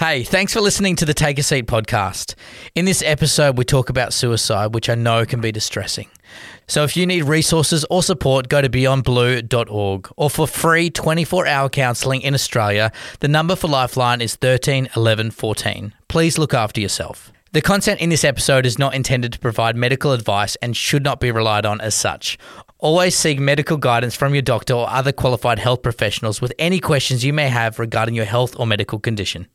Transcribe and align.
Hey, 0.00 0.24
thanks 0.24 0.54
for 0.54 0.62
listening 0.62 0.96
to 0.96 1.04
the 1.04 1.12
Take 1.12 1.38
a 1.38 1.42
Seat 1.42 1.66
podcast. 1.66 2.34
In 2.74 2.86
this 2.86 3.02
episode, 3.02 3.58
we 3.58 3.66
talk 3.66 3.90
about 3.90 4.14
suicide, 4.14 4.72
which 4.72 4.88
I 4.88 4.94
know 4.94 5.26
can 5.26 5.42
be 5.42 5.52
distressing. 5.52 6.08
So 6.66 6.84
if 6.84 6.96
you 6.96 7.04
need 7.04 7.24
resources 7.24 7.84
or 7.90 8.02
support, 8.02 8.48
go 8.48 8.62
to 8.62 8.70
beyondblue.org 8.70 10.08
or 10.16 10.30
for 10.30 10.46
free 10.46 10.88
24 10.88 11.46
hour 11.46 11.68
counselling 11.68 12.22
in 12.22 12.32
Australia, 12.32 12.92
the 13.18 13.28
number 13.28 13.54
for 13.54 13.68
Lifeline 13.68 14.22
is 14.22 14.36
13 14.36 14.88
11 14.96 15.32
14. 15.32 15.92
Please 16.08 16.38
look 16.38 16.54
after 16.54 16.80
yourself. 16.80 17.30
The 17.52 17.60
content 17.60 18.00
in 18.00 18.08
this 18.08 18.24
episode 18.24 18.64
is 18.64 18.78
not 18.78 18.94
intended 18.94 19.34
to 19.34 19.38
provide 19.38 19.76
medical 19.76 20.12
advice 20.12 20.56
and 20.62 20.74
should 20.74 21.04
not 21.04 21.20
be 21.20 21.30
relied 21.30 21.66
on 21.66 21.78
as 21.82 21.94
such. 21.94 22.38
Always 22.78 23.14
seek 23.14 23.38
medical 23.38 23.76
guidance 23.76 24.16
from 24.16 24.34
your 24.34 24.40
doctor 24.40 24.72
or 24.72 24.88
other 24.88 25.12
qualified 25.12 25.58
health 25.58 25.82
professionals 25.82 26.40
with 26.40 26.54
any 26.58 26.80
questions 26.80 27.22
you 27.22 27.34
may 27.34 27.50
have 27.50 27.78
regarding 27.78 28.14
your 28.14 28.24
health 28.24 28.58
or 28.58 28.66
medical 28.66 28.98
condition. 28.98 29.46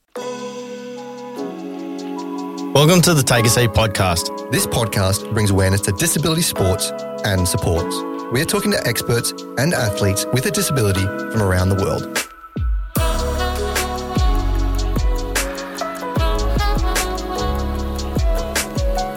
Welcome 2.75 3.01
to 3.03 3.13
the 3.13 3.23
Take 3.23 3.45
a 3.45 3.49
Seat 3.49 3.69
podcast. 3.69 4.51
This 4.51 4.67
podcast 4.67 5.33
brings 5.33 5.49
awareness 5.49 5.79
to 5.83 5.93
disability 5.93 6.41
sports 6.41 6.91
and 7.23 7.47
supports. 7.47 7.95
We 8.33 8.41
are 8.41 8.45
talking 8.45 8.69
to 8.71 8.85
experts 8.85 9.31
and 9.57 9.73
athletes 9.73 10.25
with 10.33 10.45
a 10.47 10.51
disability 10.51 10.99
from 10.99 11.41
around 11.41 11.69
the 11.69 11.75
world. 11.75 12.13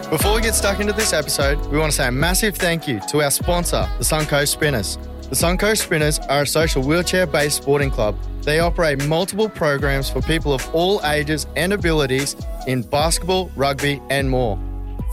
Before 0.09 0.35
we 0.35 0.41
get 0.41 0.55
stuck 0.55 0.79
into 0.79 0.93
this 0.93 1.11
episode, 1.11 1.59
we 1.65 1.77
want 1.77 1.91
to 1.91 1.97
say 1.97 2.07
a 2.07 2.11
massive 2.13 2.55
thank 2.55 2.87
you 2.87 3.01
to 3.09 3.21
our 3.21 3.29
sponsor, 3.29 3.89
the 3.97 4.05
Suncoast 4.05 4.47
Spinners. 4.47 4.97
The 5.23 5.35
Suncoast 5.35 5.83
Spinners 5.83 6.19
are 6.29 6.43
a 6.43 6.47
social 6.47 6.81
wheelchair 6.81 7.27
based 7.27 7.57
sporting 7.57 7.91
club. 7.91 8.15
They 8.43 8.59
operate 8.59 9.05
multiple 9.07 9.49
programs 9.49 10.09
for 10.09 10.21
people 10.21 10.53
of 10.53 10.67
all 10.73 11.01
ages 11.05 11.47
and 11.55 11.73
abilities 11.73 12.35
in 12.67 12.83
basketball, 12.83 13.51
rugby, 13.55 14.01
and 14.09 14.29
more. 14.29 14.57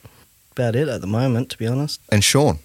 about 0.52 0.76
it 0.76 0.88
at 0.88 1.02
the 1.02 1.08
moment, 1.08 1.50
to 1.50 1.58
be 1.58 1.66
honest. 1.66 2.00
And 2.10 2.24
Shaun. 2.24 2.60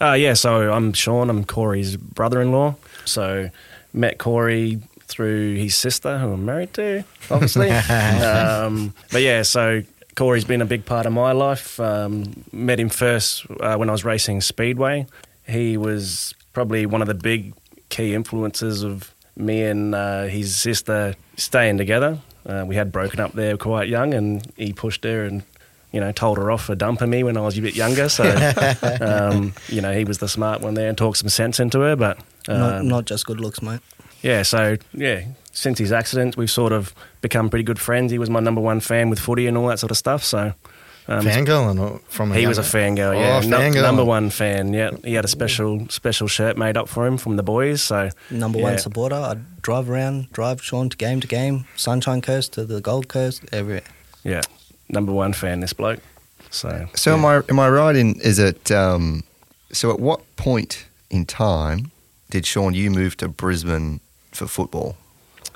Uh, 0.00 0.12
yeah, 0.12 0.34
so 0.34 0.72
I'm 0.72 0.92
Shaun. 0.92 1.30
I'm 1.30 1.44
Cory's 1.44 1.96
brother-in-law. 1.96 2.74
So 3.04 3.50
met 3.92 4.18
Cory 4.18 4.80
through 5.06 5.56
his 5.56 5.76
sister, 5.76 6.18
who 6.18 6.32
I'm 6.32 6.44
married 6.44 6.74
to, 6.74 7.04
obviously. 7.30 7.70
um, 7.70 8.94
but 9.12 9.22
yeah, 9.22 9.42
so 9.42 9.82
Cory's 10.16 10.44
been 10.44 10.62
a 10.62 10.66
big 10.66 10.84
part 10.84 11.06
of 11.06 11.12
my 11.12 11.32
life. 11.32 11.78
Um, 11.78 12.44
met 12.52 12.80
him 12.80 12.88
first 12.88 13.46
uh, 13.60 13.76
when 13.76 13.88
I 13.88 13.92
was 13.92 14.04
racing 14.04 14.40
Speedway. 14.40 15.06
He 15.46 15.76
was 15.76 16.34
probably 16.52 16.86
one 16.86 17.02
of 17.02 17.08
the 17.08 17.14
big 17.14 17.54
key 17.88 18.14
influences 18.14 18.82
of 18.82 19.14
me 19.36 19.62
and 19.62 19.94
uh, 19.94 20.24
his 20.24 20.56
sister 20.56 21.14
staying 21.36 21.78
together. 21.78 22.18
Uh, 22.46 22.64
we 22.66 22.76
had 22.76 22.92
broken 22.92 23.20
up 23.20 23.32
there 23.32 23.56
quite 23.56 23.88
young, 23.88 24.14
and 24.14 24.52
he 24.56 24.72
pushed 24.72 25.04
her 25.04 25.24
and 25.24 25.42
you 25.94 26.00
know, 26.00 26.10
told 26.10 26.38
her 26.38 26.50
off 26.50 26.64
for 26.64 26.74
dumping 26.74 27.08
me 27.08 27.22
when 27.22 27.36
I 27.36 27.40
was 27.42 27.56
a 27.56 27.62
bit 27.62 27.76
younger. 27.76 28.08
So, 28.08 28.24
um, 29.00 29.54
you 29.68 29.80
know, 29.80 29.92
he 29.92 30.02
was 30.02 30.18
the 30.18 30.28
smart 30.28 30.60
one 30.60 30.74
there 30.74 30.88
and 30.88 30.98
talked 30.98 31.18
some 31.18 31.28
sense 31.28 31.60
into 31.60 31.78
her. 31.80 31.94
But 31.94 32.18
um, 32.48 32.58
not, 32.58 32.84
not 32.84 33.04
just 33.04 33.26
good 33.26 33.38
looks, 33.38 33.62
mate. 33.62 33.78
Yeah, 34.20 34.42
so 34.42 34.76
yeah, 34.92 35.22
since 35.52 35.78
his 35.78 35.92
accident, 35.92 36.36
we've 36.36 36.50
sort 36.50 36.72
of 36.72 36.92
become 37.20 37.48
pretty 37.48 37.62
good 37.62 37.78
friends. 37.78 38.10
He 38.10 38.18
was 38.18 38.28
my 38.28 38.40
number 38.40 38.60
one 38.60 38.80
fan 38.80 39.08
with 39.08 39.20
footy 39.20 39.46
and 39.46 39.56
all 39.56 39.68
that 39.68 39.78
sort 39.78 39.92
of 39.92 39.96
stuff. 39.96 40.24
So. 40.24 40.52
Um, 41.06 41.22
fangirl 41.22 41.70
and 41.70 42.00
from 42.04 42.32
he 42.32 42.46
was 42.46 42.56
a 42.56 42.62
fangirl, 42.62 43.14
yeah, 43.14 43.42
oh, 43.44 43.46
fangirl. 43.46 43.82
number 43.82 44.02
one 44.02 44.30
fan. 44.30 44.72
Yeah, 44.72 44.92
he 45.04 45.12
had 45.12 45.26
a 45.26 45.28
special 45.28 45.86
special 45.90 46.28
shirt 46.28 46.56
made 46.56 46.78
up 46.78 46.88
for 46.88 47.06
him 47.06 47.18
from 47.18 47.36
the 47.36 47.42
boys. 47.42 47.82
So 47.82 48.08
number 48.30 48.58
yeah. 48.58 48.64
one 48.64 48.78
supporter. 48.78 49.16
I'd 49.16 49.60
drive 49.60 49.90
around, 49.90 50.32
drive 50.32 50.62
Shaun 50.62 50.88
to 50.88 50.96
game 50.96 51.20
to 51.20 51.26
game, 51.26 51.66
Sunshine 51.76 52.22
Coast 52.22 52.54
to 52.54 52.64
the 52.64 52.80
Gold 52.80 53.08
Coast, 53.08 53.44
everywhere. 53.52 53.82
Yeah, 54.22 54.40
number 54.88 55.12
one 55.12 55.32
fan, 55.32 55.60
this 55.60 55.72
bloke. 55.72 56.00
So, 56.50 56.88
so 56.94 57.10
yeah. 57.10 57.18
am 57.18 57.24
I? 57.24 57.42
Am 57.48 57.58
I 57.58 57.68
right 57.68 57.96
in? 57.96 58.20
Is 58.20 58.38
it? 58.38 58.70
Um, 58.70 59.24
so 59.72 59.90
at 59.90 59.98
what 59.98 60.20
point 60.36 60.86
in 61.10 61.26
time 61.26 61.90
did 62.30 62.46
Shaun 62.46 62.74
you 62.74 62.90
move 62.90 63.16
to 63.18 63.28
Brisbane 63.28 64.00
for 64.32 64.46
football? 64.46 64.96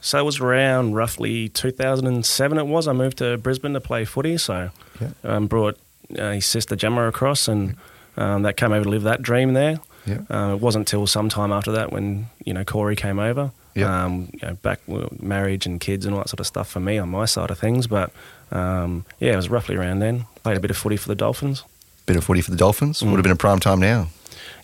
So 0.00 0.18
it 0.18 0.24
was 0.24 0.40
around 0.40 0.94
roughly 0.94 1.48
2007. 1.48 2.58
It 2.58 2.66
was. 2.66 2.88
I 2.88 2.92
moved 2.92 3.18
to 3.18 3.36
Brisbane 3.38 3.74
to 3.74 3.80
play 3.80 4.04
footy. 4.04 4.38
So 4.38 4.70
yeah. 5.00 5.08
um, 5.24 5.46
brought 5.46 5.78
uh, 6.16 6.32
his 6.32 6.46
sister 6.46 6.76
Gemma 6.76 7.08
across, 7.08 7.48
and 7.48 7.76
um, 8.16 8.42
that 8.42 8.56
came 8.56 8.72
over 8.72 8.84
to 8.84 8.90
live 8.90 9.02
that 9.02 9.22
dream 9.22 9.54
there. 9.54 9.80
Yeah. 10.06 10.20
Uh, 10.30 10.54
it 10.54 10.60
wasn't 10.60 10.82
until 10.82 11.06
some 11.06 11.28
time 11.28 11.52
after 11.52 11.72
that 11.72 11.92
when 11.92 12.26
you 12.44 12.54
know 12.54 12.64
Cory 12.64 12.96
came 12.96 13.18
over. 13.18 13.52
Yeah. 13.74 14.04
Um, 14.04 14.30
you 14.32 14.40
know, 14.42 14.54
back 14.54 14.80
marriage 15.20 15.66
and 15.66 15.78
kids 15.80 16.04
and 16.04 16.14
all 16.14 16.22
that 16.22 16.28
sort 16.28 16.40
of 16.40 16.46
stuff 16.46 16.68
for 16.68 16.80
me 16.80 16.98
on 16.98 17.10
my 17.10 17.26
side 17.26 17.50
of 17.50 17.58
things. 17.58 17.86
But 17.86 18.10
um, 18.50 19.04
yeah, 19.18 19.32
it 19.32 19.36
was 19.36 19.48
roughly 19.48 19.76
around 19.76 20.00
then. 20.00 20.26
Played 20.42 20.56
a 20.56 20.60
bit 20.60 20.70
of 20.70 20.76
footy 20.76 20.96
for 20.96 21.08
the 21.08 21.14
Dolphins. 21.14 21.64
Bit 22.06 22.16
of 22.16 22.24
footy 22.24 22.40
for 22.40 22.50
the 22.50 22.56
Dolphins. 22.56 23.00
Mm. 23.00 23.10
Would 23.10 23.16
have 23.16 23.22
been 23.22 23.32
a 23.32 23.36
prime 23.36 23.60
time 23.60 23.80
now. 23.80 24.08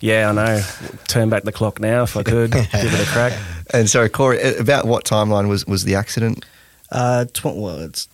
Yeah, 0.01 0.29
I 0.29 0.33
know. 0.33 0.61
Turn 1.07 1.29
back 1.29 1.43
the 1.43 1.51
clock 1.51 1.79
now 1.79 2.03
if 2.03 2.17
I 2.17 2.23
could. 2.23 2.51
give 2.51 2.67
it 2.73 3.07
a 3.07 3.11
crack. 3.11 3.33
And 3.73 3.89
sorry, 3.89 4.09
Cory, 4.09 4.41
about 4.55 4.85
what 4.85 5.05
timeline 5.05 5.47
was, 5.47 5.65
was 5.65 5.83
the 5.83 5.95
accident? 5.95 6.43
Uh, 6.91 7.25
tw- 7.25 7.45
well, 7.45 7.79
it's 7.79 8.07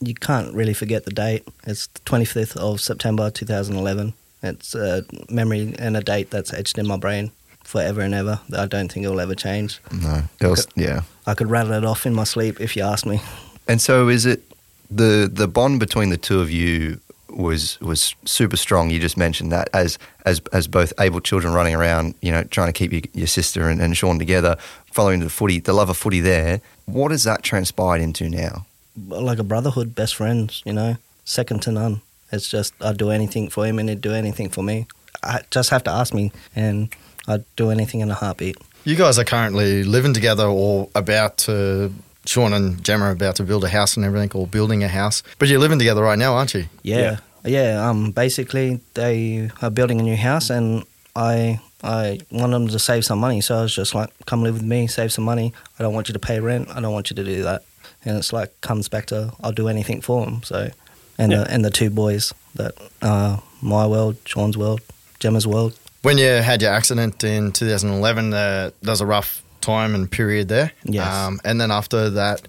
you 0.00 0.14
can't 0.14 0.52
really 0.54 0.74
forget 0.74 1.04
the 1.04 1.10
date. 1.10 1.46
It's 1.66 1.86
the 1.88 2.00
25th 2.00 2.56
of 2.56 2.80
September 2.80 3.30
2011. 3.30 4.12
It's 4.42 4.74
a 4.74 5.04
memory 5.30 5.74
and 5.78 5.96
a 5.96 6.02
date 6.02 6.30
that's 6.30 6.52
etched 6.52 6.78
in 6.78 6.86
my 6.86 6.96
brain 6.96 7.32
forever 7.64 8.00
and 8.00 8.14
ever. 8.14 8.40
That 8.50 8.60
I 8.60 8.66
don't 8.66 8.92
think 8.92 9.06
it 9.06 9.08
will 9.08 9.20
ever 9.20 9.34
change. 9.34 9.80
No, 9.90 10.22
it 10.40 10.46
was, 10.46 10.68
yeah. 10.76 11.02
I 11.26 11.34
could 11.34 11.50
rattle 11.50 11.72
it 11.72 11.84
off 11.84 12.06
in 12.06 12.14
my 12.14 12.24
sleep 12.24 12.60
if 12.60 12.76
you 12.76 12.82
asked 12.82 13.06
me. 13.06 13.20
And 13.68 13.80
so, 13.80 14.08
is 14.08 14.26
it 14.26 14.42
the 14.90 15.30
the 15.32 15.48
bond 15.48 15.80
between 15.80 16.10
the 16.10 16.16
two 16.16 16.40
of 16.40 16.50
you? 16.50 17.00
was 17.36 17.78
was 17.80 18.14
super 18.24 18.56
strong. 18.56 18.90
You 18.90 18.98
just 18.98 19.16
mentioned 19.16 19.52
that 19.52 19.68
as 19.72 19.98
as 20.24 20.40
as 20.52 20.66
both 20.66 20.92
able 20.98 21.20
children 21.20 21.52
running 21.52 21.74
around, 21.74 22.14
you 22.22 22.32
know, 22.32 22.44
trying 22.44 22.68
to 22.68 22.72
keep 22.72 22.92
your, 22.92 23.02
your 23.12 23.26
sister 23.26 23.68
and, 23.68 23.80
and 23.80 23.96
Shaun 23.96 24.18
together, 24.18 24.56
following 24.90 25.20
the 25.20 25.28
footy, 25.28 25.60
the 25.60 25.72
love 25.72 25.90
of 25.90 25.96
footy 25.96 26.20
there. 26.20 26.60
What 26.86 27.10
has 27.10 27.24
that 27.24 27.42
transpired 27.42 28.00
into 28.00 28.28
now? 28.28 28.66
Like 29.08 29.38
a 29.38 29.44
brotherhood, 29.44 29.94
best 29.94 30.14
friends, 30.14 30.62
you 30.64 30.72
know, 30.72 30.96
second 31.24 31.62
to 31.62 31.72
none. 31.72 32.00
It's 32.32 32.48
just 32.48 32.72
I'd 32.80 32.96
do 32.96 33.10
anything 33.10 33.50
for 33.50 33.66
him 33.66 33.78
and 33.78 33.88
he'd 33.88 34.00
do 34.00 34.12
anything 34.12 34.48
for 34.48 34.62
me. 34.62 34.86
I 35.22 35.42
just 35.50 35.70
have 35.70 35.84
to 35.84 35.90
ask 35.90 36.14
me 36.14 36.32
and 36.54 36.88
I'd 37.28 37.44
do 37.56 37.70
anything 37.70 38.00
in 38.00 38.10
a 38.10 38.14
heartbeat. 38.14 38.56
You 38.84 38.96
guys 38.96 39.18
are 39.18 39.24
currently 39.24 39.82
living 39.82 40.14
together 40.14 40.46
or 40.46 40.88
about 40.94 41.38
to. 41.38 41.92
Shaun 42.26 42.52
and 42.52 42.82
Gemma 42.84 43.04
are 43.06 43.10
about 43.12 43.36
to 43.36 43.44
build 43.44 43.64
a 43.64 43.68
house 43.68 43.96
and 43.96 44.04
everything, 44.06 44.30
or 44.34 44.46
building 44.46 44.82
a 44.84 44.88
house. 44.88 45.22
But 45.38 45.48
you're 45.48 45.60
living 45.60 45.78
together 45.78 46.02
right 46.02 46.18
now, 46.18 46.34
aren't 46.34 46.54
you? 46.54 46.64
Yeah. 46.82 47.18
Yeah, 47.44 47.88
um 47.88 48.10
basically 48.10 48.80
they 48.94 49.50
are 49.62 49.70
building 49.70 50.00
a 50.00 50.02
new 50.02 50.16
house 50.16 50.50
and 50.50 50.84
I 51.14 51.60
I 51.84 52.18
want 52.32 52.52
them 52.52 52.66
to 52.68 52.78
save 52.78 53.04
some 53.04 53.20
money, 53.20 53.40
so 53.40 53.54
I 53.58 53.62
was 53.62 53.74
just 53.76 53.94
like, 53.94 54.10
come 54.26 54.42
live 54.42 54.54
with 54.54 54.64
me, 54.64 54.86
save 54.88 55.12
some 55.12 55.24
money. 55.24 55.52
I 55.78 55.82
don't 55.82 55.94
want 55.94 56.08
you 56.08 56.14
to 56.14 56.18
pay 56.18 56.40
rent. 56.40 56.68
I 56.74 56.80
don't 56.80 56.92
want 56.92 57.10
you 57.10 57.16
to 57.16 57.24
do 57.24 57.42
that. 57.44 57.62
And 58.04 58.16
it's 58.18 58.32
like 58.32 58.50
comes 58.60 58.88
back 58.88 59.06
to 59.06 59.32
I'll 59.42 59.52
do 59.52 59.68
anything 59.68 60.00
for 60.02 60.24
them. 60.24 60.42
So, 60.42 60.70
and 61.18 61.30
Yeah. 61.32 61.44
the 61.44 61.50
and 61.52 61.64
the 61.64 61.70
two 61.70 61.90
boys 61.90 62.34
that 62.56 62.72
are 63.02 63.40
my 63.62 63.86
world, 63.86 64.16
Shaun's 64.24 64.56
world, 64.56 64.80
Gemma's 65.20 65.46
world. 65.46 65.72
When 66.02 66.18
you 66.18 66.42
had 66.42 66.62
your 66.62 66.72
accident 66.72 67.22
in 67.24 67.52
2011, 67.52 68.32
uh, 68.34 68.70
there 68.82 68.90
was 68.92 69.00
a 69.00 69.06
rough 69.06 69.42
time 69.66 69.94
and 69.94 70.10
period 70.10 70.48
there. 70.48 70.70
Yes. 70.84 71.06
Um, 71.06 71.40
and 71.44 71.60
then 71.60 71.70
after 71.70 72.10
that, 72.10 72.46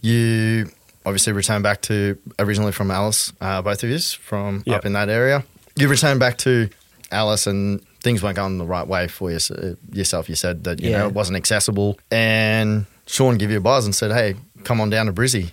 you 0.00 0.70
obviously 1.06 1.32
returned 1.32 1.62
back 1.62 1.80
to 1.82 2.18
originally 2.38 2.72
from 2.72 2.90
Alice, 2.90 3.32
uh, 3.40 3.62
both 3.62 3.82
of 3.82 3.90
you 3.90 3.98
from 3.98 4.62
Yep. 4.66 4.76
up 4.76 4.86
in 4.86 4.92
that 4.92 5.08
area. 5.08 5.44
You 5.76 5.88
returned 5.88 6.20
back 6.20 6.36
to 6.38 6.68
Alice 7.10 7.46
and 7.46 7.80
things 8.02 8.22
weren't 8.22 8.36
going 8.36 8.58
the 8.58 8.66
right 8.66 8.86
way 8.86 9.08
for 9.08 9.30
you, 9.30 9.38
uh, 9.50 9.74
yourself. 9.92 10.28
You 10.28 10.34
said 10.34 10.64
that, 10.64 10.80
you 10.80 10.90
know, 10.90 11.06
it 11.08 11.14
wasn't 11.14 11.36
accessible. 11.36 11.98
And 12.10 12.86
Shaun 13.06 13.38
gave 13.38 13.50
you 13.50 13.58
a 13.58 13.60
buzz 13.60 13.84
and 13.86 13.94
said, 13.94 14.12
hey, 14.12 14.34
come 14.64 14.80
on 14.80 14.90
down 14.90 15.06
to 15.06 15.12
Brizzy. 15.12 15.52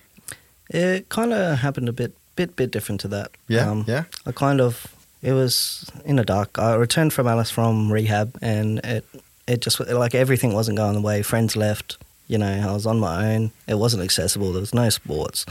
It 0.70 1.10
kind 1.10 1.32
of 1.32 1.60
happened 1.60 1.90
a 1.90 1.94
bit, 1.94 2.12
bit, 2.36 2.56
bit 2.56 2.72
different 2.72 3.02
to 3.02 3.08
that. 3.10 3.32
Yeah, 3.48 3.84
yeah. 3.88 4.04
I 4.26 4.32
kind 4.32 4.60
of, 4.60 4.88
it 5.22 5.34
was 5.34 5.90
in 6.04 6.18
the 6.18 6.26
dark. 6.26 6.60
I 6.60 6.76
returned 6.76 7.14
from 7.14 7.28
Alice 7.28 7.52
from 7.52 7.92
rehab, 7.92 8.38
and 8.42 8.80
it, 8.84 9.06
it 9.48 9.62
just 9.62 9.80
like 9.80 10.16
everything 10.16 10.54
wasn't 10.54 10.78
going 10.78 10.94
the 10.94 11.02
way. 11.02 11.22
Friends 11.22 11.56
left. 11.56 11.98
You 12.28 12.38
know, 12.40 12.68
I 12.68 12.74
was 12.74 12.88
on 12.88 13.00
my 13.00 13.34
own. 13.34 13.52
It 13.68 13.76
wasn't 13.76 14.04
accessible. 14.04 14.52
There 14.52 14.62
was 14.62 14.74
no 14.74 14.90
sports. 14.90 15.46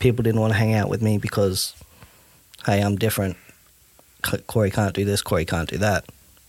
People 0.00 0.22
didn't 0.24 0.40
want 0.40 0.52
to 0.52 0.58
hang 0.58 0.74
out 0.74 0.88
with 0.88 1.00
me 1.00 1.18
because, 1.18 1.74
hey, 2.66 2.80
I'm 2.80 2.96
different. 2.96 3.36
Cory 4.48 4.70
can't 4.70 4.94
do 4.94 5.04
this. 5.04 5.22
Cory 5.22 5.44
can't 5.44 5.68
do 5.68 5.78
that. 5.78 6.04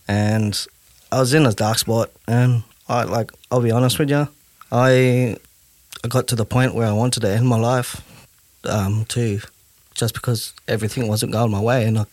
And 0.08 0.66
I 1.12 1.20
was 1.20 1.34
in 1.34 1.46
a 1.46 1.52
dark 1.52 1.78
spot, 1.78 2.10
and 2.26 2.64
I 2.88 3.04
like. 3.04 3.30
I'll 3.50 3.60
be 3.60 3.70
honest 3.70 3.98
with 3.98 4.10
you. 4.10 4.28
I 4.72 5.36
I 6.02 6.08
got 6.08 6.28
to 6.28 6.36
the 6.36 6.44
point 6.44 6.74
where 6.74 6.86
I 6.86 6.92
wanted 6.92 7.20
to 7.20 7.28
end 7.28 7.46
my 7.46 7.58
life 7.58 8.00
um, 8.64 9.04
too, 9.04 9.40
just 9.94 10.14
because 10.14 10.52
everything 10.66 11.08
wasn't 11.08 11.32
going 11.32 11.50
my 11.50 11.60
way 11.60 11.84
and 11.84 11.98
I, 11.98 12.06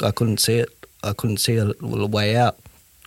I 0.00 0.10
couldn't 0.12 0.38
see 0.38 0.58
it. 0.58 0.68
I 1.02 1.12
couldn't 1.12 1.38
see 1.38 1.56
a, 1.56 1.72
way 1.80 2.36
out. 2.36 2.58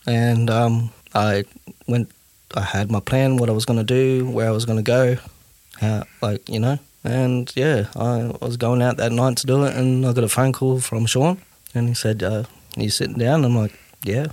And 0.06 0.50
um, 0.50 0.90
I 1.16 1.44
went, 1.88 2.10
I 2.54 2.60
had 2.60 2.90
my 2.90 3.00
plan, 3.00 3.38
what 3.38 3.48
I 3.48 3.52
was 3.52 3.64
going 3.64 3.78
to 3.78 3.84
do, 3.84 4.26
where 4.26 4.48
I 4.48 4.52
was 4.52 4.66
going 4.66 4.76
to 4.76 4.82
go, 4.82 5.16
how, 5.80 6.04
like, 6.20 6.48
you 6.48 6.60
know. 6.60 6.78
And 7.04 7.52
yeah, 7.56 7.86
I 7.96 8.36
was 8.40 8.56
going 8.56 8.82
out 8.82 8.96
that 8.98 9.12
night 9.12 9.38
to 9.38 9.46
do 9.46 9.64
it 9.64 9.74
and 9.76 10.04
I 10.04 10.12
got 10.12 10.24
a 10.24 10.28
phone 10.28 10.52
call 10.52 10.80
from 10.80 11.06
Shaun 11.06 11.38
and 11.74 11.88
he 11.88 11.94
said, 11.94 12.22
uh, 12.22 12.44
You 12.76 12.90
sitting 12.90 13.18
down? 13.18 13.44
I'm 13.44 13.56
like, 13.56 13.72
Yeah. 14.02 14.26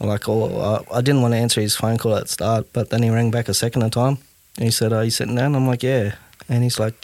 Like, 0.00 0.28
oh, 0.28 0.86
I, 0.90 0.98
I 0.98 1.00
didn't 1.02 1.22
want 1.22 1.34
to 1.34 1.38
answer 1.38 1.60
his 1.60 1.76
phone 1.76 1.98
call 1.98 2.16
at 2.16 2.24
the 2.24 2.28
start, 2.28 2.72
but 2.72 2.90
then 2.90 3.02
he 3.02 3.10
rang 3.10 3.30
back 3.30 3.48
a 3.48 3.54
second 3.54 3.88
time 3.90 4.18
and 4.56 4.64
he 4.64 4.70
said, 4.70 4.92
"Are 4.92 5.04
you 5.04 5.10
sitting 5.10 5.36
down?" 5.36 5.54
I'm 5.54 5.66
like, 5.66 5.82
"Yeah." 5.82 6.14
And 6.48 6.64
he's 6.64 6.78
like, 6.78 6.94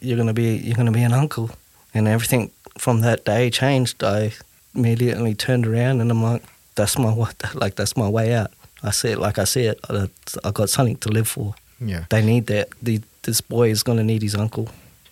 "You're 0.00 0.16
gonna 0.16 0.32
be 0.32 0.56
you're 0.56 0.76
gonna 0.76 0.90
be 0.90 1.02
an 1.02 1.12
uncle." 1.12 1.50
And 1.92 2.08
everything 2.08 2.50
from 2.78 3.00
that 3.00 3.24
day 3.24 3.50
changed. 3.50 4.02
I 4.02 4.32
immediately 4.74 5.34
turned 5.34 5.66
around 5.66 6.00
and 6.00 6.10
I'm 6.10 6.22
like, 6.22 6.42
"That's 6.76 6.98
my 6.98 7.12
what? 7.12 7.36
Like 7.54 7.74
that's 7.76 7.96
my 7.96 8.08
way 8.08 8.34
out." 8.34 8.52
I 8.82 8.90
said, 8.90 9.18
like 9.18 9.38
I 9.38 9.44
said. 9.44 9.76
I, 9.88 10.08
I 10.44 10.50
got 10.52 10.70
something 10.70 10.96
to 10.98 11.08
live 11.10 11.28
for. 11.28 11.54
Yeah. 11.80 12.04
They 12.10 12.24
need 12.24 12.46
that. 12.46 12.68
The, 12.82 13.00
this 13.22 13.40
boy 13.40 13.70
is 13.70 13.82
gonna 13.82 14.04
need 14.04 14.22
his 14.22 14.34
uncle. 14.34 14.68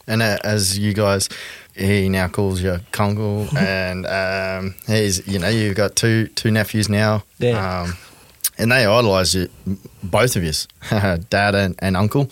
And 0.06 0.22
uh, 0.22 0.38
as 0.42 0.78
you 0.78 0.94
guys, 0.94 1.28
he 1.76 2.08
now 2.08 2.28
calls 2.28 2.62
you 2.62 2.78
Kungle, 2.92 3.54
and 3.56 4.06
um, 4.06 4.74
he's 4.86 5.26
you 5.28 5.38
know 5.38 5.48
you've 5.50 5.76
got 5.76 5.96
two 5.96 6.28
two 6.28 6.50
nephews 6.50 6.88
now, 6.88 7.22
Yeah. 7.38 7.82
um, 7.82 7.96
and 8.58 8.72
they 8.72 8.86
idolise 8.86 9.34
you, 9.34 9.48
both 10.02 10.34
of 10.36 10.42
you, 10.44 10.52
dad 11.30 11.54
and, 11.54 11.74
and 11.80 11.96
uncle. 11.96 12.30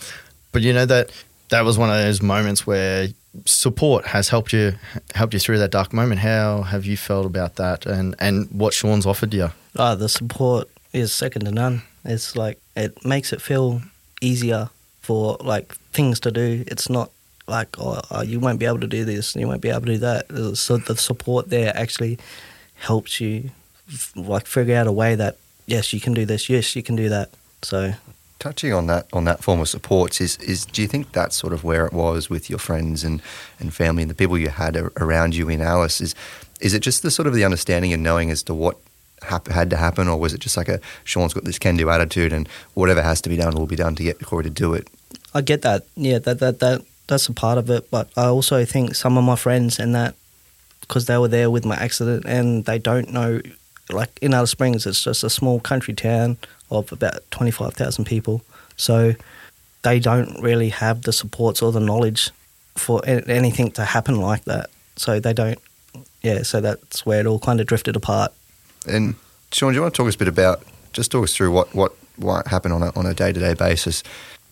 But 0.51 0.63
you 0.63 0.73
know 0.73 0.85
that 0.87 1.11
that 1.49 1.63
was 1.65 1.77
one 1.77 1.89
of 1.91 1.97
those 1.97 2.21
moments 2.21 2.65
where 2.65 3.09
support 3.45 4.07
has 4.07 4.29
helped 4.29 4.51
you 4.53 4.73
helped 5.13 5.33
you 5.33 5.39
through 5.39 5.59
that 5.59 5.69
dark 5.71 5.93
moment. 5.93 6.19
How 6.21 6.63
have 6.63 6.85
you 6.87 6.97
felt 6.97 7.27
about 7.27 7.57
that, 7.57 7.85
and 7.85 8.15
and 8.17 8.49
what 8.51 8.73
Shaun's 8.73 9.05
offered 9.05 9.33
you? 9.35 9.51
Ah, 9.77 9.93
the 9.93 10.09
support 10.09 10.67
is 10.93 11.13
second 11.13 11.45
to 11.45 11.51
none. 11.51 11.81
It's 12.05 12.35
like 12.35 12.59
it 12.75 13.05
makes 13.05 13.33
it 13.33 13.41
feel 13.41 13.81
easier 14.21 14.69
for 15.01 15.37
like 15.41 15.75
things 15.93 16.19
to 16.21 16.31
do. 16.31 16.63
It's 16.67 16.89
not 16.89 17.11
like 17.47 17.79
oh, 17.79 18.01
oh 18.11 18.21
you 18.21 18.39
won't 18.39 18.59
be 18.59 18.65
able 18.65 18.79
to 18.79 18.87
do 18.87 19.05
this, 19.05 19.35
you 19.35 19.47
won't 19.47 19.61
be 19.61 19.69
able 19.69 19.81
to 19.81 19.93
do 19.93 19.97
that. 19.99 20.31
Uh, 20.31 20.55
So 20.55 20.77
the 20.77 20.95
support 20.97 21.49
there 21.49 21.75
actually 21.75 22.17
helps 22.75 23.19
you 23.19 23.51
f- 23.89 24.13
like 24.15 24.45
figure 24.45 24.75
out 24.75 24.87
a 24.87 24.91
way 24.91 25.15
that 25.15 25.37
yes 25.65 25.93
you 25.93 25.99
can 25.99 26.13
do 26.13 26.25
this, 26.25 26.49
yes 26.49 26.75
you 26.75 26.83
can 26.83 26.95
do 26.95 27.09
that. 27.09 27.29
So 27.61 27.93
Touching 28.39 28.71
on 28.71 28.85
that 28.87 29.07
on 29.13 29.23
that 29.25 29.43
form 29.43 29.59
of 29.59 29.67
supports 29.67 30.21
is 30.21 30.37
is 30.37 30.65
do 30.65 30.81
you 30.81 30.87
think 30.87 31.11
that's 31.11 31.35
sort 31.35 31.53
of 31.53 31.63
where 31.63 31.87
it 31.87 31.93
was 31.93 32.29
with 32.29 32.49
your 32.49 32.59
friends 32.59 33.03
and, 33.03 33.21
and 33.59 33.73
family 33.73 34.03
and 34.03 34.11
the 34.11 34.15
people 34.15 34.37
you 34.37 34.49
had 34.49 34.77
around 34.97 35.35
you 35.35 35.49
in 35.49 35.59
Alice 35.61 35.99
is 36.01 36.13
is 36.61 36.73
it 36.73 36.81
just 36.81 37.01
the 37.01 37.09
sort 37.09 37.27
of 37.27 37.33
the 37.33 37.43
understanding 37.43 37.93
and 37.93 38.03
knowing 38.03 38.29
as 38.29 38.43
to 38.43 38.53
what 38.53 38.77
had 39.23 39.69
to 39.69 39.75
happen 39.75 40.07
or 40.07 40.17
was 40.17 40.33
it 40.33 40.39
just 40.39 40.57
like 40.57 40.69
a 40.69 40.79
Shaun's 41.03 41.33
got 41.33 41.43
this 41.43 41.59
can 41.59 41.75
do 41.75 41.89
attitude 41.89 42.31
and 42.31 42.47
whatever 42.75 43.01
has 43.01 43.19
to 43.21 43.29
be 43.29 43.35
done 43.35 43.55
will 43.55 43.65
be 43.65 43.75
done 43.75 43.95
to 43.95 44.03
get 44.03 44.19
Cory 44.23 44.43
to 44.43 44.49
do 44.49 44.73
it 44.73 44.87
I 45.33 45.41
get 45.41 45.61
that. 45.61 45.85
Yeah, 45.95 46.19
that 46.19 46.39
that 46.39 46.59
that 46.59 46.81
that's 47.07 47.27
a 47.27 47.33
part 47.33 47.57
of 47.57 47.69
it. 47.69 47.89
But 47.91 48.09
I 48.17 48.25
also 48.25 48.65
think 48.65 48.95
some 48.95 49.17
of 49.17 49.23
my 49.23 49.35
friends 49.35 49.79
and 49.79 49.93
that 49.95 50.15
because 50.81 51.05
they 51.05 51.17
were 51.17 51.27
there 51.27 51.51
with 51.51 51.65
my 51.65 51.75
accident 51.75 52.25
and 52.25 52.65
they 52.65 52.79
don't 52.79 53.11
know, 53.11 53.41
like 53.91 54.17
in 54.21 54.33
Alice 54.33 54.51
Springs, 54.51 54.85
it's 54.85 55.03
just 55.03 55.23
a 55.23 55.29
small 55.29 55.59
country 55.59 55.93
town 55.93 56.37
of 56.71 56.91
about 56.91 57.19
twenty 57.31 57.51
five 57.51 57.73
thousand 57.73 58.05
people. 58.05 58.41
So 58.77 59.13
they 59.83 59.99
don't 59.99 60.41
really 60.41 60.69
have 60.69 61.03
the 61.03 61.13
supports 61.13 61.61
or 61.61 61.71
the 61.71 61.79
knowledge 61.79 62.31
for 62.75 63.01
anything 63.05 63.71
to 63.71 63.85
happen 63.85 64.19
like 64.19 64.45
that. 64.45 64.69
So 64.95 65.19
they 65.19 65.33
don't. 65.33 65.59
Yeah, 66.23 66.41
so 66.41 66.61
that's 66.61 67.05
where 67.05 67.19
it 67.19 67.27
all 67.27 67.39
kind 67.39 67.61
of 67.61 67.67
drifted 67.67 67.95
apart. 67.95 68.33
And 68.87 69.15
Shaun, 69.51 69.71
do 69.71 69.75
you 69.75 69.81
want 69.81 69.93
to 69.93 69.97
talk 69.97 70.07
us 70.07 70.15
a 70.15 70.17
bit 70.17 70.27
about 70.27 70.63
just 70.93 71.11
talk 71.11 71.23
us 71.23 71.35
through 71.35 71.51
what 71.51 71.73
what 71.75 71.93
what 72.17 72.47
happened 72.47 72.73
on 72.73 72.83
a 72.83 72.91
on 72.95 73.05
a 73.05 73.13
day 73.13 73.31
to 73.31 73.39
day 73.39 73.53
basis 73.53 74.03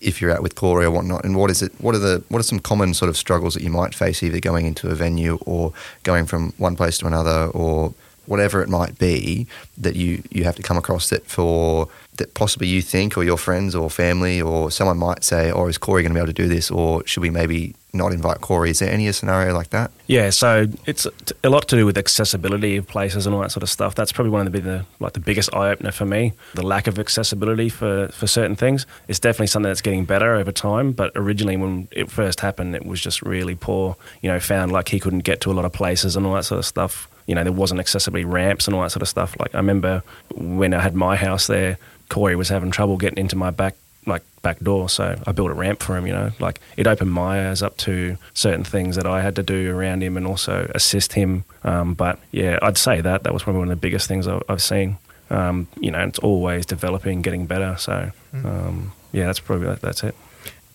if 0.01 0.21
you're 0.21 0.31
out 0.31 0.43
with 0.43 0.55
Cory 0.55 0.85
or 0.85 0.91
whatnot, 0.91 1.23
and 1.23 1.35
what 1.35 1.49
is 1.49 1.61
it? 1.61 1.73
What 1.79 1.95
are 1.95 1.99
the 1.99 2.23
what 2.29 2.39
are 2.39 2.43
some 2.43 2.59
common 2.59 2.93
sort 2.93 3.09
of 3.09 3.17
struggles 3.17 3.53
that 3.55 3.63
you 3.63 3.69
might 3.69 3.95
face 3.95 4.21
either 4.21 4.39
going 4.39 4.65
into 4.65 4.89
a 4.89 4.95
venue 4.95 5.37
or 5.45 5.73
going 6.03 6.25
from 6.25 6.53
one 6.57 6.75
place 6.75 6.97
to 6.99 7.07
another 7.07 7.47
or 7.53 7.93
whatever 8.27 8.61
it 8.61 8.69
might 8.69 8.97
be 8.97 9.47
that 9.77 9.95
you 9.95 10.21
you 10.31 10.43
have 10.43 10.55
to 10.55 10.63
come 10.63 10.77
across 10.77 11.09
that 11.09 11.25
for 11.25 11.87
that 12.17 12.33
possibly 12.33 12.67
you 12.67 12.81
think 12.81 13.17
or 13.17 13.23
your 13.23 13.37
friends 13.37 13.75
or 13.75 13.89
family 13.89 14.41
or 14.41 14.71
someone 14.71 14.97
might 14.97 15.23
say, 15.23 15.51
or 15.51 15.69
is 15.69 15.77
Cory 15.77 16.01
going 16.01 16.11
to 16.11 16.15
be 16.15 16.19
able 16.19 16.33
to 16.33 16.41
do 16.43 16.47
this, 16.47 16.69
or 16.71 17.05
should 17.05 17.21
we 17.21 17.29
maybe 17.29 17.75
not 17.95 18.11
invite 18.11 18.41
Cory? 18.41 18.69
Is 18.71 18.79
there 18.79 18.91
any 18.91 19.11
scenario 19.11 19.53
like 19.53 19.69
that? 19.69 19.91
Yeah, 20.07 20.29
so 20.29 20.67
it's 20.85 21.07
a 21.43 21.49
lot 21.49 21.67
to 21.69 21.75
do 21.75 21.85
with 21.85 21.97
accessibility 21.97 22.77
of 22.77 22.87
places 22.87 23.25
and 23.25 23.33
all 23.33 23.41
that 23.41 23.51
sort 23.51 23.63
of 23.63 23.69
stuff. 23.69 23.95
That's 23.95 24.11
probably 24.11 24.31
one 24.31 24.45
of 24.45 24.53
the, 24.53 24.85
like 24.99 25.13
the 25.13 25.19
biggest 25.19 25.53
eye 25.53 25.71
opener 25.71 25.91
for 25.91 26.05
me. 26.05 26.33
The 26.53 26.65
lack 26.65 26.87
of 26.87 26.99
accessibility 26.99 27.69
for, 27.69 28.09
for 28.09 28.27
certain 28.27 28.55
things. 28.55 28.85
It's 29.07 29.19
definitely 29.19 29.47
something 29.47 29.69
that's 29.69 29.81
getting 29.81 30.05
better 30.05 30.35
over 30.35 30.51
time. 30.51 30.91
But 30.91 31.11
originally, 31.15 31.57
when 31.57 31.87
it 31.91 32.11
first 32.11 32.41
happened, 32.41 32.75
it 32.75 32.85
was 32.85 33.01
just 33.01 33.21
really 33.21 33.55
poor. 33.55 33.95
You 34.21 34.31
know, 34.31 34.39
found 34.39 34.71
like 34.71 34.89
he 34.89 34.99
couldn't 34.99 35.19
get 35.19 35.41
to 35.41 35.51
a 35.51 35.53
lot 35.53 35.65
of 35.65 35.73
places 35.73 36.15
and 36.15 36.25
all 36.25 36.33
that 36.33 36.45
sort 36.45 36.59
of 36.59 36.65
stuff. 36.65 37.09
You 37.25 37.33
know, 37.33 37.43
there 37.43 37.53
wasn't 37.53 37.79
accessibility 37.79 38.25
ramps 38.25 38.67
and 38.67 38.75
all 38.75 38.83
that 38.83 38.91
sort 38.91 39.01
of 39.01 39.09
stuff. 39.09 39.35
Like 39.39 39.55
I 39.55 39.57
remember 39.57 40.03
when 40.35 40.73
I 40.73 40.81
had 40.81 40.93
my 40.93 41.15
house 41.15 41.47
there, 41.47 41.77
Cory 42.09 42.35
was 42.35 42.49
having 42.49 42.69
trouble 42.69 42.97
getting 42.97 43.17
into 43.17 43.35
my 43.35 43.49
back 43.49 43.75
like 44.05 44.23
back 44.41 44.59
door. 44.59 44.89
So 44.89 45.19
I 45.25 45.31
built 45.31 45.51
a 45.51 45.53
ramp 45.53 45.81
for 45.81 45.97
him, 45.97 46.05
you 46.05 46.13
know, 46.13 46.31
like 46.39 46.59
it 46.77 46.87
opened 46.87 47.11
my 47.11 47.49
eyes 47.49 47.61
up 47.61 47.77
to 47.77 48.17
certain 48.33 48.63
things 48.63 48.95
that 48.95 49.07
I 49.07 49.21
had 49.21 49.35
to 49.37 49.43
do 49.43 49.75
around 49.75 50.03
him 50.03 50.17
and 50.17 50.27
also 50.27 50.69
assist 50.75 51.13
him. 51.13 51.45
Um, 51.63 51.93
but 51.93 52.19
yeah, 52.31 52.59
I'd 52.61 52.77
say 52.77 53.01
that 53.01 53.23
that 53.23 53.33
was 53.33 53.43
probably 53.43 53.59
one 53.59 53.69
of 53.69 53.77
the 53.77 53.81
biggest 53.81 54.07
things 54.07 54.27
I've, 54.27 54.43
I've 54.47 54.61
seen. 54.61 54.97
Um, 55.29 55.67
you 55.79 55.89
know, 55.89 55.99
it's 56.01 56.19
always 56.19 56.65
developing, 56.65 57.21
getting 57.21 57.47
better. 57.47 57.75
So 57.77 58.11
um, 58.33 58.91
yeah, 59.11 59.25
that's 59.25 59.39
probably 59.39 59.75
that's 59.81 60.03
it. 60.03 60.15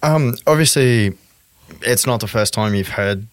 Um, 0.02 0.34
obviously, 0.46 1.16
it's 1.82 2.06
not 2.06 2.20
the 2.20 2.26
first 2.26 2.54
time 2.54 2.74
you've 2.74 2.88
heard 2.88 3.26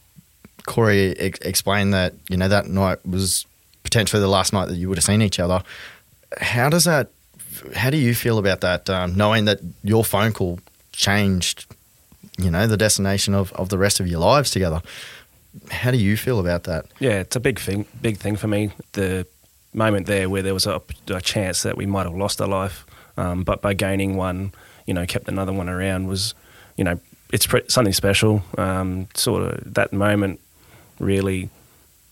Cory 0.66 1.18
ex- 1.18 1.40
explained 1.40 1.94
that 1.94 2.14
you 2.30 2.38
know 2.38 2.48
that 2.50 2.68
night 2.68 3.04
was 3.06 3.46
potentially 3.84 4.22
the 4.22 4.28
last 4.28 4.54
night 4.54 4.68
that 4.68 4.76
you 4.76 4.90
would 4.90 4.98
have 4.98 5.06
seen 5.06 5.22
each 5.22 5.40
other. 5.40 5.64
How 6.40 6.70
does 6.70 6.84
that? 6.84 7.10
How 7.76 7.90
do 7.90 7.98
you 7.98 8.14
feel 8.16 8.38
about 8.38 8.62
that? 8.62 8.90
Um, 8.90 9.16
knowing 9.16 9.46
that 9.46 9.60
your 9.84 10.04
phone 10.04 10.34
call 10.34 10.60
changed, 10.92 11.66
you 12.38 12.52
know, 12.52 12.68
the 12.68 12.78
destination 12.78 13.34
of, 13.34 13.52
of 13.54 13.70
the 13.70 13.78
rest 13.78 14.00
of 14.00 14.08
your 14.08 14.20
lives 14.20 14.52
together. 14.52 14.82
How 15.72 15.92
do 15.92 15.98
you 15.98 16.18
feel 16.18 16.40
about 16.40 16.64
that? 16.66 16.86
Yeah, 17.00 17.20
it's 17.20 17.36
a 17.36 17.40
big 17.40 17.60
thing. 17.60 17.86
Big 18.02 18.18
thing 18.18 18.36
for 18.36 18.48
me. 18.48 18.72
The 18.94 19.26
moment 19.74 20.08
there 20.08 20.30
where 20.30 20.42
there 20.42 20.54
was 20.54 20.66
a, 20.66 20.82
a 21.08 21.22
chance 21.22 21.64
that 21.64 21.78
we 21.78 21.86
might 21.86 22.06
have 22.06 22.16
lost 22.16 22.42
our 22.42 22.48
life, 22.48 22.86
um, 23.18 23.44
but 23.44 23.62
by 23.62 23.74
gaining 23.74 24.16
one, 24.16 24.52
you 24.86 24.94
know, 24.94 25.06
kept 25.06 25.28
another 25.28 25.54
one 25.54 25.70
around 25.70 26.08
was, 26.08 26.34
you 26.76 26.84
know, 26.84 27.00
it's 27.34 27.48
pre- 27.48 27.68
something 27.68 27.94
special. 27.94 28.44
Um, 28.58 29.08
sort 29.14 29.44
of 29.44 29.74
that 29.74 29.92
moment, 29.94 30.40
really, 31.00 31.50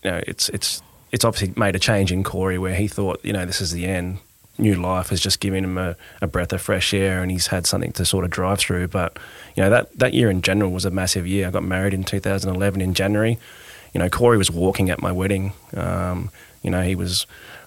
you 0.02 0.10
know, 0.10 0.20
it's 0.26 0.48
it's 0.50 0.82
it's 1.12 1.24
obviously 1.24 1.54
made 1.56 1.76
a 1.76 1.78
change 1.78 2.12
in 2.12 2.22
Cory 2.22 2.58
where 2.58 2.74
he 2.74 2.88
thought, 2.88 3.24
you 3.24 3.32
know, 3.32 3.46
this 3.46 3.60
is 3.60 3.72
the 3.72 3.86
end. 3.86 4.18
New 4.58 4.74
life 4.74 5.10
has 5.10 5.20
just 5.20 5.40
given 5.40 5.64
him 5.64 5.78
a, 5.78 5.96
a 6.20 6.26
breath 6.26 6.52
of 6.52 6.62
fresh 6.62 6.94
air, 6.94 7.22
and 7.22 7.30
he's 7.30 7.48
had 7.48 7.66
something 7.66 7.92
to 7.92 8.04
sort 8.04 8.24
of 8.24 8.30
drive 8.30 8.58
through. 8.58 8.88
But 8.88 9.18
you 9.54 9.62
know, 9.62 9.70
that 9.70 9.96
that 9.98 10.14
year 10.14 10.30
in 10.30 10.42
general 10.42 10.70
was 10.70 10.84
a 10.84 10.90
massive 10.90 11.26
year. 11.26 11.46
I 11.46 11.50
got 11.50 11.62
married 11.62 11.94
in 11.94 12.04
2011 12.04 12.80
in 12.80 12.94
January. 12.94 13.38
You 13.92 14.00
know, 14.00 14.08
Cory 14.08 14.38
was 14.38 14.50
walking 14.50 14.90
at 14.90 15.00
my 15.00 15.12
wedding. 15.12 15.52
Um, 15.74 16.30
you 16.62 16.70
know, 16.70 16.82
he 16.82 16.94
was 16.94 17.26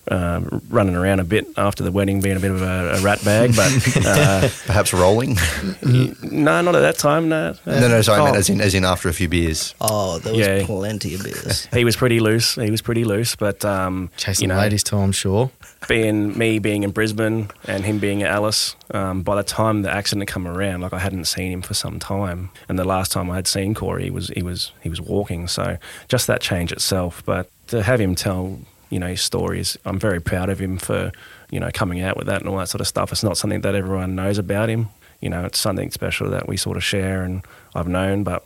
uh, 0.10 0.42
running 0.70 0.96
around 0.96 1.20
a 1.20 1.24
bit 1.24 1.48
after 1.58 1.84
the 1.84 1.92
wedding, 1.92 2.22
being 2.22 2.38
a 2.38 2.40
bit 2.40 2.52
of 2.52 2.62
a, 2.62 2.96
a 2.98 3.02
rat 3.02 3.24
bag, 3.24 3.56
but 3.56 3.72
uh, 4.06 4.50
Perhaps 4.66 4.94
rolling. 4.94 5.38
no, 5.84 6.62
not 6.62 6.76
at 6.76 6.82
that 6.82 6.98
time. 6.98 7.30
No, 7.30 7.54
no, 7.66 7.88
no, 7.88 8.02
sorry, 8.02 8.22
I 8.22 8.24
meant 8.26 8.36
Oh. 8.36 8.40
as 8.40 8.50
in 8.50 8.62
as 8.62 8.74
in 8.76 8.86
after 8.86 9.10
a 9.10 9.14
few 9.14 9.28
beers. 9.28 9.76
Oh, 9.82 10.20
there 10.20 10.34
was 10.34 10.48
Yeah. 10.48 10.66
plenty 10.66 11.16
of 11.16 11.24
beers. 11.24 11.68
he 11.74 11.84
was 11.86 11.96
pretty 11.96 12.20
loose. 12.20 12.56
He 12.56 12.72
was 12.72 12.82
pretty 12.82 13.04
loose, 13.06 13.36
but 13.36 13.64
um, 13.66 14.10
Chasing 14.18 14.44
you 14.44 14.48
know, 14.50 14.58
ladies 14.60 14.84
too, 14.84 14.98
I'm 14.98 15.12
sure. 15.12 15.52
being 15.88 16.38
me 16.38 16.60
being 16.60 16.84
in 16.84 16.92
Brisbane 16.92 17.50
and 17.66 17.86
him 17.86 18.00
being 18.00 18.24
at 18.24 18.32
Alice, 18.32 18.76
um, 18.92 19.22
by 19.22 19.36
the 19.36 19.44
time 19.44 19.82
the 19.82 19.92
accident 19.92 20.28
come 20.30 20.48
around, 20.48 20.82
like 20.82 20.94
I 20.94 21.00
hadn't 21.00 21.26
seen 21.26 21.52
him 21.52 21.62
for 21.62 21.74
some 21.74 22.00
time, 22.00 22.50
and 22.68 22.78
the 22.78 22.84
last 22.86 23.12
time 23.12 23.30
I 23.32 23.36
had 23.36 23.48
seen 23.48 23.74
Cory, 23.74 24.06
he 24.06 24.10
was 24.12 24.30
he 24.30 24.44
was 24.44 24.72
he 24.82 24.90
was 24.90 25.00
walking. 25.02 25.48
So 25.48 25.78
just 26.08 26.28
that 26.28 26.42
change 26.42 26.72
itself, 26.72 27.24
but 27.26 27.50
to 27.68 27.84
have 27.84 28.00
him 28.02 28.16
tell 28.16 28.60
you 28.90 29.00
know 29.00 29.08
his 29.08 29.22
stories, 29.22 29.78
I'm 29.86 30.00
very 30.00 30.20
proud 30.20 30.50
of 30.50 30.60
him 30.60 30.78
for 30.78 31.12
you 31.50 31.60
know 31.60 31.70
coming 31.74 32.02
out 32.02 32.18
with 32.18 32.28
that 32.28 32.42
and 32.42 32.50
all 32.50 32.58
that 32.58 32.70
sort 32.70 32.82
of 32.82 32.88
stuff. 32.88 33.12
It's 33.12 33.24
not 33.24 33.38
something 33.38 33.62
that 33.62 33.76
everyone 33.76 34.16
knows 34.16 34.38
about 34.38 34.70
him. 34.70 34.90
You 35.22 35.30
know, 35.30 35.46
it's 35.46 35.60
something 35.60 35.92
special 35.92 36.30
that 36.30 36.48
we 36.48 36.58
sort 36.58 36.78
of 36.78 36.84
share, 36.84 37.24
and 37.24 37.46
I've 37.76 37.88
known, 37.88 38.24
but. 38.24 38.46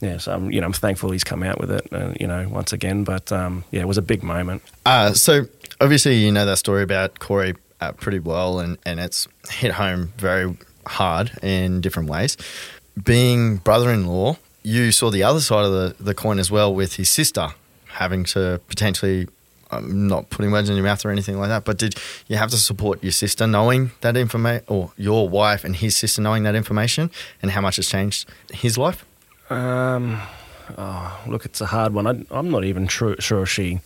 Yeah, 0.00 0.18
so 0.18 0.34
I'm, 0.34 0.50
you 0.50 0.60
know, 0.60 0.66
I'm 0.66 0.72
thankful 0.74 1.12
he's 1.12 1.24
come 1.24 1.42
out 1.42 1.58
with 1.58 1.70
it, 1.70 1.86
uh, 1.90 2.12
you 2.20 2.26
know, 2.26 2.46
once 2.48 2.74
again. 2.74 3.04
But 3.04 3.32
um, 3.32 3.64
yeah, 3.70 3.80
it 3.82 3.88
was 3.88 3.96
a 3.96 4.02
big 4.02 4.22
moment. 4.22 4.60
Uh, 4.84 5.14
so 5.14 5.46
obviously 5.80 6.16
you 6.16 6.30
know 6.30 6.44
that 6.44 6.58
story 6.58 6.82
about 6.82 7.20
Cory 7.20 7.54
uh, 7.80 7.92
pretty 7.92 8.18
well, 8.18 8.58
and, 8.58 8.76
and 8.84 9.00
it's 9.00 9.28
hit 9.48 9.72
home 9.72 10.12
very 10.18 10.58
hard 10.86 11.30
in 11.42 11.80
different 11.80 12.08
ways. 12.10 12.36
Being 13.02 13.58
brother-in-law, 13.58 14.36
you 14.62 14.92
saw 14.92 15.10
the 15.10 15.22
other 15.22 15.40
side 15.40 15.64
of 15.64 15.72
the, 15.72 16.02
the 16.02 16.14
coin 16.14 16.38
as 16.38 16.50
well 16.50 16.74
with 16.74 16.94
his 16.96 17.08
sister 17.10 17.48
having 17.86 18.24
to 18.24 18.60
potentially. 18.68 19.28
I'm 19.76 20.08
not 20.08 20.30
putting 20.30 20.50
words 20.52 20.68
in 20.68 20.76
your 20.76 20.84
mouth 20.84 21.04
or 21.04 21.10
anything 21.10 21.38
like 21.38 21.48
that, 21.48 21.64
but 21.64 21.78
did 21.78 21.94
you 22.28 22.36
have 22.36 22.50
to 22.50 22.56
support 22.56 23.02
your 23.02 23.12
sister 23.12 23.46
knowing 23.46 23.90
that 24.00 24.16
information, 24.16 24.64
or 24.68 24.92
your 24.96 25.28
wife 25.28 25.64
and 25.64 25.76
his 25.76 25.96
sister 25.96 26.22
knowing 26.22 26.42
that 26.44 26.54
information, 26.54 27.10
and 27.42 27.50
how 27.50 27.60
much 27.60 27.78
it's 27.78 27.90
changed 27.90 28.28
his 28.52 28.78
life? 28.78 29.04
Um, 29.50 30.20
oh, 30.78 31.20
look, 31.26 31.44
it's 31.44 31.60
a 31.60 31.66
hard 31.66 31.92
one. 31.94 32.06
I, 32.06 32.24
I'm 32.30 32.50
not 32.50 32.64
even 32.64 32.86
tru- 32.86 33.20
sure 33.20 33.46
she 33.46 33.80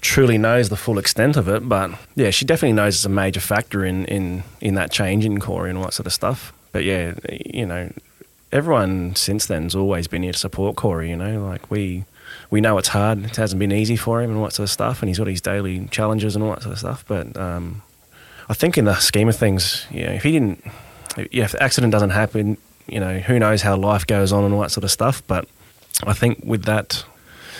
truly 0.00 0.38
knows 0.38 0.68
the 0.68 0.76
full 0.76 0.98
extent 0.98 1.36
of 1.36 1.48
it, 1.48 1.68
but 1.68 1.90
yeah, 2.14 2.30
she 2.30 2.44
definitely 2.44 2.72
knows 2.72 2.96
it's 2.96 3.04
a 3.04 3.08
major 3.08 3.40
factor 3.40 3.84
in, 3.84 4.04
in, 4.06 4.42
in 4.60 4.74
that 4.74 4.90
change 4.90 5.24
in 5.24 5.40
Cory 5.40 5.70
and 5.70 5.78
all 5.78 5.84
that 5.84 5.94
sort 5.94 6.06
of 6.06 6.12
stuff. 6.12 6.52
But 6.72 6.84
yeah, 6.84 7.14
you 7.30 7.66
know, 7.66 7.92
everyone 8.52 9.14
since 9.14 9.46
then's 9.46 9.74
always 9.74 10.08
been 10.08 10.22
here 10.22 10.32
to 10.32 10.38
support 10.38 10.76
Cory. 10.76 11.10
You 11.10 11.16
know, 11.16 11.44
like 11.44 11.70
we 11.70 12.04
we 12.50 12.60
know 12.60 12.78
it's 12.78 12.88
hard. 12.88 13.24
It 13.24 13.36
hasn't 13.36 13.58
been 13.58 13.72
easy 13.72 13.96
for 13.96 14.20
him 14.20 14.30
and 14.30 14.38
all 14.38 14.44
that 14.44 14.52
sort 14.52 14.64
of 14.64 14.70
stuff, 14.70 15.02
and 15.02 15.08
he's 15.08 15.18
got 15.18 15.28
his 15.28 15.40
daily 15.40 15.86
challenges 15.88 16.34
and 16.34 16.44
all 16.44 16.50
that 16.50 16.62
sort 16.62 16.72
of 16.72 16.78
stuff. 16.78 17.04
But 17.06 17.36
um, 17.36 17.82
I 18.48 18.54
think 18.54 18.76
in 18.76 18.84
the 18.84 18.96
scheme 18.96 19.28
of 19.28 19.36
things, 19.36 19.86
yeah, 19.90 20.10
if 20.10 20.24
he 20.24 20.32
didn't, 20.32 20.64
yeah, 21.30 21.44
if 21.44 21.52
the 21.52 21.62
accident 21.62 21.92
doesn't 21.92 22.10
happen, 22.10 22.56
you 22.88 22.98
know, 22.98 23.18
who 23.18 23.38
knows 23.38 23.62
how 23.62 23.76
life 23.76 24.06
goes 24.06 24.32
on 24.32 24.44
and 24.44 24.52
all 24.52 24.60
that 24.62 24.72
sort 24.72 24.84
of 24.84 24.90
stuff. 24.90 25.22
But 25.28 25.46
I 26.04 26.12
think 26.12 26.40
with 26.44 26.64
that, 26.64 27.04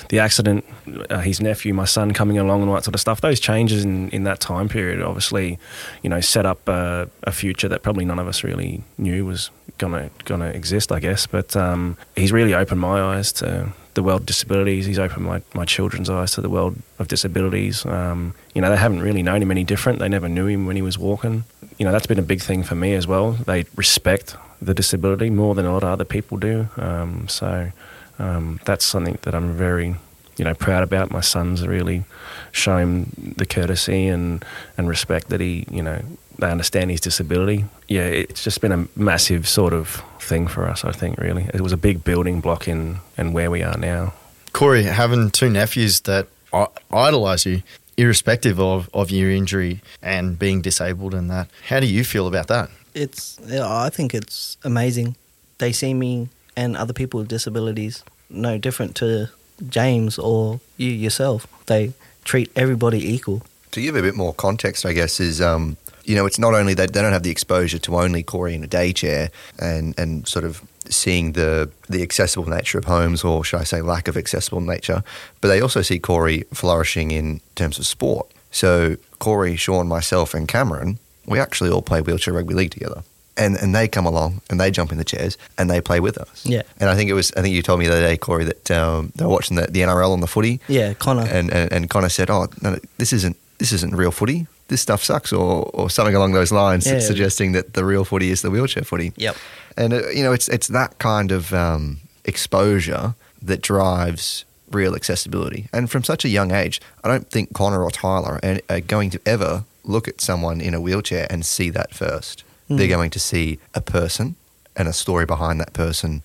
the 0.09 0.19
accident, 0.19 0.65
uh, 1.09 1.21
his 1.21 1.41
nephew, 1.41 1.73
my 1.73 1.85
son 1.85 2.13
coming 2.13 2.39
along 2.39 2.63
and 2.63 2.69
all 2.69 2.75
that 2.75 2.85
sort 2.85 2.97
of 2.97 3.01
stuff, 3.01 3.21
those 3.21 3.39
changes 3.39 3.85
in, 3.85 4.11
in 4.11 4.25
that 4.25 4.41
time 4.41 4.69
period 4.69 5.01
obviously, 5.03 5.59
you 6.03 6.11
know, 6.11 6.21
set 6.21 6.47
up 6.47 6.69
uh, 6.69 7.07
a 7.23 7.31
future 7.31 7.69
that 7.69 7.83
probably 7.83 8.05
none 8.05 8.19
of 8.19 8.27
us 8.27 8.43
really 8.43 8.83
knew 8.99 9.25
was 9.25 9.51
gonna 9.79 10.11
gonna 10.25 10.49
exist, 10.49 10.91
I 10.91 10.99
guess. 10.99 11.29
But 11.29 11.55
um, 11.55 11.97
he's 12.17 12.33
really 12.33 12.55
opened 12.55 12.81
my 12.81 13.01
eyes 13.01 13.31
to 13.35 13.73
the 13.95 14.03
world 14.03 14.21
of 14.21 14.27
disabilities. 14.27 14.87
He's 14.87 14.99
opened 14.99 15.27
my, 15.27 15.43
my 15.55 15.65
children's 15.65 16.09
eyes 16.09 16.33
to 16.33 16.41
the 16.41 16.49
world 16.49 16.77
of 16.99 17.09
disabilities. 17.09 17.85
Um, 17.85 18.35
you 18.55 18.61
know, 18.61 18.71
they 18.71 18.77
haven't 18.77 19.03
really 19.03 19.23
known 19.23 19.43
him 19.43 19.51
any 19.51 19.65
different. 19.65 19.99
They 19.99 20.09
never 20.09 20.29
knew 20.29 20.47
him 20.47 20.67
when 20.67 20.77
he 20.77 20.83
was 20.83 20.99
walking. 20.99 21.45
You 21.79 21.85
know, 21.85 21.93
that's 21.93 22.07
been 22.07 22.19
a 22.19 22.23
big 22.23 22.41
thing 22.41 22.63
for 22.63 22.75
me 22.75 22.95
as 22.95 23.07
well. 23.07 23.33
They 23.33 23.65
respect 23.77 24.37
the 24.63 24.75
disability 24.75 25.31
more 25.31 25.55
than 25.55 25.65
a 25.65 25.73
lot 25.73 25.83
of 25.83 25.89
other 25.89 26.05
people 26.05 26.39
do. 26.39 26.69
Um, 26.77 27.27
so 27.29 27.73
um, 28.19 28.61
that's 28.65 28.85
something 28.85 29.19
that 29.23 29.35
I'm 29.35 29.55
very, 29.55 29.95
you 30.37 30.45
know, 30.45 30.55
proud 30.55 30.83
about. 30.83 31.11
My 31.11 31.23
son's 31.23 31.67
really 31.67 32.05
shown 32.53 33.35
the 33.37 33.47
courtesy 33.47 34.07
and, 34.07 34.45
and 34.77 34.89
respect 34.89 35.29
that 35.31 35.41
he, 35.41 35.67
you 35.71 35.83
know, 35.83 36.03
they 36.39 36.51
understand 36.51 36.91
his 36.91 37.01
disability. 37.01 37.65
Yeah, 37.89 38.05
it's 38.05 38.45
just 38.45 38.61
been 38.61 38.73
a 38.73 38.87
massive 38.97 39.49
sort 39.49 39.73
of 39.73 40.03
thing 40.23 40.47
for 40.47 40.69
us, 40.69 40.85
I 40.85 40.93
think, 40.93 41.19
really. 41.19 41.49
It 41.55 41.61
was 41.61 41.73
a 41.73 41.77
big 41.77 42.05
building 42.05 42.41
block 42.41 42.69
in, 42.69 42.99
in 43.17 43.33
where 43.33 43.51
we 43.51 43.63
are 43.63 43.77
now. 43.79 44.13
Cory, 44.53 44.85
having 44.85 45.31
two 45.31 45.49
nephews 45.49 46.01
that 46.03 46.27
i- 46.53 46.67
idolise 46.93 47.47
you, 47.47 47.63
irrespective 47.97 48.59
of, 48.59 48.89
of 48.95 49.11
your 49.11 49.31
injury 49.31 49.81
and 50.03 50.39
being 50.39 50.61
disabled 50.63 51.15
and 51.15 51.31
that, 51.31 51.49
how 51.69 51.81
do 51.81 51.87
you 51.87 52.05
feel 52.05 52.27
about 52.27 52.49
that? 52.49 52.71
It's 52.95 53.39
I 53.51 53.89
think 53.91 54.15
it's 54.15 54.57
amazing. 54.65 55.15
They 55.59 55.73
see 55.73 55.95
me 55.95 56.29
and 56.57 56.77
other 56.77 56.93
people 56.93 57.21
with 57.21 57.29
disabilities 57.29 58.03
no 58.29 58.59
different 58.59 58.95
to 58.97 59.29
James 59.69 60.19
or 60.19 60.61
you 60.77 60.91
yourself. 60.91 61.47
They 61.67 61.93
treat 62.25 62.51
everybody 62.57 63.13
equal. 63.15 63.43
To 63.73 63.81
give 63.81 63.95
a 63.97 64.03
bit 64.03 64.17
more 64.17 64.33
context, 64.35 64.85
I 64.87 64.93
guess, 64.93 65.21
is 65.21 65.41
um, 65.41 65.77
you 66.05 66.15
know, 66.15 66.27
it's 66.27 66.39
not 66.39 66.55
only 66.55 66.75
that 66.75 66.93
they 66.93 67.03
don't 67.03 67.13
have 67.13 67.23
the 67.23 67.31
exposure 67.31 67.79
to 67.81 67.97
only 67.97 68.23
Cory 68.23 68.55
in 68.55 68.63
a 68.65 68.67
day 68.67 68.93
chair 68.93 69.31
and, 69.59 69.99
and 69.99 70.27
sort 70.27 70.45
of 70.45 70.63
seeing 70.89 71.33
the 71.33 71.71
the 71.89 72.03
accessible 72.03 72.49
nature 72.49 72.79
of 72.79 72.85
homes, 72.85 73.23
or 73.25 73.45
should 73.45 73.61
I 73.61 73.65
say, 73.65 73.81
lack 73.83 74.09
of 74.09 74.17
accessible 74.17 74.61
nature, 74.61 75.03
but 75.41 75.49
they 75.49 75.61
also 75.61 75.83
see 75.83 75.99
Cory 75.99 76.45
flourishing 76.53 77.11
in 77.11 77.41
terms 77.55 77.79
of 77.79 77.87
sport. 77.87 78.27
So 78.51 78.97
Cory, 79.19 79.57
Shaun, 79.57 79.87
myself, 79.89 80.35
and 80.35 80.49
Cameron, 80.49 80.99
we 81.27 81.39
actually 81.39 81.71
all 81.71 81.83
play 81.83 82.01
wheelchair 82.01 82.35
rugby 82.35 82.55
league 82.55 82.71
together. 82.73 83.03
And, 83.37 83.57
and 83.57 83.75
they 83.75 83.89
come 83.89 84.05
along 84.05 84.43
and 84.51 84.61
they 84.61 84.71
jump 84.71 84.93
in 84.93 84.99
the 84.99 85.05
chairs 85.05 85.39
and 85.57 85.71
they 85.71 85.81
play 85.81 85.99
with 86.01 86.19
us. 86.19 86.45
Yeah. 86.45 86.63
And 86.79 86.91
I 86.91 86.95
think 86.97 87.09
it 87.09 87.15
was 87.15 87.33
I 87.37 87.41
think 87.43 87.55
you 87.55 87.63
told 87.63 87.79
me 87.79 87.87
the 87.87 87.93
other 87.93 88.03
day, 88.03 88.17
Cory, 88.19 88.45
that 88.45 88.71
um, 88.71 89.13
they 89.15 89.25
were 89.25 89.31
watching 89.31 89.57
the, 89.57 89.63
the 89.63 89.81
NRL 89.81 90.11
on 90.13 90.21
the 90.21 90.27
footy 90.27 90.61
Yeah, 90.69 90.93
Connor. 90.95 91.23
and, 91.27 91.51
and, 91.53 91.73
and 91.73 91.89
Connor 91.89 92.09
said, 92.11 92.29
"Oh, 92.29 92.49
no, 92.61 92.77
this 92.99 93.13
isn't 93.13 93.37
this 93.59 93.73
isn't 93.73 93.95
real 93.95 94.11
footy. 94.11 94.47
This 94.71 94.81
stuff 94.81 95.03
sucks," 95.05 95.33
or 95.33 95.69
or 95.75 95.91
something 95.91 96.17
along 96.17 96.33
those 96.33 96.53
lines, 96.55 96.87
Yeah. 96.87 97.01
suggesting 97.01 97.53
that 97.53 97.75
the 97.75 97.85
real 97.85 98.05
footy 98.05 98.31
is 98.31 98.41
the 98.41 98.51
wheelchair 98.51 98.85
footy. 98.85 99.13
Yep. 99.17 99.37
And 99.77 99.93
uh, 99.93 100.09
you 100.17 100.23
know, 100.25 100.33
it's 100.33 100.49
it's 100.49 100.69
that 100.69 100.99
kind 100.99 101.33
of 101.33 101.53
um, 101.53 101.99
exposure 102.25 103.15
that 103.43 103.61
drives 103.63 104.45
real 104.71 104.95
accessibility. 104.95 105.69
And 105.73 105.91
from 105.91 106.05
such 106.05 106.25
a 106.25 106.29
young 106.29 106.53
age, 106.53 106.81
I 107.05 107.09
don't 107.09 107.29
think 107.31 107.53
Connor 107.53 107.83
or 107.83 107.91
Tyler 107.91 108.39
are, 108.69 108.81
going 108.81 109.11
to 109.11 109.21
ever 109.27 109.65
look 109.85 110.07
at 110.09 110.21
someone 110.21 110.61
in 110.61 110.75
a 110.75 110.81
wheelchair 110.81 111.27
and 111.31 111.45
see 111.45 111.71
that 111.71 111.93
first. 111.93 112.45
Mm. 112.69 112.77
They're 112.77 112.97
going 112.97 113.11
to 113.11 113.19
see 113.19 113.59
a 113.75 113.81
person 113.81 114.37
and 114.77 114.87
a 114.89 114.93
story 114.93 115.27
behind 115.27 115.61
that 115.61 115.73
person, 115.73 116.23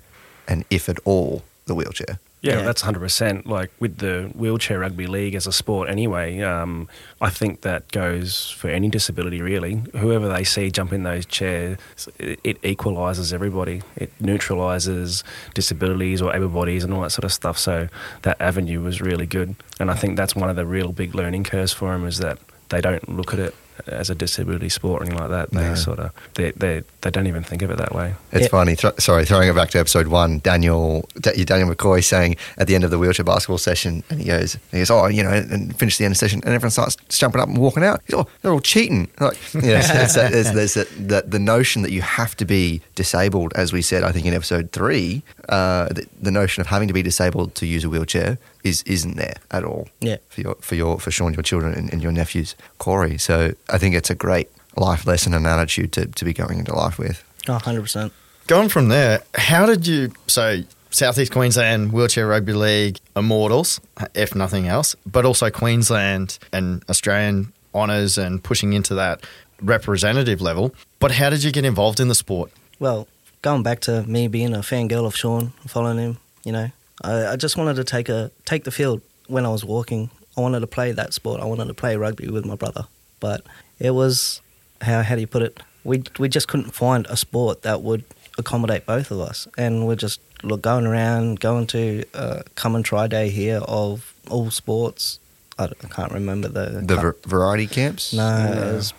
and 0.48 0.64
if 0.70 0.88
at 0.90 1.00
all, 1.06 1.42
the 1.66 1.74
wheelchair. 1.74 2.20
Yeah, 2.46 2.58
Yeah. 2.60 2.62
that's 2.64 2.84
100%. 2.84 3.46
Like 3.48 3.72
with 3.80 3.98
the 3.98 4.32
wheelchair 4.36 4.80
rugby 4.80 5.08
league 5.08 5.34
as 5.36 5.48
a 5.48 5.52
sport, 5.52 5.90
anyway, 5.90 6.42
um, 6.42 6.88
I 7.20 7.30
think 7.30 7.62
that 7.62 7.92
goes 7.92 8.52
for 8.52 8.70
any 8.70 8.88
disability, 8.90 9.42
really. 9.42 9.82
Whoever 9.98 10.28
they 10.30 10.44
see 10.44 10.70
jump 10.70 10.94
in 10.94 11.04
those 11.04 11.26
chairs, 11.26 11.78
it, 12.20 12.40
it 12.44 12.62
equalises 12.62 13.34
everybody. 13.34 13.82
It 13.96 14.12
neutralises 14.20 15.24
disabilities 15.54 16.22
or 16.22 16.36
able 16.36 16.50
bodies 16.50 16.84
and 16.84 16.94
all 16.94 17.02
that 17.02 17.12
sort 17.12 17.24
of 17.26 17.34
stuff. 17.34 17.58
So 17.58 17.88
that 18.22 18.40
avenue 18.40 18.82
was 18.82 19.02
really 19.02 19.26
good. 19.26 19.56
And 19.80 19.90
I 19.90 19.96
think 19.96 20.16
that's 20.18 20.36
one 20.36 20.50
of 20.50 20.56
the 20.56 20.66
real 20.66 20.92
big 20.92 21.16
learning 21.16 21.46
curves 21.46 21.74
for 21.74 21.92
them 21.92 22.06
is 22.06 22.20
that 22.20 22.38
they 22.70 22.82
don't 22.82 23.08
look 23.10 23.34
at 23.34 23.40
it 23.40 23.56
as 23.88 24.10
a 24.10 24.16
disability 24.16 24.70
sport 24.70 25.02
or 25.02 25.06
anything 25.06 25.20
like 25.20 25.30
that. 25.30 25.52
They 25.52 25.62
No. 25.70 25.76
sort 25.76 26.00
of 26.00 26.12
they, 26.36 26.52
they 26.52 26.84
they 27.02 27.12
don't 27.12 27.28
even 27.28 27.44
think 27.44 27.62
of 27.62 27.70
it 27.72 27.78
that 27.78 27.94
way. 27.94 28.16
It's 28.32 28.44
Yeah. 28.44 28.48
funny. 28.50 28.76
Th- 28.76 28.94
sorry, 29.00 29.26
throwing 29.26 29.50
it 29.50 29.56
back 29.56 29.70
to 29.72 29.80
episode 29.80 30.08
one. 30.08 30.40
Daniel, 30.40 31.08
Da- 31.20 31.32
Daniel 31.44 31.74
McCoy 31.74 32.04
saying 32.04 32.36
at 32.58 32.68
the 32.68 32.76
end 32.76 32.84
of 32.84 32.90
the 32.92 32.98
wheelchair 32.98 33.24
basketball 33.24 33.58
session, 33.58 34.04
and 34.10 34.20
he 34.20 34.26
goes, 34.28 34.58
he 34.72 34.80
goes, 34.80 34.90
oh, 34.90 35.08
you 35.08 35.22
know, 35.24 35.30
and 35.32 35.78
finish 35.78 35.98
the 35.98 36.06
end 36.06 36.14
of 36.14 36.20
the 36.20 36.26
session, 36.26 36.42
and 36.46 36.54
everyone 36.54 36.72
starts 36.72 36.96
jumping 37.10 37.40
up 37.42 37.48
and 37.48 37.58
walking 37.58 37.84
out. 37.84 38.02
Goes, 38.08 38.26
oh, 38.26 38.30
they're 38.42 38.52
all 38.52 38.60
cheating. 38.60 39.08
Like, 39.20 39.38
you 39.54 39.62
know, 39.62 39.82
so 39.82 39.94
it's 39.94 40.14
that- 40.16 40.32
there's, 40.32 40.52
there's 40.54 40.74
that, 40.76 40.88
that 41.10 41.32
the 41.32 41.40
notion 41.40 41.82
that 41.84 41.92
you 41.92 42.02
have 42.02 42.36
to 42.38 42.46
be 42.46 42.82
disabled, 42.96 43.54
as 43.56 43.72
we 43.72 43.82
said, 43.82 44.04
I 44.04 44.12
think 44.12 44.26
in 44.26 44.34
episode 44.34 44.72
three, 44.72 45.22
uh, 45.50 45.88
the, 45.90 46.06
the 46.22 46.32
notion 46.32 46.62
of 46.62 46.68
having 46.68 46.88
to 46.88 46.94
be 46.94 47.04
disabled 47.04 47.54
to 47.56 47.66
use 47.68 47.84
a 47.84 47.90
wheelchair 47.90 48.38
is 48.66 48.82
isn't 48.84 49.16
there 49.16 49.36
at 49.52 49.64
all. 49.64 49.88
Yeah. 50.02 50.18
For 50.30 50.42
your 50.42 50.56
for 50.56 50.76
your 50.76 51.00
for 51.00 51.12
Shaun, 51.12 51.34
your 51.34 51.44
children, 51.44 51.74
and, 51.74 51.94
and 51.94 52.02
your 52.02 52.12
nephews, 52.12 52.56
Cory. 52.80 53.18
So 53.18 53.54
I 53.70 53.78
think 53.78 53.96
it's 53.96 54.10
a 54.10 54.16
great 54.16 54.50
life 54.76 55.08
lesson 55.08 55.34
and 55.34 55.48
attitude 55.48 55.94
to, 55.94 56.08
to 56.08 56.26
be 56.26 56.34
going 56.34 56.60
into 56.60 56.76
life 56.76 56.98
with. 56.98 57.24
Oh, 57.48 57.58
100%. 57.58 58.12
Going 58.48 58.68
from 58.68 58.90
there, 58.90 59.22
how 59.36 59.66
did 59.66 59.88
you 59.88 60.12
so 60.28 60.62
Southeast 60.90 61.32
Queensland 61.32 61.94
Wheelchair 61.94 62.28
Rugby 62.28 62.54
League 62.54 63.00
Immortals, 63.16 63.80
if 64.14 64.36
nothing 64.36 64.68
else, 64.68 64.96
but 65.06 65.26
also 65.26 65.50
Queensland 65.50 66.40
and 66.52 66.84
Australian 66.90 67.54
honours 67.74 68.18
and 68.18 68.42
pushing 68.44 68.74
into 68.74 68.96
that 68.96 69.22
representative 69.62 70.42
level. 70.42 70.74
But 71.00 71.12
how 71.12 71.30
did 71.30 71.44
you 71.44 71.52
get 71.52 71.66
involved 71.66 72.00
in 72.00 72.08
the 72.08 72.16
sport? 72.16 72.52
Well, 72.80 73.08
going 73.42 73.64
back 73.64 73.82
to 73.82 74.04
me 74.04 74.28
being 74.28 74.54
a 74.54 74.60
fangirl 74.60 75.06
of 75.06 75.16
Shaun, 75.16 75.54
following 75.68 75.98
him, 75.98 76.18
you 76.44 76.52
know, 76.52 76.72
I, 77.04 77.28
I 77.28 77.36
just 77.36 77.58
wanted 77.58 77.76
to 77.76 77.84
take 77.84 78.10
a 78.10 78.32
take 78.46 78.64
the 78.64 78.72
field 78.72 79.02
when 79.28 79.46
I 79.46 79.50
was 79.50 79.64
walking. 79.66 80.10
I 80.38 80.42
wanted 80.42 80.60
to 80.62 80.68
play 80.68 80.92
that 80.92 81.14
sport. 81.14 81.42
I 81.42 81.46
wanted 81.46 81.68
to 81.68 81.74
play 81.74 81.96
rugby 81.98 82.28
with 82.30 82.46
my 82.46 82.56
brother, 82.56 82.86
but 83.20 83.42
it 83.80 83.92
was 83.92 84.42
how 84.82 85.02
how 85.02 85.16
do 85.16 85.22
you 85.22 85.28
put 85.28 85.42
it? 85.42 85.60
We 85.84 86.04
we 86.20 86.30
just 86.30 86.48
couldn't 86.48 86.72
find 86.72 87.06
a 87.10 87.18
sport 87.18 87.62
that 87.64 87.82
would 87.82 88.04
accommodate 88.38 88.86
both 88.86 89.12
of 89.12 89.20
us, 89.20 89.48
and 89.58 89.88
we're 89.88 89.96
just 89.96 90.20
look 90.44 90.62
going 90.62 90.86
around, 90.86 91.40
going 91.40 91.68
to 91.68 92.04
uh, 92.14 92.42
come 92.56 92.76
and 92.76 92.84
try 92.86 93.08
day 93.08 93.30
here 93.30 93.60
of 93.68 94.14
all 94.30 94.52
sports. 94.52 95.20
I, 95.58 95.66
I 95.66 95.88
can't 95.90 96.12
remember 96.12 96.50
the 96.50 96.82
The 96.86 96.96
var- 96.96 97.16
variety 97.26 97.68
camps? 97.68 98.12
no, 98.14 98.28
it 98.52 98.74
was 98.76 98.94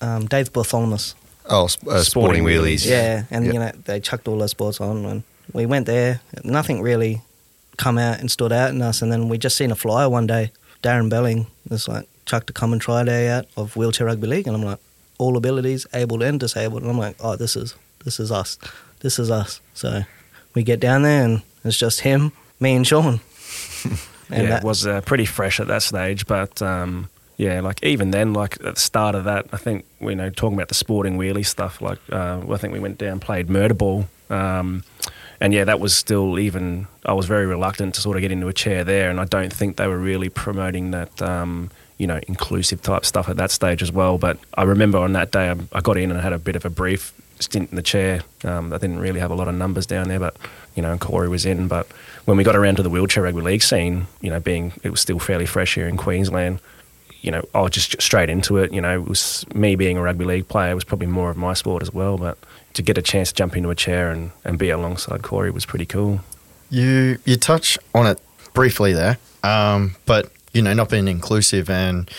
um, 0.00 0.26
Dave 0.26 0.52
Bartholomew. 0.52 0.98
Oh, 1.48 1.64
uh, 1.64 1.68
sporting, 1.68 2.02
Sporting 2.04 2.44
wheelies. 2.44 2.84
Yeah, 2.86 3.24
and 3.30 3.44
Yeah. 3.46 3.52
you 3.52 3.58
know 3.60 3.70
they 3.84 4.00
chucked 4.00 4.26
all 4.28 4.38
those 4.38 4.50
sports 4.50 4.80
on, 4.80 5.04
and 5.04 5.22
we 5.52 5.66
went 5.66 5.86
there. 5.86 6.20
Nothing 6.44 6.80
really 6.82 7.22
come 7.76 7.98
out 7.98 8.20
and 8.20 8.30
stood 8.30 8.52
out 8.52 8.70
in 8.70 8.82
us, 8.82 9.02
and 9.02 9.10
then 9.12 9.28
we 9.28 9.38
just 9.38 9.56
seen 9.56 9.70
a 9.70 9.76
flyer 9.76 10.08
one 10.08 10.26
day. 10.26 10.52
Darren 10.82 11.10
Belling 11.10 11.46
was 11.68 11.88
like 11.88 12.08
chucked 12.24 12.50
a 12.50 12.52
come 12.52 12.72
and 12.72 12.80
try 12.80 13.04
day 13.04 13.28
out 13.28 13.46
of 13.56 13.76
wheelchair 13.76 14.06
rugby 14.06 14.26
league, 14.26 14.46
and 14.46 14.56
I'm 14.56 14.62
like, 14.62 14.78
all 15.18 15.36
abilities, 15.36 15.86
able 15.92 16.22
and 16.22 16.40
disabled, 16.40 16.82
and 16.82 16.90
I'm 16.90 16.98
like, 16.98 17.16
oh, 17.20 17.36
this 17.36 17.56
is 17.56 17.74
this 18.04 18.18
is 18.18 18.32
us, 18.32 18.58
this 19.00 19.18
is 19.18 19.30
us. 19.30 19.60
So 19.74 20.02
we 20.54 20.62
get 20.62 20.80
down 20.80 21.02
there, 21.02 21.24
and 21.24 21.42
it's 21.64 21.76
just 21.76 22.00
him, 22.00 22.32
me, 22.58 22.74
and 22.74 22.86
Shaun. 22.86 23.20
and 23.84 23.98
yeah, 24.30 24.48
that 24.48 24.62
it 24.62 24.66
was 24.66 24.86
uh, 24.86 25.00
pretty 25.02 25.26
fresh 25.26 25.60
at 25.60 25.66
that 25.66 25.82
stage, 25.82 26.26
but 26.26 26.62
um, 26.62 27.08
yeah, 27.36 27.60
like 27.60 27.82
even 27.82 28.10
then, 28.10 28.32
like 28.32 28.54
at 28.64 28.74
the 28.74 28.80
start 28.80 29.14
of 29.14 29.24
that, 29.24 29.46
I 29.52 29.56
think 29.56 29.84
you 30.00 30.14
know 30.14 30.30
talking 30.30 30.56
about 30.56 30.68
the 30.68 30.74
sporting 30.74 31.18
wheelie 31.18 31.46
stuff. 31.46 31.80
Like 31.80 31.98
uh, 32.12 32.40
I 32.50 32.56
think 32.56 32.72
we 32.72 32.80
went 32.80 32.98
down, 32.98 33.18
played 33.20 33.48
murder 33.48 33.74
ball, 33.74 34.08
um, 34.28 34.84
and 35.40 35.52
yeah, 35.52 35.64
that 35.64 35.80
was 35.80 35.96
still 35.96 36.38
even. 36.38 36.86
I 37.04 37.12
was 37.12 37.26
very 37.26 37.46
reluctant 37.46 37.94
to 37.94 38.00
sort 38.00 38.16
of 38.16 38.20
get 38.20 38.32
into 38.32 38.48
a 38.48 38.52
chair 38.52 38.84
there, 38.84 39.10
and 39.10 39.20
I 39.20 39.24
don't 39.24 39.52
think 39.52 39.76
they 39.76 39.86
were 39.86 39.98
really 39.98 40.28
promoting 40.28 40.90
that. 40.90 41.20
Um, 41.22 41.70
you 41.98 42.06
know, 42.06 42.18
inclusive 42.28 42.80
type 42.80 43.04
stuff 43.04 43.28
at 43.28 43.36
that 43.36 43.50
stage 43.50 43.82
as 43.82 43.92
well. 43.92 44.16
But 44.16 44.38
I 44.54 44.62
remember 44.62 44.96
on 44.96 45.12
that 45.12 45.32
day, 45.32 45.50
I, 45.50 45.56
I 45.70 45.82
got 45.82 45.98
in 45.98 46.10
and 46.10 46.18
I 46.18 46.22
had 46.22 46.32
a 46.32 46.38
bit 46.38 46.56
of 46.56 46.64
a 46.64 46.70
brief 46.70 47.12
stint 47.40 47.68
in 47.68 47.76
the 47.76 47.82
chair. 47.82 48.22
Um, 48.42 48.72
I 48.72 48.78
didn't 48.78 49.00
really 49.00 49.20
have 49.20 49.30
a 49.30 49.34
lot 49.34 49.48
of 49.48 49.54
numbers 49.54 49.84
down 49.84 50.08
there, 50.08 50.18
but 50.18 50.34
you 50.74 50.82
know, 50.82 50.96
Cory 50.96 51.28
was 51.28 51.44
in. 51.44 51.68
But 51.68 51.86
when 52.24 52.38
we 52.38 52.44
got 52.44 52.56
around 52.56 52.76
to 52.76 52.82
the 52.82 52.88
wheelchair 52.88 53.24
rugby 53.24 53.42
league 53.42 53.62
scene, 53.62 54.06
you 54.22 54.30
know, 54.30 54.40
being 54.40 54.72
it 54.82 54.90
was 54.90 55.00
still 55.00 55.18
fairly 55.18 55.44
fresh 55.44 55.74
here 55.74 55.88
in 55.88 55.98
Queensland, 55.98 56.60
you 57.20 57.30
know, 57.30 57.46
I 57.54 57.60
was 57.60 57.72
just 57.72 58.00
straight 58.00 58.30
into 58.30 58.56
it. 58.56 58.72
You 58.72 58.80
know, 58.80 59.02
it 59.02 59.08
was 59.08 59.44
me 59.54 59.76
being 59.76 59.96
a 59.96 60.02
rugby 60.02 60.24
league 60.24 60.48
player 60.48 60.74
was 60.74 60.84
probably 60.84 61.08
more 61.08 61.30
of 61.30 61.36
my 61.36 61.54
sport 61.54 61.82
as 61.82 61.92
well. 61.92 62.16
But 62.16 62.38
to 62.74 62.82
get 62.82 62.98
a 62.98 63.02
chance 63.02 63.30
to 63.30 63.34
jump 63.34 63.56
into 63.56 63.70
a 63.70 63.74
chair 63.74 64.10
and, 64.10 64.30
and 64.44 64.58
be 64.58 64.70
alongside 64.70 65.22
Cory 65.22 65.50
was 65.50 65.66
pretty 65.66 65.86
cool. 65.86 66.20
You 66.70 67.18
you 67.24 67.36
touch 67.36 67.78
on 67.94 68.06
it 68.06 68.20
briefly 68.54 68.92
there, 68.92 69.18
um, 69.42 69.96
but 70.06 70.30
you 70.52 70.62
know, 70.62 70.72
not 70.74 70.88
being 70.88 71.08
inclusive 71.08 71.68
and 71.70 72.10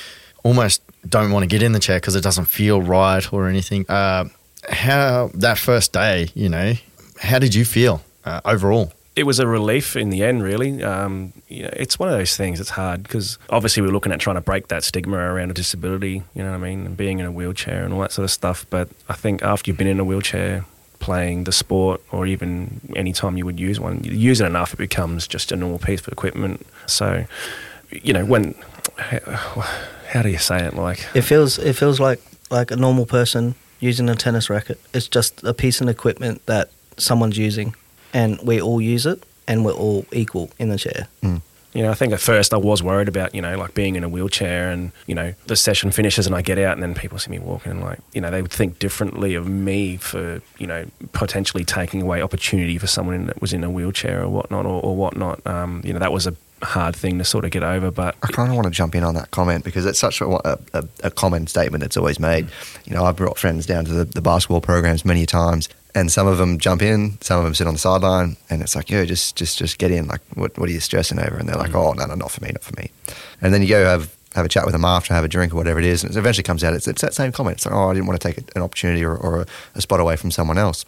almost 0.44 0.82
don't 1.08 1.32
want 1.32 1.44
to 1.44 1.48
get 1.48 1.64
in 1.64 1.72
the 1.72 1.80
chair 1.80 1.98
because 1.98 2.16
it 2.16 2.22
doesn't 2.22 2.46
feel 2.46 2.82
right 2.82 3.32
or 3.34 3.48
anything. 3.48 3.86
Uh, 3.90 4.26
how 4.70 5.32
that 5.34 5.58
first 5.58 5.94
day, 5.94 6.30
you 6.36 6.50
know, 6.50 6.74
how 7.20 7.40
did 7.40 7.56
you 7.56 7.66
feel 7.66 8.02
uh, 8.26 8.42
overall? 8.46 8.92
It 9.16 9.24
was 9.24 9.40
a 9.40 9.48
relief 9.48 9.96
in 9.96 10.10
the 10.10 10.24
end, 10.24 10.44
really. 10.44 10.84
Um, 10.84 11.34
you 11.48 11.64
know, 11.64 11.74
it's 11.74 12.00
one 12.00 12.10
of 12.10 12.18
those 12.18 12.38
things. 12.38 12.60
It's 12.60 12.72
hard 12.72 13.04
because 13.04 13.38
obviously 13.50 13.84
we're 13.84 13.92
looking 13.92 14.12
at 14.12 14.20
trying 14.20 14.38
to 14.38 14.42
break 14.42 14.70
that 14.70 14.84
stigma 14.84 15.18
around 15.18 15.52
a 15.52 15.54
disability. 15.54 16.24
You 16.34 16.44
know 16.44 16.52
what 16.52 16.58
I 16.58 16.70
mean, 16.70 16.86
and 16.86 16.98
being 16.98 17.20
in 17.20 17.26
a 17.26 17.32
wheelchair 17.32 17.84
and 17.84 17.94
all 17.94 18.00
that 18.02 18.12
sort 18.12 18.24
of 18.24 18.32
stuff. 18.32 18.66
But 18.70 18.90
I 19.10 19.14
think 19.14 19.44
after 19.44 19.70
you've 19.70 19.78
been 19.78 19.88
in 19.88 20.00
a 20.00 20.06
wheelchair, 20.06 20.66
playing 21.00 21.44
the 21.44 21.52
sport, 21.52 22.02
or 22.12 22.26
even 22.26 22.80
any 22.96 23.12
time 23.12 23.38
you 23.38 23.46
would 23.46 23.60
use 23.60 23.80
one, 23.80 24.04
you 24.04 24.12
use 24.12 24.40
it 24.40 24.46
enough, 24.46 24.74
it 24.74 24.78
becomes 24.78 25.28
just 25.28 25.52
a 25.52 25.56
normal 25.56 25.80
piece 25.80 26.02
of 26.02 26.08
equipment. 26.08 26.66
So, 26.86 27.26
you 27.92 28.14
know, 28.14 28.24
when 28.26 28.56
how 30.08 30.22
do 30.22 30.30
you 30.30 30.38
say 30.38 30.66
it? 30.66 30.76
Like, 30.76 31.06
It 31.14 31.24
feels 31.24 31.58
it 31.58 31.74
feels 31.74 32.00
like 32.00 32.22
like 32.50 32.72
a 32.72 32.76
normal 32.76 33.06
person 33.06 33.56
using 33.80 34.10
a 34.10 34.16
tennis 34.16 34.50
racket. 34.50 34.80
It's 34.94 35.08
just 35.08 35.44
a 35.44 35.54
piece 35.54 35.82
of 35.82 35.90
equipment 35.90 36.46
that 36.46 36.70
someone's 36.98 37.38
using, 37.38 37.76
and 38.14 38.40
we 38.44 38.62
all 38.62 38.82
use 38.82 39.06
it, 39.06 39.24
and 39.48 39.66
we're 39.66 39.74
all 39.74 40.06
equal 40.12 40.50
in 40.60 40.70
the 40.70 40.78
chair. 40.78 41.08
You 41.74 41.84
know, 41.84 41.90
I 41.90 41.94
think 41.94 42.12
at 42.12 42.20
first 42.20 42.54
I 42.54 42.58
was 42.58 42.84
worried 42.84 43.08
about, 43.08 43.34
you 43.34 43.42
know, 43.42 43.58
like 43.58 43.74
being 43.74 43.96
in 43.96 44.04
a 44.04 44.10
wheelchair 44.10 44.72
and, 44.72 44.92
you 45.08 45.16
know, 45.16 45.34
the 45.46 45.56
session 45.56 45.90
finishes 45.90 46.28
and 46.28 46.36
I 46.36 46.42
get 46.42 46.60
out 46.60 46.74
and 46.74 46.84
then 46.84 46.94
people 46.94 47.18
see 47.18 47.32
me 47.32 47.40
walking 47.40 47.72
and 47.72 47.82
like, 47.82 48.00
you 48.12 48.20
know, 48.20 48.30
they 48.30 48.42
would 48.42 48.52
think 48.52 48.78
differently 48.78 49.36
of 49.36 49.48
me 49.48 49.96
for, 49.96 50.42
you 50.58 50.68
know, 50.68 50.86
potentially 51.14 51.64
taking 51.64 52.02
away 52.02 52.22
opportunity 52.22 52.78
for 52.78 52.88
someone 52.88 53.28
that 53.28 53.40
was 53.40 53.54
in 53.54 53.64
a 53.64 53.70
wheelchair 53.70 54.22
or 54.22 54.28
whatnot 54.28 54.66
or, 54.66 54.84
or 54.84 54.98
whatnot. 54.98 55.48
Um, 55.48 55.82
you 55.86 55.94
know, 55.94 56.00
that 56.00 56.12
was 56.12 56.28
a 56.28 56.36
hard 56.62 56.94
thing 56.94 57.18
to 57.20 57.24
sort 57.24 57.46
of 57.46 57.52
get 57.52 57.64
over, 57.64 57.90
but 57.90 58.18
I 58.22 58.28
kind 58.28 58.50
of 58.50 58.56
want 58.56 58.66
to 58.66 58.72
jump 58.72 58.94
in 58.94 59.04
on 59.06 59.16
that 59.16 59.32
comment 59.32 59.64
because 59.64 59.86
it's 59.86 59.98
such 59.98 60.20
a, 60.20 60.60
a, 60.74 60.84
a 61.06 61.10
common 61.10 61.48
statement 61.48 61.82
that's 61.82 61.96
always 61.96 62.20
made. 62.20 62.50
You 62.84 62.94
know, 62.94 63.06
I've 63.06 63.16
brought 63.16 63.38
friends 63.38 63.66
down 63.66 63.86
to 63.86 63.94
the, 63.94 64.04
the 64.04 64.22
basketball 64.22 64.60
programs 64.60 65.06
many 65.06 65.26
times, 65.26 65.70
and 65.94 66.12
some 66.12 66.28
of 66.28 66.38
them 66.38 66.58
jump 66.58 66.82
in, 66.82 67.18
some 67.22 67.40
of 67.40 67.44
them 67.44 67.54
sit 67.54 67.68
on 67.68 67.74
the 67.74 67.80
sideline, 67.80 68.38
and 68.50 68.62
it's 68.62 68.76
like, 68.76 68.90
yeah, 68.90 69.06
just 69.06 69.36
just 69.36 69.58
just 69.58 69.78
get 69.78 69.92
in. 69.92 70.08
Like, 70.08 70.22
what 70.36 70.58
what 70.58 70.70
are 70.70 70.72
you 70.72 70.80
stressing 70.80 71.20
over? 71.20 71.38
And 71.38 71.48
they're 71.48 71.58
like, 71.58 71.72
mm. 71.72 71.84
oh, 71.84 71.94
no, 71.94 72.06
no, 72.06 72.16
not 72.16 72.32
for 72.32 72.44
me, 72.44 72.52
not 72.52 72.64
for 72.64 72.74
me. 72.80 72.92
And 73.42 73.54
then 73.54 73.62
you 73.62 73.68
go 73.68 73.84
have 73.86 74.16
have 74.36 74.46
a 74.46 74.50
chat 74.50 74.66
with 74.66 74.74
them 74.74 74.86
after, 74.86 75.14
have 75.14 75.26
a 75.26 75.28
drink 75.28 75.54
or 75.54 75.58
whatever 75.58 75.80
it 75.80 75.86
is, 75.86 76.04
and 76.04 76.16
it 76.16 76.18
eventually 76.18 76.44
comes 76.44 76.64
out. 76.64 76.74
It's, 76.74 76.88
it's 76.88 77.02
that 77.02 77.14
same 77.14 77.32
comment. 77.32 77.58
It's 77.58 77.66
like, 77.66 77.76
oh, 77.76 77.90
I 77.90 77.94
didn't 77.94 78.08
want 78.08 78.22
to 78.22 78.28
take 78.32 78.38
an 78.56 78.62
opportunity 78.62 79.04
or, 79.04 79.16
or 79.16 79.42
a, 79.42 79.46
a 79.76 79.82
spot 79.82 80.00
away 80.00 80.16
from 80.16 80.32
someone 80.32 80.58
else. 80.58 80.86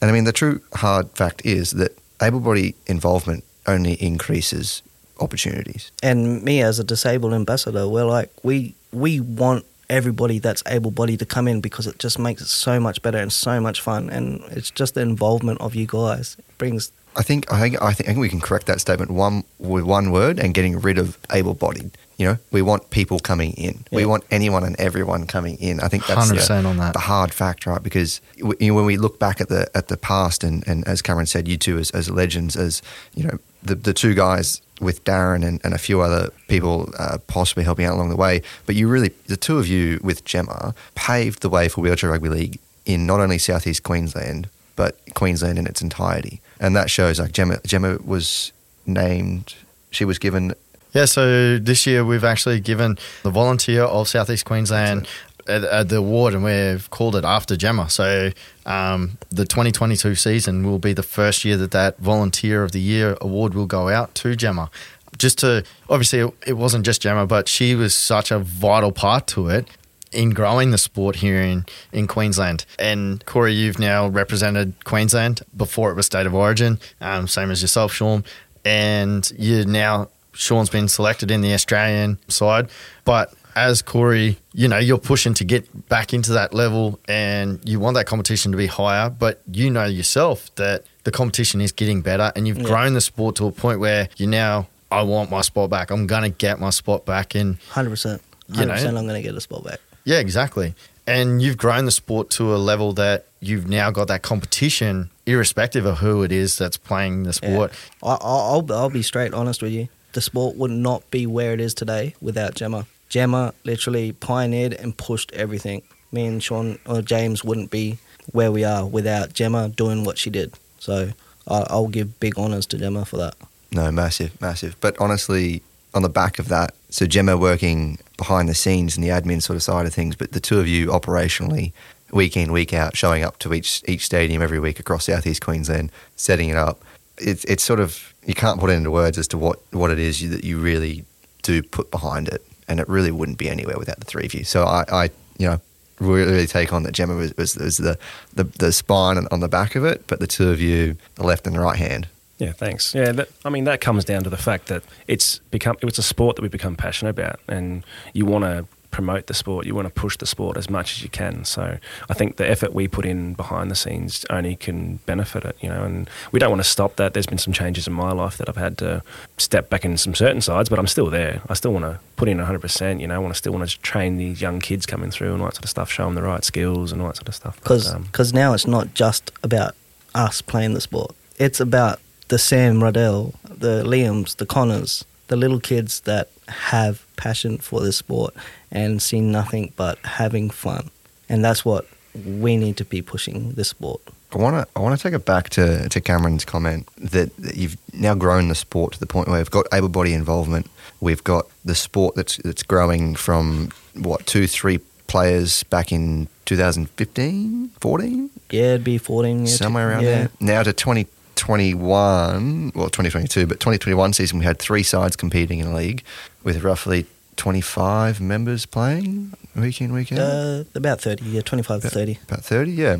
And 0.00 0.10
I 0.10 0.14
mean, 0.14 0.24
the 0.24 0.32
true 0.32 0.60
hard 0.74 1.10
fact 1.10 1.44
is 1.44 1.72
that 1.72 1.98
able 2.22 2.40
body 2.40 2.74
involvement 2.86 3.42
only 3.66 3.94
increases 3.94 4.82
opportunities. 5.20 5.90
And 6.02 6.42
me 6.42 6.62
as 6.62 6.78
a 6.78 6.84
disabled 6.84 7.32
ambassador, 7.32 7.88
we're 7.88 8.04
like 8.04 8.30
we 8.42 8.74
we 8.92 9.20
want 9.20 9.64
everybody 9.88 10.38
that's 10.38 10.62
able 10.66 10.90
bodied 10.90 11.18
to 11.18 11.26
come 11.26 11.48
in 11.48 11.60
because 11.60 11.86
it 11.86 11.98
just 11.98 12.18
makes 12.18 12.42
it 12.42 12.48
so 12.48 12.80
much 12.80 13.02
better 13.02 13.18
and 13.18 13.32
so 13.32 13.60
much 13.60 13.80
fun 13.80 14.10
and 14.10 14.42
it's 14.50 14.70
just 14.70 14.94
the 14.94 15.00
involvement 15.00 15.60
of 15.60 15.74
you 15.74 15.86
guys 15.86 16.36
it 16.38 16.58
brings 16.58 16.92
I 17.16 17.22
think 17.22 17.52
I 17.52 17.60
think 17.60 17.80
I 17.80 17.92
think, 17.92 18.18
we 18.18 18.28
can 18.28 18.40
correct 18.40 18.66
that 18.66 18.80
statement 18.80 19.10
one 19.10 19.44
with 19.58 19.84
one 19.84 20.10
word 20.10 20.38
and 20.38 20.52
getting 20.54 20.80
rid 20.80 20.98
of 20.98 21.18
able-bodied. 21.30 21.96
You 22.16 22.26
know, 22.26 22.38
we 22.52 22.62
want 22.62 22.90
people 22.90 23.18
coming 23.18 23.52
in. 23.52 23.84
We 23.90 24.06
want 24.06 24.24
anyone 24.30 24.62
and 24.64 24.78
everyone 24.78 25.26
coming 25.26 25.56
in. 25.56 25.80
I 25.80 25.88
think 25.88 26.06
that's 26.06 26.30
100% 26.30 26.46
the, 26.62 26.68
on 26.68 26.76
that. 26.76 26.92
the 26.92 27.00
hard 27.00 27.34
fact, 27.34 27.66
right? 27.66 27.82
Because 27.82 28.20
w- 28.38 28.56
you 28.60 28.68
know, 28.68 28.74
when 28.74 28.84
we 28.84 28.96
look 28.96 29.18
back 29.18 29.40
at 29.40 29.48
the 29.48 29.68
at 29.74 29.88
the 29.88 29.96
past, 29.96 30.44
and, 30.44 30.66
and 30.66 30.86
as 30.86 31.02
Cameron 31.02 31.26
said, 31.26 31.48
you 31.48 31.56
two 31.56 31.78
as, 31.78 31.90
as 31.90 32.10
legends, 32.10 32.56
as 32.56 32.82
you 33.14 33.24
know, 33.24 33.38
the 33.64 33.74
the 33.74 33.92
two 33.92 34.14
guys 34.14 34.60
with 34.80 35.04
Darren 35.04 35.46
and, 35.46 35.60
and 35.64 35.72
a 35.72 35.78
few 35.78 36.00
other 36.00 36.30
people 36.48 36.90
uh, 36.98 37.18
possibly 37.26 37.64
helping 37.64 37.86
out 37.86 37.94
along 37.94 38.10
the 38.10 38.16
way. 38.16 38.42
But 38.66 38.74
you 38.74 38.88
really, 38.88 39.10
the 39.26 39.36
two 39.36 39.58
of 39.58 39.68
you 39.68 40.00
with 40.02 40.24
Gemma, 40.24 40.74
paved 40.94 41.42
the 41.42 41.48
way 41.48 41.68
for 41.68 41.80
wheelchair 41.80 42.10
rugby 42.10 42.28
league 42.28 42.58
in 42.84 43.06
not 43.06 43.20
only 43.20 43.38
southeast 43.38 43.82
Queensland 43.82 44.48
but 44.76 44.98
Queensland 45.14 45.58
in 45.58 45.66
its 45.66 45.82
entirety. 45.82 46.40
And 46.60 46.74
that 46.76 46.90
shows 46.90 47.20
like 47.20 47.32
Gemma 47.32 47.60
Gemma 47.66 47.98
was 48.04 48.52
named 48.86 49.54
she 49.90 50.04
was 50.04 50.18
given 50.18 50.54
Yeah, 50.92 51.06
so 51.06 51.58
this 51.58 51.86
year 51.86 52.04
we've 52.04 52.24
actually 52.24 52.60
given 52.60 52.98
the 53.22 53.30
volunteer 53.30 53.82
of 53.82 54.08
Southeast 54.08 54.44
Queensland 54.44 55.08
uh, 55.48 55.52
uh, 55.52 55.82
the 55.84 55.96
award, 55.96 56.34
and 56.34 56.44
we've 56.44 56.88
called 56.90 57.16
it 57.16 57.24
after 57.24 57.56
Gemma. 57.56 57.88
So 57.90 58.30
um, 58.66 59.18
the 59.30 59.44
2022 59.44 60.14
season 60.14 60.66
will 60.66 60.78
be 60.78 60.92
the 60.92 61.02
first 61.02 61.44
year 61.44 61.56
that 61.58 61.70
that 61.72 61.98
volunteer 61.98 62.62
of 62.62 62.72
the 62.72 62.80
year 62.80 63.16
award 63.20 63.54
will 63.54 63.66
go 63.66 63.88
out 63.88 64.14
to 64.16 64.36
Gemma. 64.36 64.70
Just 65.18 65.38
to 65.38 65.62
obviously, 65.88 66.20
it- 66.20 66.34
it 66.46 66.52
wasn't 66.54 66.84
just 66.84 67.00
Gemma, 67.02 67.26
but 67.26 67.48
she 67.48 67.74
was 67.74 67.94
such 67.94 68.30
a 68.30 68.38
vital 68.38 68.92
part 68.92 69.26
to 69.28 69.48
it. 69.48 69.66
in 70.12 70.30
growing 70.30 70.70
the 70.70 70.78
sport 70.78 71.16
here 71.16 71.42
in, 71.42 71.66
in 71.92 72.06
Queensland. 72.06 72.64
And 72.78 73.26
Cory, 73.26 73.52
you've 73.52 73.80
now 73.80 74.06
represented 74.06 74.72
Queensland 74.84 75.42
before 75.56 75.90
it 75.90 75.94
was 75.96 76.06
state 76.06 76.24
of 76.24 76.32
origin, 76.32 76.78
um, 77.00 77.26
same 77.26 77.50
as 77.50 77.60
yourself, 77.62 77.92
Shaun. 77.92 78.22
And 78.64 79.28
you 79.36 79.64
now, 79.64 80.10
Shaun's 80.32 80.70
been 80.70 80.86
selected 80.86 81.32
in 81.32 81.40
the 81.40 81.52
Australian 81.52 82.18
side. 82.28 82.68
But 83.04 83.34
as 83.56 83.82
Cory, 83.82 84.38
you 84.52 84.68
know, 84.68 84.78
you're 84.78 84.98
pushing 84.98 85.34
to 85.34 85.44
get 85.44 85.88
back 85.88 86.12
into 86.14 86.32
that 86.32 86.52
level 86.54 86.98
and 87.08 87.60
you 87.68 87.78
want 87.80 87.94
that 87.94 88.06
competition 88.06 88.52
to 88.52 88.58
be 88.58 88.66
higher, 88.66 89.08
but 89.10 89.40
you 89.50 89.70
know 89.70 89.84
yourself 89.84 90.54
that 90.56 90.84
the 91.04 91.10
competition 91.10 91.60
is 91.60 91.70
getting 91.72 92.00
better 92.02 92.32
and 92.34 92.46
you've 92.48 92.58
Yeah. 92.58 92.64
grown 92.64 92.94
the 92.94 93.00
sport 93.00 93.36
to 93.36 93.46
a 93.46 93.52
point 93.52 93.78
where 93.80 94.08
you 94.16 94.26
now, 94.26 94.66
I 94.90 95.02
want 95.02 95.30
my 95.30 95.40
spot 95.42 95.70
back. 95.70 95.90
I'm 95.90 96.06
going 96.06 96.22
to 96.22 96.28
get 96.30 96.60
my 96.60 96.70
spot 96.70 97.04
back. 97.04 97.34
And 97.34 97.58
Hundred 97.70 97.90
percent. 97.90 98.22
You 98.48 98.66
know? 98.66 98.74
I'm 98.74 98.92
going 98.92 99.08
to 99.08 99.22
get 99.22 99.34
a 99.34 99.40
spot 99.40 99.64
back. 99.64 99.80
yeah, 100.04 100.18
exactly. 100.18 100.74
And 101.06 101.42
you've 101.42 101.56
grown 101.58 101.84
the 101.84 101.90
sport 101.90 102.30
to 102.30 102.54
a 102.54 102.56
level 102.56 102.92
that 102.94 103.26
you've 103.40 103.68
now 103.68 103.90
got 103.90 104.08
that 104.08 104.22
competition, 104.22 105.10
irrespective 105.26 105.84
of 105.84 105.98
who 105.98 106.22
it 106.22 106.32
is 106.32 106.56
that's 106.56 106.76
playing 106.78 107.24
the 107.24 107.32
sport. 107.34 107.72
I, 108.02 108.12
I- 108.12 108.18
I'll 108.22 108.66
I'll 108.72 108.90
be 108.90 109.02
straight 109.02 109.34
honest 109.34 109.62
with 109.62 109.72
you. 109.72 109.88
The 110.12 110.20
sport 110.20 110.56
would 110.56 110.70
not 110.70 111.10
be 111.10 111.26
where 111.26 111.52
it 111.52 111.60
is 111.60 111.74
today 111.74 112.14
without 112.22 112.54
Gemma. 112.54 112.86
Gemma 113.14 113.54
literally 113.62 114.10
pioneered 114.10 114.72
and 114.72 114.96
pushed 114.96 115.30
everything. 115.34 115.82
Me 116.10 116.26
and 116.26 116.42
Shaun 116.42 116.80
or 116.84 117.00
James 117.00 117.44
wouldn't 117.44 117.70
be 117.70 117.98
where 118.32 118.50
we 118.50 118.64
are 118.64 118.84
without 118.84 119.32
Gemma 119.32 119.68
doing 119.68 120.02
what 120.02 120.18
she 120.18 120.30
did. 120.30 120.52
So 120.80 121.10
I'll 121.46 121.86
give 121.86 122.18
big 122.18 122.36
honours 122.36 122.66
to 122.66 122.76
Gemma 122.76 123.04
for 123.04 123.18
that. 123.18 123.36
No, 123.70 123.92
massive, 123.92 124.40
massive. 124.40 124.74
But 124.80 125.00
honestly, 125.00 125.62
on 125.94 126.02
the 126.02 126.08
back 126.08 126.40
of 126.40 126.48
that, 126.48 126.74
so 126.90 127.06
Gemma 127.06 127.36
working 127.36 128.00
behind 128.16 128.48
the 128.48 128.54
scenes 128.54 128.96
and 128.96 129.04
the 129.04 129.10
admin 129.10 129.40
sort 129.40 129.54
of 129.54 129.62
side 129.62 129.86
of 129.86 129.94
things, 129.94 130.16
but 130.16 130.32
the 130.32 130.40
two 130.40 130.58
of 130.58 130.66
you 130.66 130.88
operationally, 130.88 131.72
week 132.10 132.36
in, 132.36 132.50
week 132.50 132.74
out, 132.74 132.96
showing 132.96 133.22
up 133.22 133.38
to 133.38 133.54
each 133.54 133.80
each 133.86 134.06
stadium 134.06 134.42
every 134.42 134.58
week 134.58 134.80
across 134.80 135.04
southeast 135.04 135.40
Queensland, 135.40 135.92
setting 136.16 136.48
it 136.48 136.56
up. 136.56 136.82
It's 137.18 137.44
it's 137.44 137.62
sort 137.62 137.78
of 137.78 138.12
you 138.26 138.34
can't 138.34 138.58
put 138.58 138.70
it 138.70 138.72
into 138.72 138.90
words 138.90 139.18
as 139.18 139.28
to 139.28 139.38
what 139.38 139.60
what 139.70 139.92
it 139.92 140.00
is 140.00 140.20
you, 140.20 140.30
that 140.30 140.42
you 140.42 140.58
really 140.58 141.04
do 141.42 141.62
put 141.62 141.92
behind 141.92 142.26
it, 142.26 142.42
and 142.68 142.80
it 142.80 142.88
really 142.88 143.10
wouldn't 143.10 143.38
be 143.38 143.48
anywhere 143.48 143.78
without 143.78 143.98
the 144.00 144.06
three 144.06 144.24
of 144.24 144.34
you. 144.34 144.44
So 144.44 144.64
I, 144.64 144.84
I 144.90 145.04
you 145.38 145.48
know. 145.48 145.60
Really 146.00 146.48
take 146.48 146.72
on 146.72 146.82
that 146.82 146.90
Gemma 146.90 147.14
was, 147.14 147.36
was, 147.36 147.56
was 147.56 147.76
the, 147.76 147.96
the 148.34 148.42
the 148.42 148.72
spine 148.72 149.28
on- 149.30 149.38
the 149.38 149.48
back 149.48 149.76
of 149.76 149.84
it, 149.84 150.04
but 150.08 150.18
the 150.18 150.26
two 150.26 150.50
of 150.50 150.60
you, 150.60 150.96
the 151.14 151.22
left 151.22 151.46
and 151.46 151.54
the 151.54 151.60
right 151.60 151.78
hand, 151.78 152.08
Yeah, 152.38 152.50
thanks. 152.50 152.96
Yeah, 152.96 153.12
that, 153.12 153.28
I 153.44 153.48
mean 153.48 153.62
that 153.64 153.80
comes 153.80 154.04
down 154.04 154.24
to 154.24 154.28
the 154.28 154.36
fact 154.36 154.66
that 154.66 154.82
it's 155.06 155.38
become 155.52 155.76
it's 155.82 155.96
a 155.98 156.02
sport 156.02 156.34
that 156.34 156.42
we've 156.42 156.50
become 156.50 156.74
passionate 156.74 157.10
about, 157.10 157.38
and 157.46 157.84
you 158.12 158.26
want 158.26 158.42
to 158.42 158.66
promote 158.94 159.26
the 159.26 159.34
sport, 159.34 159.66
you 159.66 159.74
want 159.74 159.92
to 159.92 160.00
push 160.00 160.16
the 160.18 160.26
sport 160.26 160.56
as 160.56 160.70
much 160.70 160.92
as 160.92 161.02
you 161.02 161.08
can. 161.08 161.44
So 161.44 161.78
I 162.08 162.14
think 162.14 162.36
the 162.36 162.48
effort 162.48 162.72
we 162.72 162.86
put 162.86 163.04
in 163.04 163.34
behind 163.34 163.68
the 163.68 163.74
scenes 163.74 164.24
only 164.30 164.54
can 164.54 164.98
benefit 165.04 165.44
it, 165.44 165.56
you 165.60 165.68
know. 165.68 165.82
And 165.82 166.08
we 166.30 166.38
don't 166.38 166.50
want 166.50 166.62
to 166.62 166.68
stop 166.68 166.94
that. 166.96 167.12
There's 167.12 167.26
been 167.26 167.38
some 167.38 167.52
changes 167.52 167.88
in 167.88 167.92
my 167.92 168.12
life 168.12 168.36
that 168.38 168.48
I've 168.48 168.56
had 168.56 168.78
to 168.78 169.02
step 169.36 169.68
back 169.68 169.84
in 169.84 169.96
some 169.96 170.14
certain 170.14 170.40
sides, 170.40 170.68
but 170.68 170.78
I'm 170.78 170.86
still 170.86 171.10
there. 171.10 171.42
I 171.48 171.54
still 171.54 171.72
want 171.72 171.84
to 171.86 171.98
put 172.14 172.28
in 172.28 172.38
100. 172.38 172.60
percent 172.60 173.00
You 173.00 173.08
know, 173.08 173.16
I 173.16 173.18
want 173.18 173.34
to 173.34 173.38
still 173.38 173.52
want 173.52 173.68
to 173.68 173.80
train 173.80 174.16
these 174.16 174.40
young 174.40 174.60
kids 174.60 174.86
coming 174.86 175.10
through 175.10 175.32
and 175.32 175.42
all 175.42 175.48
that 175.48 175.56
sort 175.56 175.64
of 175.64 175.70
stuff, 175.70 175.90
show 175.90 176.04
them 176.04 176.14
the 176.14 176.22
right 176.22 176.44
skills 176.44 176.92
and 176.92 177.02
all 177.02 177.08
that 177.08 177.16
sort 177.16 177.28
of 177.28 177.34
stuff. 177.34 177.56
Because 177.56 177.92
um, 177.92 178.08
now 178.32 178.54
it's 178.54 178.66
not 178.66 178.94
just 178.94 179.32
about 179.42 179.74
us 180.14 180.40
playing 180.40 180.74
the 180.74 180.80
sport. 180.80 181.16
It's 181.36 181.58
about 181.58 181.98
the 182.28 182.38
Sam 182.38 182.82
Riddell, 182.82 183.34
the 183.42 183.82
Liams, 183.82 184.36
the 184.36 184.46
Connors, 184.46 185.04
the 185.26 185.36
little 185.36 185.58
kids 185.58 186.00
that 186.00 186.30
have 186.48 187.06
passion 187.16 187.58
for 187.58 187.80
this 187.80 187.96
sport 187.96 188.34
and 188.74 189.00
see 189.00 189.20
nothing 189.20 189.72
but 189.76 189.98
having 190.04 190.50
fun. 190.50 190.90
And 191.28 191.44
that's 191.44 191.64
what 191.64 191.86
we 192.26 192.56
need 192.56 192.76
to 192.76 192.84
be 192.84 193.00
pushing 193.00 193.52
the 193.52 193.64
sport. 193.64 194.00
I 194.32 194.38
want 194.38 194.56
to 194.56 194.66
I 194.76 194.80
want 194.80 194.98
to 194.98 195.02
take 195.02 195.14
it 195.14 195.24
back 195.24 195.48
to, 195.50 195.88
to 195.88 196.00
Cameron's 196.00 196.44
comment 196.44 196.88
that, 196.98 197.34
that 197.36 197.56
you've 197.56 197.76
now 197.94 198.14
grown 198.14 198.48
the 198.48 198.54
sport 198.56 198.94
to 198.94 199.00
the 199.00 199.06
point 199.06 199.28
where 199.28 199.38
we've 199.38 199.50
got 199.50 199.66
able 199.72 199.88
body 199.88 200.12
involvement. 200.12 200.68
We've 201.00 201.22
got 201.22 201.46
the 201.64 201.74
sport 201.74 202.16
that's 202.16 202.36
that's 202.38 202.64
growing 202.64 203.14
from 203.14 203.70
what 203.94 204.26
two 204.26 204.46
three 204.48 204.80
players 205.06 205.62
back 205.64 205.92
in 205.92 206.26
2015, 206.46 207.70
14, 207.80 208.30
Yeah, 208.50 208.62
it'd 208.62 208.84
be 208.84 208.98
14 208.98 209.38
years. 209.40 209.56
somewhere 209.56 209.90
around 209.90 210.02
yeah. 210.02 210.10
there. 210.10 210.30
Now 210.40 210.62
to 210.62 210.72
2021, 210.72 212.72
well 212.74 212.86
2022, 212.88 213.46
but 213.46 213.60
2021 213.60 214.12
season 214.12 214.38
we 214.38 214.44
had 214.44 214.58
three 214.58 214.82
sides 214.82 215.16
competing 215.16 215.60
in 215.60 215.66
a 215.68 215.74
league 215.74 216.02
with 216.42 216.62
roughly 216.64 217.06
25 217.36 218.20
members 218.20 218.66
playing 218.66 219.32
week 219.54 219.80
in 219.80 219.92
week 219.92 220.12
out. 220.12 220.18
Uh, 220.18 220.64
about 220.74 221.00
30, 221.00 221.24
yeah, 221.24 221.40
25 221.40 221.82
to 221.82 221.90
30. 221.90 222.18
About 222.28 222.44
30, 222.44 222.70
yeah. 222.72 222.96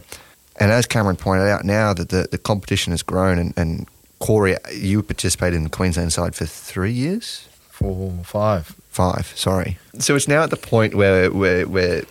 And 0.57 0.71
as 0.71 0.87
Cameron 0.87 1.17
pointed 1.17 1.49
out, 1.49 1.65
now 1.65 1.93
that 1.95 2.11
the, 2.11 2.29
the 2.31 2.39
competition 2.39 2.93
has 2.93 3.03
grown, 3.03 3.39
and, 3.39 3.55
and 3.57 3.89
Cory, 4.21 4.57
you 4.73 5.03
participated 5.03 5.57
in 5.57 5.65
the 5.65 5.71
Queensland 5.71 6.13
side 6.13 6.35
for 6.35 6.47
three 6.47 6.93
years? 6.93 7.49
Four, 7.71 8.13
five. 8.23 8.75
Five, 8.91 9.33
sorry. 9.35 9.79
So 9.99 10.15
it's 10.15 10.29
now 10.29 10.45
at 10.45 10.51
the 10.51 10.57
point 10.57 10.95
where, 10.95 11.31
where, 11.31 11.67
where 11.67 12.05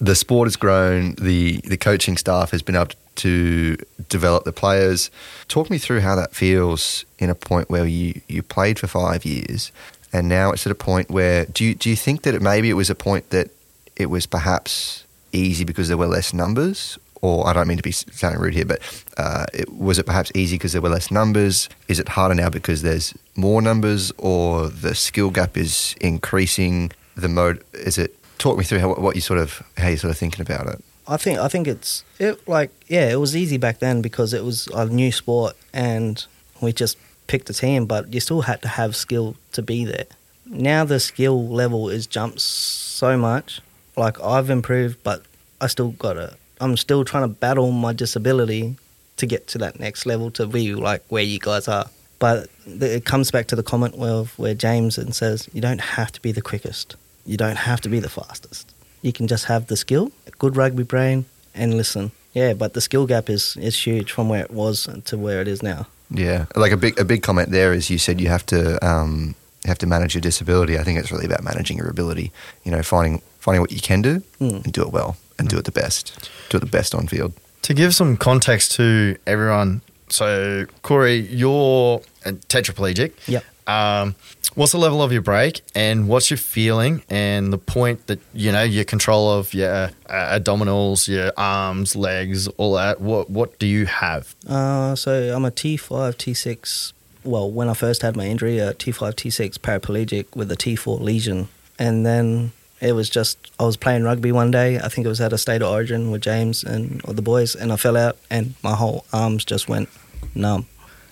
the 0.00 0.16
sport 0.16 0.46
has 0.46 0.56
grown, 0.56 1.14
the, 1.14 1.60
the 1.64 1.76
coaching 1.76 2.16
staff 2.16 2.50
has 2.50 2.62
been 2.62 2.74
able 2.74 2.90
to 3.16 3.76
develop 4.08 4.44
the 4.44 4.52
players. 4.52 5.10
Talk 5.46 5.70
me 5.70 5.78
through 5.78 6.00
how 6.00 6.16
that 6.16 6.34
feels 6.34 7.04
in 7.18 7.30
a 7.30 7.34
point 7.34 7.70
where 7.70 7.86
you, 7.86 8.20
you 8.28 8.42
played 8.42 8.78
for 8.78 8.88
five 8.88 9.24
years, 9.24 9.70
and 10.14 10.28
now 10.28 10.52
it's 10.52 10.64
at 10.64 10.70
a 10.70 10.76
point 10.76 11.10
where 11.10 11.44
do 11.46 11.64
you, 11.64 11.74
do 11.74 11.90
you 11.90 11.96
think 11.96 12.22
that 12.22 12.34
it, 12.34 12.40
maybe 12.40 12.70
it 12.70 12.74
was 12.74 12.88
a 12.88 12.94
point 12.94 13.30
that 13.30 13.50
it 13.96 14.06
was 14.06 14.26
perhaps 14.26 15.04
easy 15.32 15.64
because 15.64 15.88
there 15.88 15.98
were 15.98 16.06
less 16.06 16.32
numbers? 16.32 16.96
Or 17.20 17.48
I 17.48 17.52
don't 17.52 17.66
mean 17.66 17.78
to 17.78 17.82
be 17.82 17.90
sounding 17.90 18.40
rude 18.40 18.54
here, 18.54 18.64
but 18.64 18.80
uh, 19.16 19.46
it, 19.52 19.72
was 19.72 19.98
it 19.98 20.06
perhaps 20.06 20.30
easy 20.34 20.56
because 20.56 20.72
there 20.72 20.82
were 20.82 20.90
less 20.90 21.10
numbers? 21.10 21.68
Is 21.88 21.98
it 21.98 22.10
harder 22.10 22.34
now 22.34 22.48
because 22.48 22.82
there's 22.82 23.14
more 23.34 23.60
numbers, 23.60 24.12
or 24.18 24.68
the 24.68 24.94
skill 24.94 25.30
gap 25.30 25.56
is 25.56 25.96
increasing? 26.00 26.92
The 27.16 27.28
mode 27.28 27.64
is 27.72 27.96
it? 27.96 28.14
Talk 28.38 28.58
me 28.58 28.64
through 28.64 28.80
how, 28.80 28.94
what 28.94 29.14
you 29.16 29.22
sort 29.22 29.40
of 29.40 29.62
how 29.78 29.88
you 29.88 29.96
sort 29.96 30.10
of 30.10 30.18
thinking 30.18 30.42
about 30.42 30.66
it. 30.68 30.84
I 31.08 31.16
think 31.16 31.38
I 31.38 31.48
think 31.48 31.66
it's 31.66 32.04
it 32.18 32.46
like 32.46 32.70
yeah, 32.88 33.10
it 33.10 33.16
was 33.16 33.34
easy 33.34 33.56
back 33.56 33.78
then 33.78 34.02
because 34.02 34.34
it 34.34 34.44
was 34.44 34.66
a 34.74 34.84
new 34.84 35.10
sport 35.10 35.56
and 35.72 36.22
we 36.60 36.74
just 36.74 36.98
picked 37.26 37.50
a 37.50 37.54
team, 37.54 37.86
but 37.86 38.12
you 38.12 38.20
still 38.20 38.42
had 38.42 38.62
to 38.62 38.68
have 38.68 38.96
skill 38.96 39.36
to 39.52 39.62
be 39.62 39.84
there. 39.84 40.06
Now 40.46 40.84
the 40.84 41.00
skill 41.00 41.48
level 41.48 41.88
is 41.88 42.06
jumped 42.06 42.40
so 42.40 43.16
much. 43.16 43.60
Like 43.96 44.20
I've 44.20 44.50
improved, 44.50 45.02
but 45.02 45.22
I 45.60 45.66
still 45.68 45.90
got 45.92 46.14
to. 46.14 46.36
I'm 46.60 46.76
still 46.76 47.04
trying 47.04 47.24
to 47.24 47.28
battle 47.28 47.70
my 47.70 47.92
disability 47.92 48.76
to 49.16 49.26
get 49.26 49.46
to 49.48 49.58
that 49.58 49.80
next 49.80 50.06
level 50.06 50.30
to 50.32 50.46
be 50.46 50.74
like 50.74 51.02
where 51.08 51.22
you 51.22 51.38
guys 51.38 51.68
are. 51.68 51.86
But 52.18 52.48
it 52.66 53.04
comes 53.04 53.30
back 53.30 53.48
to 53.48 53.56
the 53.56 53.62
comment 53.62 53.98
where 53.98 54.24
where 54.36 54.54
James 54.54 54.98
and 54.98 55.14
says 55.14 55.48
you 55.52 55.60
don't 55.60 55.80
have 55.80 56.12
to 56.12 56.20
be 56.20 56.32
the 56.32 56.42
quickest. 56.42 56.96
You 57.26 57.36
don't 57.36 57.56
have 57.56 57.80
to 57.82 57.88
be 57.88 58.00
the 58.00 58.08
fastest. 58.08 58.74
You 59.02 59.12
can 59.12 59.26
just 59.28 59.46
have 59.46 59.66
the 59.66 59.76
skill, 59.76 60.12
a 60.26 60.30
good 60.30 60.56
rugby 60.56 60.82
brain, 60.82 61.26
and 61.54 61.76
listen. 61.76 62.12
Yeah, 62.32 62.52
but 62.54 62.74
the 62.74 62.80
skill 62.80 63.06
gap 63.06 63.30
is, 63.30 63.56
is 63.56 63.86
huge 63.86 64.10
from 64.10 64.28
where 64.28 64.42
it 64.42 64.50
was 64.50 64.88
to 65.04 65.16
where 65.16 65.40
it 65.40 65.48
is 65.48 65.62
now. 65.62 65.86
Yeah, 66.10 66.46
like 66.54 66.72
a 66.72 66.76
big 66.76 66.98
a 67.00 67.04
big 67.04 67.22
comment 67.22 67.50
there 67.50 67.72
is 67.72 67.90
you 67.90 67.98
said 67.98 68.20
you 68.20 68.28
have 68.28 68.44
to 68.46 68.84
um, 68.86 69.34
have 69.64 69.78
to 69.78 69.86
manage 69.86 70.14
your 70.14 70.20
disability. 70.20 70.78
I 70.78 70.84
think 70.84 70.98
it's 70.98 71.10
really 71.10 71.26
about 71.26 71.42
managing 71.42 71.78
your 71.78 71.88
ability. 71.88 72.30
You 72.64 72.70
know, 72.72 72.82
finding 72.82 73.22
finding 73.38 73.60
what 73.60 73.72
you 73.72 73.80
can 73.80 74.02
do 74.02 74.22
Mm. 74.40 74.64
and 74.64 74.72
do 74.72 74.82
it 74.82 74.92
well 74.92 75.16
and 75.38 75.48
do 75.48 75.58
it 75.58 75.64
the 75.64 75.72
best. 75.72 76.30
Do 76.50 76.56
it 76.58 76.60
the 76.60 76.66
best 76.78 76.94
on 76.94 77.06
field. 77.08 77.32
To 77.62 77.74
give 77.74 77.94
some 77.94 78.16
context 78.16 78.72
to 78.76 79.16
everyone, 79.26 79.80
so 80.08 80.66
Cory, 80.82 81.16
you're 81.16 82.02
a 82.24 82.32
tetraplegic. 82.32 83.12
Yep. 83.26 83.42
Um, 83.66 84.14
what's 84.54 84.72
the 84.72 84.78
level 84.78 85.02
of 85.02 85.12
your 85.12 85.22
break, 85.22 85.62
and 85.74 86.08
what's 86.08 86.30
your 86.30 86.38
feeling, 86.38 87.02
and 87.08 87.52
the 87.52 87.58
point 87.58 88.06
that 88.06 88.20
you 88.32 88.52
know 88.52 88.62
your 88.62 88.84
control 88.84 89.30
of 89.30 89.54
your 89.54 89.90
uh, 90.08 90.38
abdominals, 90.38 91.08
your 91.08 91.32
arms, 91.36 91.96
legs, 91.96 92.48
all 92.48 92.74
that. 92.74 93.00
What 93.00 93.30
what 93.30 93.58
do 93.58 93.66
you 93.66 93.86
have? 93.86 94.34
Uh, 94.48 94.94
so 94.94 95.34
I'm 95.34 95.44
a 95.44 95.50
T5, 95.50 95.78
T6. 96.14 96.92
Well, 97.24 97.50
when 97.50 97.68
I 97.70 97.74
first 97.74 98.02
had 98.02 98.16
my 98.16 98.26
injury, 98.26 98.58
a 98.58 98.74
T5, 98.74 99.14
T6 99.14 99.58
paraplegic 99.58 100.36
with 100.36 100.52
a 100.52 100.56
T4 100.56 101.00
lesion. 101.00 101.48
And 101.78 102.04
then 102.04 102.52
it 102.80 102.92
was 102.92 103.08
just, 103.08 103.50
I 103.58 103.64
was 103.64 103.78
playing 103.78 104.04
rugby 104.04 104.30
one 104.30 104.50
day. 104.50 104.78
I 104.78 104.88
think 104.88 105.06
it 105.06 105.08
was 105.08 105.22
at 105.22 105.32
a 105.32 105.38
state 105.38 105.62
of 105.62 105.68
origin 105.68 106.10
with 106.10 106.20
James 106.20 106.62
and 106.62 107.02
all 107.04 107.14
the 107.14 107.22
boys. 107.22 107.54
And 107.54 107.72
I 107.72 107.76
fell 107.76 107.96
out 107.96 108.18
and 108.30 108.54
my 108.62 108.74
whole 108.74 109.06
arms 109.10 109.46
just 109.46 109.70
went 109.70 109.88
numb. 110.34 110.66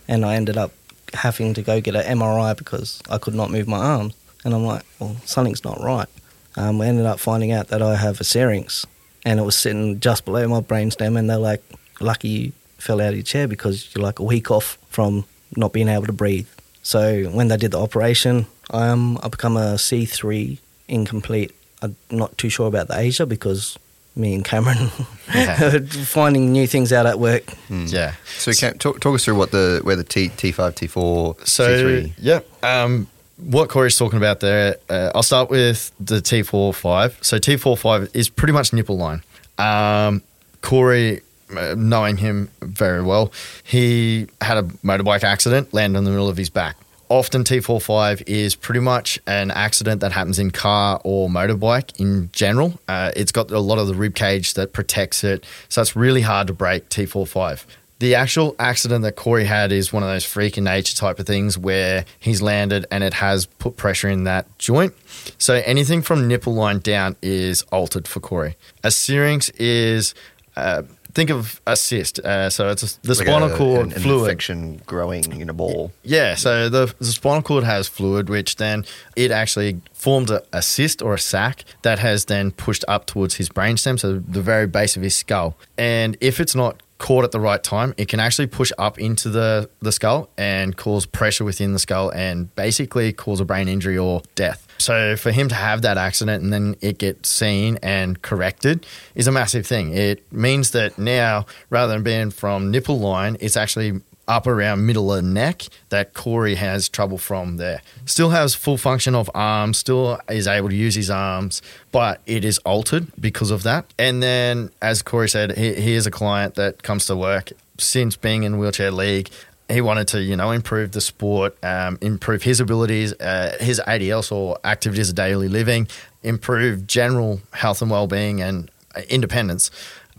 And 0.06 0.26
I 0.26 0.34
ended 0.34 0.58
up 0.58 0.72
having 1.14 1.54
to 1.54 1.62
go 1.62 1.80
get 1.80 1.94
an 1.94 2.18
MRI 2.18 2.56
because 2.56 3.02
I 3.10 3.18
could 3.18 3.34
not 3.34 3.50
move 3.50 3.68
my 3.68 3.78
arms. 3.78 4.14
And 4.44 4.54
I'm 4.54 4.64
like, 4.64 4.84
well, 4.98 5.16
something's 5.24 5.64
not 5.64 5.80
right. 5.80 6.08
Um, 6.56 6.78
we 6.78 6.86
ended 6.86 7.06
up 7.06 7.20
finding 7.20 7.52
out 7.52 7.68
that 7.68 7.80
I 7.80 7.96
have 7.96 8.20
a 8.20 8.24
syrinx 8.24 8.84
and 9.24 9.38
it 9.38 9.42
was 9.42 9.56
sitting 9.56 10.00
just 10.00 10.24
below 10.24 10.46
my 10.48 10.60
brainstem. 10.60 11.18
And 11.18 11.30
they're 11.30 11.38
like, 11.38 11.62
lucky 12.00 12.28
you 12.28 12.52
fell 12.78 13.00
out 13.00 13.10
of 13.10 13.14
your 13.14 13.22
chair 13.22 13.46
because 13.46 13.94
you're 13.94 14.02
like 14.02 14.18
a 14.18 14.24
week 14.24 14.50
off 14.50 14.78
from 14.88 15.24
not 15.56 15.72
being 15.72 15.88
able 15.88 16.06
to 16.06 16.12
breathe. 16.12 16.48
So 16.82 17.24
when 17.30 17.48
they 17.48 17.56
did 17.56 17.70
the 17.70 17.80
operation, 17.80 18.46
I 18.70 18.88
um, 18.88 19.18
I 19.22 19.28
become 19.28 19.56
a 19.56 19.74
C3 19.74 20.58
incomplete 20.88 21.52
I'm 21.82 21.96
not 22.10 22.38
too 22.38 22.48
sure 22.48 22.68
about 22.68 22.88
the 22.88 22.94
ASIA 22.94 23.28
because 23.28 23.76
me 24.14 24.34
and 24.34 24.44
Cameron 24.44 24.90
Yeah. 25.34 25.78
finding 26.04 26.52
new 26.52 26.66
things 26.66 26.92
out 26.92 27.06
at 27.06 27.18
work. 27.18 27.44
Yeah. 27.70 28.14
So 28.38 28.52
can, 28.52 28.78
talk, 28.78 29.00
talk 29.00 29.14
us 29.14 29.24
through 29.24 29.36
what 29.36 29.50
the 29.50 29.80
where 29.82 29.96
the 29.96 30.04
T 30.04 30.28
T 30.28 30.52
five 30.52 30.74
T 30.74 30.86
four 30.86 31.36
So, 31.44 31.66
T3 31.68 32.12
yeah, 32.18 32.40
um, 32.62 33.06
what 33.38 33.68
Cory's 33.70 33.96
talking 33.96 34.18
about 34.18 34.40
there, 34.40 34.76
uh, 34.88 35.10
I'll 35.14 35.22
start 35.22 35.48
with 35.50 35.90
the 35.98 36.20
T 36.20 36.42
four 36.42 36.72
five. 36.74 37.18
So, 37.22 37.38
T 37.38 37.56
four 37.56 37.76
five 37.76 38.10
is 38.14 38.28
pretty 38.28 38.52
much 38.52 38.72
nipple 38.72 38.98
line. 38.98 39.22
Um, 39.58 40.22
Cory, 40.60 41.22
uh, 41.56 41.74
knowing 41.76 42.16
him 42.18 42.48
very 42.60 43.02
well, 43.02 43.32
he 43.64 44.26
had 44.40 44.58
a 44.58 44.62
motorbike 44.62 45.24
accident, 45.24 45.72
landed 45.74 45.98
in 45.98 46.04
the 46.04 46.10
middle 46.10 46.28
of 46.28 46.36
his 46.36 46.50
back. 46.50 46.76
Often, 47.12 47.44
T45 47.44 48.22
is 48.26 48.54
pretty 48.54 48.80
much 48.80 49.20
an 49.26 49.50
accident 49.50 50.00
that 50.00 50.12
happens 50.12 50.38
in 50.38 50.50
car 50.50 50.98
or 51.04 51.28
motorbike 51.28 52.00
in 52.00 52.30
general. 52.32 52.80
Uh, 52.88 53.12
it's 53.14 53.30
got 53.30 53.50
a 53.50 53.58
lot 53.58 53.76
of 53.78 53.86
the 53.86 53.94
rib 53.94 54.14
cage 54.14 54.54
that 54.54 54.72
protects 54.72 55.22
it, 55.22 55.44
so 55.68 55.82
it's 55.82 55.94
really 55.94 56.22
hard 56.22 56.46
to 56.46 56.54
break 56.54 56.88
T45. 56.88 57.66
The 57.98 58.14
actual 58.14 58.56
accident 58.58 59.02
that 59.02 59.16
Cory 59.16 59.44
had 59.44 59.72
is 59.72 59.92
one 59.92 60.02
of 60.02 60.08
those 60.08 60.24
freak 60.24 60.56
in 60.56 60.64
nature 60.64 60.96
type 60.96 61.18
of 61.18 61.26
things 61.26 61.58
where 61.58 62.06
he's 62.18 62.40
landed 62.40 62.86
and 62.90 63.04
it 63.04 63.12
has 63.12 63.44
put 63.44 63.76
pressure 63.76 64.08
in 64.08 64.24
that 64.24 64.46
joint. 64.56 64.94
So 65.36 65.62
anything 65.66 66.00
from 66.00 66.26
nipple 66.26 66.54
line 66.54 66.78
down 66.78 67.16
is 67.20 67.60
altered 67.70 68.08
for 68.08 68.20
Cory. 68.20 68.56
A 68.84 68.90
syrinx 68.90 69.50
is, 69.50 70.14
uh, 70.56 70.84
think 71.14 71.30
of 71.30 71.60
a 71.66 71.76
cyst. 71.76 72.18
Uh, 72.20 72.48
so 72.50 72.68
it's 72.70 72.82
a, 72.82 73.00
the 73.02 73.14
Like 73.14 73.26
spinal 73.26 73.52
a- 73.52 73.56
cord 73.56 73.86
an, 73.88 73.92
an 73.92 74.00
fluid. 74.00 74.22
infection 74.30 74.80
growing 74.86 75.40
in 75.40 75.48
a 75.48 75.52
ball. 75.52 75.92
Yeah, 76.02 76.34
so 76.34 76.68
the, 76.68 76.94
the 76.98 77.04
spinal 77.06 77.42
cord 77.42 77.64
has 77.64 77.88
fluid, 77.88 78.28
which 78.28 78.56
then 78.56 78.84
it 79.16 79.30
actually 79.30 79.80
forms 79.92 80.30
a, 80.30 80.42
a 80.52 80.62
cyst 80.62 81.02
or 81.02 81.14
a 81.14 81.18
sac 81.18 81.64
that 81.82 81.98
has 81.98 82.24
then 82.26 82.50
pushed 82.50 82.84
up 82.88 83.06
towards 83.06 83.34
his 83.36 83.48
brainstem, 83.48 83.98
so 84.00 84.18
the 84.18 84.42
very 84.42 84.66
base 84.66 84.96
of 84.96 85.02
his 85.02 85.16
skull. 85.16 85.56
And 85.78 86.16
if 86.20 86.40
it's 86.40 86.54
not 86.54 86.82
caught 87.02 87.24
at 87.24 87.32
the 87.32 87.40
right 87.40 87.62
time, 87.62 87.92
it 87.98 88.08
can 88.08 88.20
actually 88.20 88.46
push 88.46 88.70
up 88.78 88.96
into 88.96 89.28
the, 89.28 89.68
the 89.80 89.90
skull 89.90 90.30
and 90.38 90.76
cause 90.76 91.04
pressure 91.04 91.44
within 91.44 91.72
the 91.72 91.80
skull 91.80 92.10
and 92.10 92.54
basically 92.54 93.12
cause 93.12 93.40
a 93.40 93.44
brain 93.44 93.66
injury 93.66 93.98
or 93.98 94.22
death. 94.36 94.66
So 94.78 95.16
for 95.16 95.32
him 95.32 95.48
to 95.48 95.54
have 95.56 95.82
that 95.82 95.98
accident 95.98 96.44
and 96.44 96.52
then 96.52 96.76
it 96.80 96.98
get 96.98 97.26
seen 97.26 97.78
and 97.82 98.22
corrected 98.22 98.86
is 99.16 99.26
a 99.26 99.32
massive 99.32 99.66
thing. 99.66 99.92
It 99.92 100.32
means 100.32 100.70
that 100.70 100.96
now, 100.96 101.46
rather 101.70 101.92
than 101.92 102.04
being 102.04 102.30
from 102.30 102.70
nipple 102.70 103.00
line, 103.00 103.36
it's 103.40 103.56
actually 103.56 104.00
up 104.28 104.46
around 104.46 104.86
middle 104.86 105.12
of 105.12 105.24
neck 105.24 105.62
that 105.88 106.14
Cory 106.14 106.54
has 106.54 106.88
trouble 106.88 107.18
from 107.18 107.56
there. 107.56 107.82
Still 108.06 108.30
has 108.30 108.54
full 108.54 108.76
function 108.76 109.14
of 109.14 109.30
arms, 109.34 109.78
still 109.78 110.20
is 110.28 110.46
able 110.46 110.68
to 110.68 110.74
use 110.74 110.94
his 110.94 111.10
arms, 111.10 111.62
but 111.90 112.20
it 112.26 112.44
is 112.44 112.58
altered 112.58 113.08
because 113.20 113.50
of 113.50 113.62
that. 113.64 113.84
And 113.98 114.22
then, 114.22 114.70
as 114.80 115.02
Cory 115.02 115.28
said, 115.28 115.56
he, 115.56 115.74
he 115.74 115.94
is 115.94 116.06
a 116.06 116.10
client 116.10 116.54
that 116.54 116.82
comes 116.82 117.06
to 117.06 117.16
work 117.16 117.52
since 117.78 118.16
being 118.16 118.44
in 118.44 118.58
wheelchair 118.58 118.90
league. 118.90 119.30
He 119.68 119.80
wanted 119.80 120.08
to, 120.08 120.22
you 120.22 120.36
know, 120.36 120.50
improve 120.50 120.92
the 120.92 121.00
sport, 121.00 121.56
um, 121.64 121.98
improve 122.00 122.42
his 122.42 122.60
abilities, 122.60 123.12
uh, 123.14 123.56
his 123.60 123.80
ADLs 123.86 124.30
or 124.30 124.58
activities 124.64 125.08
of 125.08 125.14
daily 125.14 125.48
living, 125.48 125.88
improve 126.22 126.86
general 126.86 127.40
health 127.52 127.80
and 127.80 127.90
well-being 127.90 128.42
and 128.42 128.70
uh, 128.94 129.00
independence. 129.08 129.70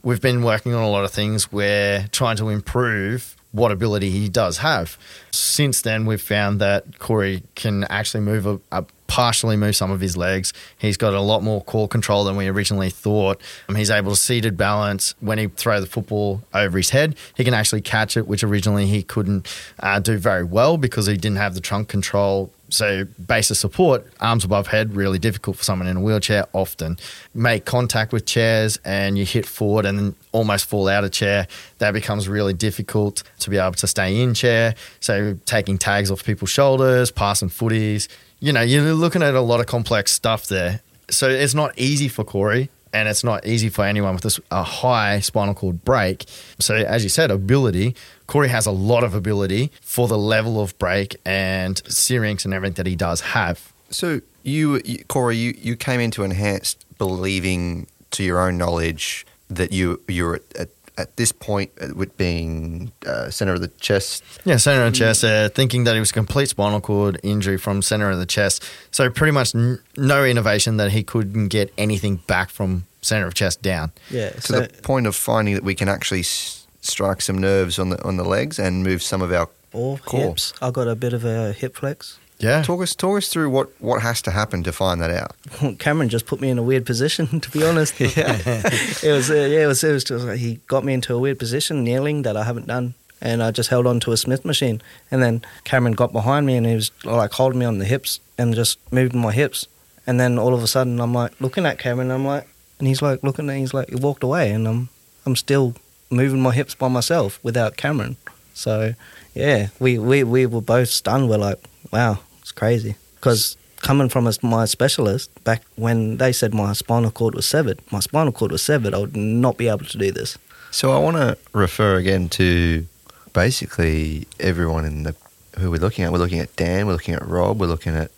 We've 0.02 0.22
been 0.22 0.44
working 0.44 0.74
on 0.74 0.84
a 0.84 0.89
lot 0.89 1.06
of 1.06 1.12
things 1.12 1.52
We're 1.52 2.08
trying 2.12 2.36
to 2.38 2.50
improve 2.50 3.38
what 3.54 3.72
ability 3.72 4.10
he 4.10 4.28
does 4.28 4.58
have. 4.58 4.98
Since 5.32 5.84
then, 5.84 6.06
we've 6.06 6.22
found 6.22 6.60
that 6.60 7.00
Cory 7.00 7.44
can 7.56 7.86
actually 7.86 8.22
move 8.22 8.46
a, 8.46 8.60
a 8.72 8.86
partially 9.08 9.56
move 9.56 9.76
some 9.76 9.92
of 9.92 10.02
his 10.02 10.18
legs. 10.18 10.54
He's 10.80 10.98
got 10.98 11.13
a 11.13 11.22
lot 11.22 11.44
more 11.44 11.62
core 11.63 11.88
control 11.88 12.24
than 12.24 12.36
we 12.36 12.48
originally 12.48 12.89
thought. 12.89 13.39
Um, 13.70 13.76
he's 13.76 13.92
able 13.92 14.10
to 14.10 14.18
seated 14.18 14.58
balance 14.58 15.13
when 15.20 15.38
he 15.38 15.48
throw 15.48 15.80
the 15.80 15.86
football 15.86 16.42
over 16.52 16.78
his 16.78 16.89
head. 16.89 17.16
He 17.38 17.44
can 17.44 17.54
actually 17.54 17.82
catch 17.82 18.18
it, 18.18 18.28
which 18.28 18.44
originally 18.44 18.88
he 18.88 19.04
couldn't 19.04 19.48
uh, 19.80 20.00
do 20.00 20.18
very 20.18 20.44
well 20.44 20.78
because 20.78 21.06
he 21.06 21.16
didn't 21.16 21.38
have 21.38 21.54
the 21.54 21.62
trunk 21.62 21.89
control 21.89 22.52
so 22.74 23.06
base 23.28 23.52
of 23.52 23.58
support, 23.58 24.06
arms 24.20 24.44
above 24.44 24.68
head, 24.68 24.96
really 24.96 25.20
difficult 25.20 25.58
for 25.58 25.64
someone 25.64 25.88
in 25.88 25.98
a 25.98 26.02
wheelchair. 26.02 26.48
Often 26.54 26.98
make 27.34 27.66
contact 27.66 28.12
with 28.12 28.26
chairs 28.26 28.80
and 28.84 29.16
you 29.18 29.26
hit 29.26 29.46
forward 29.46 29.86
and 29.86 30.16
almost 30.32 30.66
fall 30.66 30.88
out 30.88 31.04
of 31.04 31.12
chair. 31.12 31.48
That 31.78 31.92
becomes 31.92 32.28
really 32.28 32.54
difficult 32.54 33.22
to 33.40 33.50
be 33.52 33.58
able 33.58 33.74
to 33.74 33.88
stay 33.88 34.20
in 34.20 34.34
chair. 34.34 34.74
So 35.00 35.38
taking 35.46 35.78
tags 35.78 36.10
off 36.10 36.24
people's 36.24 36.50
shoulders, 36.50 37.12
passing 37.12 37.50
footies. 37.50 38.08
You 38.40 38.52
know, 38.52 38.62
you're 38.62 38.94
looking 38.94 39.22
at 39.22 39.36
a 39.36 39.42
lot 39.42 39.60
of 39.60 39.68
complex 39.68 40.12
stuff 40.12 40.48
there. 40.48 40.82
So 41.12 41.30
it's 41.30 41.54
not 41.54 41.78
easy 41.78 42.08
for 42.08 42.24
Cory 42.24 42.70
and 42.92 43.08
it's 43.08 43.24
not 43.24 43.46
easy 43.46 43.70
for 43.70 43.86
anyone 43.86 44.16
with 44.16 44.40
a 44.52 44.64
high 44.64 45.20
spinal 45.20 45.54
cord 45.54 45.84
break. 45.84 46.26
So, 46.60 46.76
as 46.76 47.04
you 47.04 47.10
said, 47.10 47.32
ability. 47.32 47.96
Cory 48.34 48.50
has 48.50 48.65
a 48.65 48.72
lot 48.72 49.04
of 49.04 49.13
ability 49.13 49.72
for 49.82 50.08
the 50.08 50.17
level 50.17 50.60
of 50.60 50.76
break 50.80 51.15
and 51.24 51.80
syrinx 51.88 52.46
and 52.46 52.54
everything 52.54 52.74
that 52.76 52.88
he 52.88 52.96
does 52.96 53.22
have. 53.22 53.72
So 53.91 54.22
you, 54.41 54.82
you 54.84 55.06
Cory, 55.06 55.38
you, 55.38 55.54
you 55.62 55.76
came 55.76 56.00
into 56.00 56.24
enhanced 56.24 56.84
believing 56.98 57.86
to 58.12 58.24
your 58.24 58.39
own 58.39 58.58
knowledge 58.58 59.26
that 59.50 59.72
you 59.72 60.02
you 60.08 60.24
were 60.26 60.36
at, 60.38 60.56
at, 60.63 60.69
at 60.98 61.15
this 61.17 61.32
point 61.32 61.69
uh, 61.80 61.89
with 61.96 62.17
being 62.17 62.91
uh, 63.06 63.30
center 63.30 63.54
of 63.54 63.62
the 63.62 63.67
chest. 63.80 64.24
Yeah, 64.46 64.58
center 64.58 64.84
of 64.86 64.93
the 64.93 64.98
chest, 64.98 65.24
uh, 65.24 65.50
thinking 65.50 65.84
that 65.84 65.96
it 65.96 66.00
was 66.00 66.10
a 66.10 66.13
complete 66.13 66.50
spinal 66.50 66.82
cord 66.82 67.19
injury 67.22 67.58
from 67.58 67.82
center 67.84 68.10
of 68.10 68.17
the 68.17 68.26
chest. 68.26 68.63
So, 68.91 69.10
pretty 69.12 69.32
much 69.32 69.54
n- 69.54 69.80
no 69.96 70.26
innervation 70.26 70.78
that 70.78 70.91
he 70.91 71.04
couldn't 71.04 71.50
get 71.50 71.72
anything 71.78 72.15
back 72.28 72.50
from 72.50 72.86
center 73.02 73.28
of 73.28 73.34
chest 73.36 73.62
down. 73.62 73.91
Yeah. 74.10 74.30
To 74.32 74.41
So, 74.41 74.60
the 74.62 74.82
point 74.82 75.06
of 75.08 75.15
finding 75.15 75.54
that 75.54 75.63
we 75.63 75.76
can 75.76 75.88
actually 75.88 76.22
s- 76.22 76.62
strike 76.84 77.22
some 77.22 77.38
nerves 77.38 77.80
on 77.80 77.89
the 77.89 78.04
on 78.04 78.17
the 78.17 78.24
legs 78.24 78.60
and 78.60 78.84
move 78.84 79.02
some 79.02 79.22
of 79.22 79.32
our 79.32 79.50
or 79.72 79.98
Cool. 80.06 80.30
hips. 80.30 80.54
I 80.62 80.69
got 80.72 80.88
a 80.88 80.96
bit 80.96 81.13
of 81.13 81.26
a 81.26 81.52
hip 81.54 81.76
flex. 81.78 82.19
Yeah. 82.39 82.62
Talk 82.62 82.82
us 82.82 82.93
talk 82.96 83.17
us 83.17 83.28
through 83.30 83.50
what, 83.52 83.69
what 83.82 84.02
has 84.02 84.22
to 84.24 84.32
happen 84.32 84.63
to 84.63 84.72
find 84.74 85.02
that 85.02 85.10
out. 85.12 85.80
Cameron 85.80 86.10
just 86.10 86.26
put 86.26 86.41
me 86.41 86.50
in 86.50 86.58
a 86.58 86.63
weird 86.63 86.86
position, 86.86 87.39
to 87.46 87.50
be 87.52 87.63
honest. 87.63 88.00
yeah, 88.00 88.38
it 88.46 89.12
was. 89.12 89.30
Uh, 89.32 89.36
yeah, 89.36 89.63
it 89.63 89.67
was. 89.67 89.84
It 89.84 89.93
was 89.93 90.04
just 90.04 90.26
like 90.26 90.38
he 90.39 90.60
got 90.67 90.84
me 90.84 90.93
into 90.93 91.15
a 91.15 91.19
weird 91.19 91.39
position, 91.39 91.84
kneeling 91.84 92.24
that 92.24 92.36
I 92.36 92.43
haven't 92.43 92.67
done, 92.67 92.96
and 93.22 93.41
I 93.41 93.52
just 93.52 93.69
held 93.69 93.88
on 93.88 94.00
to 94.02 94.12
a 94.12 94.17
Smith 94.17 94.43
machine. 94.46 94.82
And 95.10 95.24
then 95.24 95.41
Cameron 95.63 95.93
got 95.93 96.12
behind 96.12 96.46
me 96.46 96.56
and 96.58 96.65
he 96.65 96.76
was 96.76 96.91
like 97.06 97.32
holding 97.32 97.60
me 97.60 97.65
on 97.65 97.78
the 97.80 97.86
hips 97.86 98.19
and 98.38 98.54
just 98.54 98.78
moving 98.91 99.22
my 99.22 99.32
hips. 99.32 99.67
And 100.06 100.19
then 100.19 100.38
all 100.38 100.54
of 100.54 100.62
a 100.62 100.67
sudden, 100.67 101.00
I'm 101.00 101.13
like 101.13 101.39
looking 101.39 101.65
at 101.65 101.80
Cameron. 101.80 102.12
I'm 102.12 102.26
like, 102.26 102.48
and 102.78 102.88
he's 102.89 103.02
like 103.02 103.24
looking 103.24 103.50
at. 103.50 103.56
He's 103.58 103.74
like, 103.74 103.89
he 103.89 103.96
walked 103.96 104.24
away, 104.24 104.52
and 104.52 104.67
I'm 104.67 104.89
I'm 105.26 105.36
still 105.38 105.76
moving 106.15 106.41
my 106.41 106.52
hips 106.52 106.76
by 106.76 106.88
myself 106.88 107.39
without 107.43 107.78
Cameron. 107.78 108.17
So 108.54 108.93
yeah, 109.34 109.67
we 109.80 109.97
we 109.97 110.23
we 110.23 110.45
were 110.45 110.62
both 110.62 110.89
stunned. 110.89 111.30
We're 111.30 111.38
like, 111.38 111.60
wow, 111.91 112.19
it's 112.41 112.52
crazy. 112.52 112.95
Because 113.15 113.58
coming 113.78 114.10
from 114.10 114.28
a, 114.28 114.34
my 114.41 114.65
specialist, 114.65 115.32
back 115.43 115.63
when 115.76 116.17
they 116.17 116.32
said 116.32 116.54
my 116.54 116.73
spinal 116.73 117.12
cord 117.12 117.36
was 117.36 117.45
severed, 117.45 117.80
my 117.91 117.99
spinal 117.99 118.32
cord 118.32 118.52
was 118.52 118.62
severed, 118.62 118.93
I 118.93 118.99
would 118.99 119.15
not 119.15 119.58
be 119.58 119.67
able 119.67 119.86
to 119.86 119.97
do 119.97 120.12
this. 120.12 120.38
So 120.71 120.91
I 120.91 120.99
want 120.99 121.17
to 121.17 121.38
refer 121.54 121.97
again 121.97 122.30
to 122.30 122.86
basically 123.34 124.28
everyone 124.39 124.86
in 124.86 125.04
the 125.04 125.15
who 125.60 125.69
we're 125.69 125.78
looking 125.80 126.04
at. 126.04 126.12
We're 126.12 126.19
looking 126.19 126.39
at 126.39 126.56
Dan. 126.56 126.88
We're 126.88 126.93
looking 126.93 127.13
at 127.13 127.26
Rob. 127.28 127.60
We're 127.60 127.67
looking 127.67 127.95
at 127.95 128.12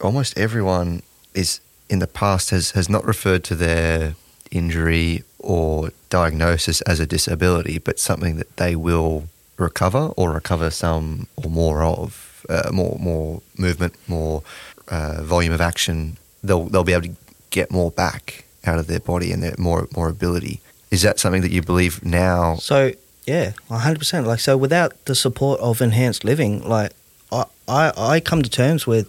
almost 0.00 0.38
everyone 0.38 1.02
is 1.34 1.60
in 1.88 1.98
the 1.98 2.06
past 2.06 2.50
has 2.50 2.72
has 2.72 2.88
not 2.88 3.04
referred 3.04 3.44
to 3.44 3.54
their 3.54 4.14
injury 4.50 5.24
or 5.40 5.90
diagnosis 6.08 6.80
as 6.82 7.00
a 7.00 7.06
disability, 7.06 7.78
but 7.78 7.98
something 7.98 8.36
that 8.36 8.56
they 8.56 8.76
will 8.76 9.24
recover 9.56 10.12
or 10.16 10.32
recover 10.32 10.70
some 10.70 11.26
or 11.36 11.50
more 11.50 11.82
of, 11.82 12.44
uh, 12.48 12.70
more 12.72 12.96
more 12.98 13.42
movement, 13.56 13.94
more 14.08 14.42
uh, 14.88 15.22
volume 15.22 15.52
of 15.52 15.60
action. 15.60 16.16
They'll 16.42 16.66
they'll 16.66 16.84
be 16.84 16.92
able 16.92 17.08
to 17.08 17.16
get 17.50 17.70
more 17.70 17.90
back 17.90 18.44
out 18.64 18.78
of 18.78 18.86
their 18.86 19.00
body 19.00 19.32
and 19.32 19.42
their 19.42 19.54
more 19.58 19.88
more 19.96 20.08
ability. 20.08 20.60
Is 20.90 21.02
that 21.02 21.18
something 21.18 21.42
that 21.42 21.50
you 21.50 21.62
believe 21.62 22.04
now? 22.04 22.56
So 22.56 22.92
yeah, 23.26 23.52
hundred 23.68 23.98
percent. 23.98 24.26
Like 24.26 24.40
so, 24.40 24.56
without 24.56 25.04
the 25.04 25.14
support 25.14 25.60
of 25.60 25.80
enhanced 25.80 26.24
living, 26.24 26.66
like 26.68 26.92
I, 27.30 27.44
I 27.68 27.92
I 27.96 28.20
come 28.20 28.42
to 28.42 28.50
terms 28.50 28.86
with 28.86 29.08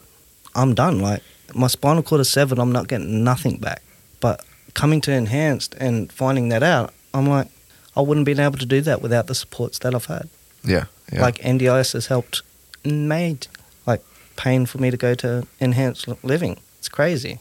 I'm 0.56 0.76
done. 0.76 1.00
Like 1.00 1.24
my 1.56 1.68
spinal 1.68 2.04
cord 2.04 2.22
is 2.22 2.30
severed, 2.30 2.60
I'm 2.60 2.72
not 2.72 2.88
getting 2.88 3.24
nothing 3.24 3.58
back. 3.58 3.82
But 4.20 4.46
coming 4.74 5.02
to 5.02 5.12
enhanced 5.12 5.76
and 5.76 6.12
finding 6.12 6.50
that 6.50 6.64
out, 6.64 6.94
I'm 7.14 7.28
like, 7.28 7.48
I 7.96 8.02
wouldn't 8.02 8.28
have 8.28 8.38
been 8.38 8.44
able 8.44 8.58
to 8.58 8.66
do 8.66 8.82
that 8.82 9.02
without 9.02 9.28
the 9.28 9.36
supports 9.36 9.80
that 9.80 9.94
I've 9.94 10.06
had. 10.06 10.30
Yeah, 10.64 10.86
yeah. 11.12 11.22
Like 11.22 11.40
NDIS 11.40 11.94
has 11.94 12.08
helped 12.08 12.42
made 12.86 13.48
like 13.86 14.02
paying 14.36 14.66
for 14.66 14.78
me 14.78 14.92
to 14.92 14.98
go 14.98 15.14
to 15.16 15.46
enhanced 15.60 16.08
living. 16.24 16.58
It's 16.80 16.90
crazy. 16.90 17.40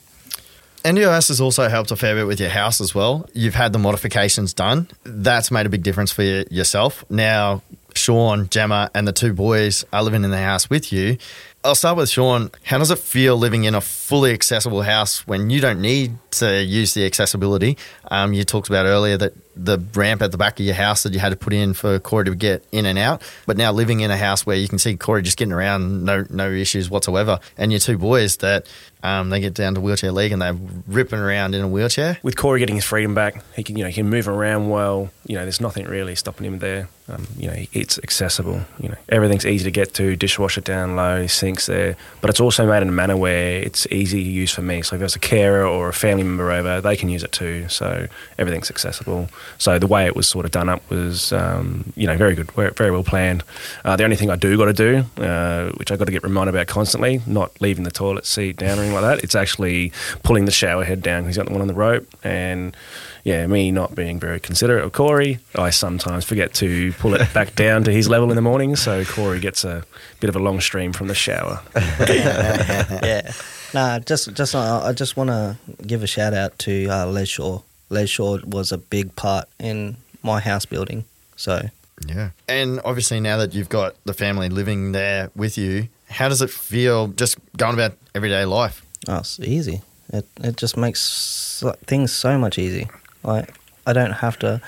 NDIS 0.84 1.28
has 1.28 1.40
also 1.40 1.68
helped 1.68 1.90
a 1.90 1.96
fair 1.96 2.14
bit 2.14 2.26
with 2.26 2.40
your 2.40 2.48
house 2.48 2.80
as 2.80 2.94
well. 2.94 3.28
You've 3.34 3.54
had 3.54 3.72
the 3.74 3.78
modifications 3.78 4.54
done. 4.54 4.88
That's 5.04 5.50
made 5.50 5.66
a 5.66 5.68
big 5.68 5.82
difference 5.82 6.10
for 6.10 6.22
you, 6.22 6.44
yourself. 6.50 7.04
Now, 7.10 7.62
Shaun, 7.94 8.48
Gemma, 8.48 8.90
and 8.94 9.06
the 9.06 9.12
two 9.12 9.34
boys 9.34 9.84
are 9.92 10.02
living 10.02 10.24
in 10.24 10.30
the 10.30 10.38
house 10.38 10.70
with 10.70 10.90
you. 10.90 11.18
I'll 11.62 11.75
start 11.75 11.99
with 11.99 12.09
Shaun. 12.09 12.51
How 12.64 12.79
does 12.79 12.90
it 12.90 12.99
feel 12.99 13.37
living 13.37 13.64
in 13.64 13.75
a 13.75 13.83
fully 13.83 14.33
accessible 14.33 14.81
house 14.81 15.27
when 15.27 15.51
you 15.51 15.61
don't 15.61 15.83
need 15.83 16.16
to 16.33 16.62
use 16.62 16.94
the 16.94 17.05
accessibility? 17.05 17.77
Um, 18.11 18.33
you 18.33 18.44
talked 18.44 18.68
about 18.68 18.87
earlier 18.87 19.18
that 19.18 19.35
the 19.57 19.79
ramp 19.94 20.23
at 20.23 20.33
the 20.33 20.38
back 20.38 20.59
of 20.59 20.64
your 20.64 20.75
house 20.75 21.03
that 21.03 21.12
you 21.12 21.18
had 21.18 21.31
to 21.31 21.37
put 21.37 21.53
in 21.53 21.75
for 21.75 21.99
Cory 21.99 22.25
to 22.25 22.35
get 22.35 22.64
in 22.73 22.87
and 22.87 22.99
out, 22.99 23.23
but 23.46 23.57
now 23.57 23.73
living 23.73 24.01
in 24.01 24.11
a 24.11 24.16
house 24.16 24.46
where 24.46 24.57
you 24.57 24.68
can 24.68 24.79
see 24.79 24.96
Cory 24.96 25.23
just 25.23 25.37
getting 25.37 25.53
around, 25.53 26.05
no 26.05 26.25
no 26.31 26.51
issues 26.51 26.88
whatsoever, 26.88 27.40
and 27.59 27.70
your 27.70 27.79
two 27.79 27.99
boys 27.99 28.38
that 28.38 28.66
um, 29.03 29.31
they 29.31 29.40
get 29.40 29.55
down 29.55 29.75
to 29.75 29.81
wheelchair 29.81 30.12
league 30.12 30.33
and 30.33 30.40
they're 30.40 30.57
ripping 30.87 31.18
around 31.18 31.55
in 31.55 31.62
a 31.62 31.68
wheelchair. 31.68 32.18
With 32.23 32.37
Cory 32.37 32.61
getting 32.61 32.77
his 32.77 32.85
freedom 32.85 33.14
back, 33.14 33.42
he 33.55 33.62
can 33.62 33.77
you 33.77 33.85
know 33.85 33.88
he 33.88 33.94
can 33.94 34.09
move 34.09 34.29
around 34.29 34.70
well. 34.70 35.11
You 35.27 35.37
know, 35.37 35.42
there's 35.42 35.61
nothing 35.61 35.87
really 35.87 36.14
stopping 36.14 36.46
him 36.46 36.59
there. 36.59 36.88
Um, 37.09 37.27
you 37.37 37.49
know, 37.49 37.57
it's 37.73 37.99
accessible. 37.99 38.62
You 38.79 38.90
know, 38.90 38.96
everything's 39.09 39.44
easy 39.44 39.64
to 39.64 39.70
get 39.70 39.94
to. 39.94 40.16
Dishwasher 40.16 40.61
down 40.61 40.96
low, 40.96 41.27
sinks 41.50 41.66
there, 41.66 41.96
but 42.20 42.30
it's 42.30 42.40
also 42.40 42.66
made 42.66 42.82
in 42.82 42.88
a 42.88 42.92
manner 42.92 43.16
where 43.16 43.60
it's 43.60 43.86
easy 43.90 44.22
to 44.22 44.30
use 44.30 44.52
for 44.52 44.62
me. 44.62 44.82
So 44.82 44.96
if 44.96 45.00
there's 45.00 45.16
a 45.16 45.20
carer 45.20 45.66
or 45.66 45.88
a 45.88 45.92
family 45.92 46.22
member 46.22 46.50
over, 46.50 46.80
they 46.80 46.96
can 46.96 47.08
use 47.08 47.22
it 47.22 47.32
too. 47.32 47.68
So 47.68 48.06
everything's 48.38 48.70
accessible. 48.70 49.28
So 49.58 49.78
the 49.78 49.86
way 49.86 50.06
it 50.06 50.14
was 50.14 50.28
sort 50.28 50.44
of 50.44 50.52
done 50.52 50.68
up 50.68 50.88
was, 50.90 51.32
um, 51.32 51.92
you 51.96 52.06
know, 52.06 52.16
very 52.16 52.34
good, 52.34 52.50
very 52.52 52.90
well 52.90 53.04
planned. 53.04 53.42
Uh, 53.84 53.96
the 53.96 54.04
only 54.04 54.16
thing 54.16 54.30
I 54.30 54.36
do 54.36 54.56
got 54.56 54.66
to 54.66 54.72
do, 54.72 55.04
uh, 55.22 55.70
which 55.72 55.90
I 55.90 55.96
got 55.96 56.04
to 56.04 56.12
get 56.12 56.22
reminded 56.22 56.54
about 56.54 56.68
constantly, 56.68 57.20
not 57.26 57.60
leaving 57.60 57.84
the 57.84 57.90
toilet 57.90 58.26
seat 58.26 58.56
down 58.56 58.78
or 58.78 58.82
anything 58.82 58.94
like 58.94 59.02
that. 59.02 59.24
It's 59.24 59.34
actually 59.34 59.92
pulling 60.22 60.44
the 60.44 60.52
shower 60.52 60.84
head 60.84 61.02
down. 61.02 61.26
He's 61.26 61.36
got 61.36 61.46
the 61.46 61.52
one 61.52 61.60
on 61.60 61.68
the 61.68 61.74
rope, 61.74 62.06
and 62.22 62.76
yeah, 63.24 63.46
me 63.46 63.70
not 63.70 63.94
being 63.94 64.18
very 64.18 64.40
considerate 64.40 64.85
of 64.85 64.92
Cory, 64.92 65.38
I 65.54 65.70
sometimes 65.70 66.24
forget 66.24 66.54
to 66.54 66.92
pull 66.94 67.14
it 67.14 67.33
back 67.33 67.54
down 67.66 67.85
to 67.85 67.92
his 67.92 68.09
level 68.09 68.30
in 68.30 68.37
the 68.37 68.42
morning. 68.42 68.76
So 68.76 69.04
Cory 69.04 69.40
gets 69.40 69.64
a 69.64 69.85
bit 70.20 70.28
of 70.30 70.37
a 70.37 70.38
long 70.38 70.61
stream 70.61 70.92
from 70.92 71.09
the 71.09 71.14
shower. 71.14 71.62
yeah. 72.00 73.33
Nah, 73.72 74.00
just 74.00 74.35
just 74.35 74.56
uh, 74.56 74.83
I 74.83 74.92
just 74.92 75.16
want 75.16 75.30
to 75.30 75.56
give 75.87 76.02
a 76.02 76.06
shout 76.09 76.35
out 76.35 76.59
to 76.61 76.88
uh, 76.88 77.06
Les 77.06 77.26
Shaw. 77.26 77.61
Les 77.88 78.06
Shaw 78.09 78.38
was 78.44 78.72
a 78.72 78.78
big 78.78 79.14
part 79.14 79.48
in 79.61 79.96
my 80.24 80.40
house 80.40 80.66
building. 80.66 81.04
So 81.37 81.62
yeah, 82.04 82.30
and 82.48 82.80
obviously 82.85 83.20
now 83.20 83.37
that 83.37 83.54
you've 83.54 83.68
got 83.68 83.94
the 84.06 84.12
family 84.12 84.48
living 84.48 84.90
there 84.90 85.30
with 85.37 85.56
you, 85.56 85.87
how 86.09 86.28
does 86.28 86.42
it 86.42 86.50
feel 86.50 87.09
just 87.09 87.38
going 87.56 87.74
about 87.74 87.92
everyday 88.12 88.44
life? 88.44 88.85
Oh, 89.06 89.18
it's 89.18 89.38
easy. 89.38 89.83
It 90.12 90.26
it 90.42 90.56
just 90.56 90.76
makes 90.76 91.62
things 91.87 92.12
so 92.12 92.38
much 92.38 92.59
easy. 92.59 92.88
Like 93.22 93.54
I 93.87 93.92
don't 93.92 94.12
have 94.12 94.38
to 94.40 94.61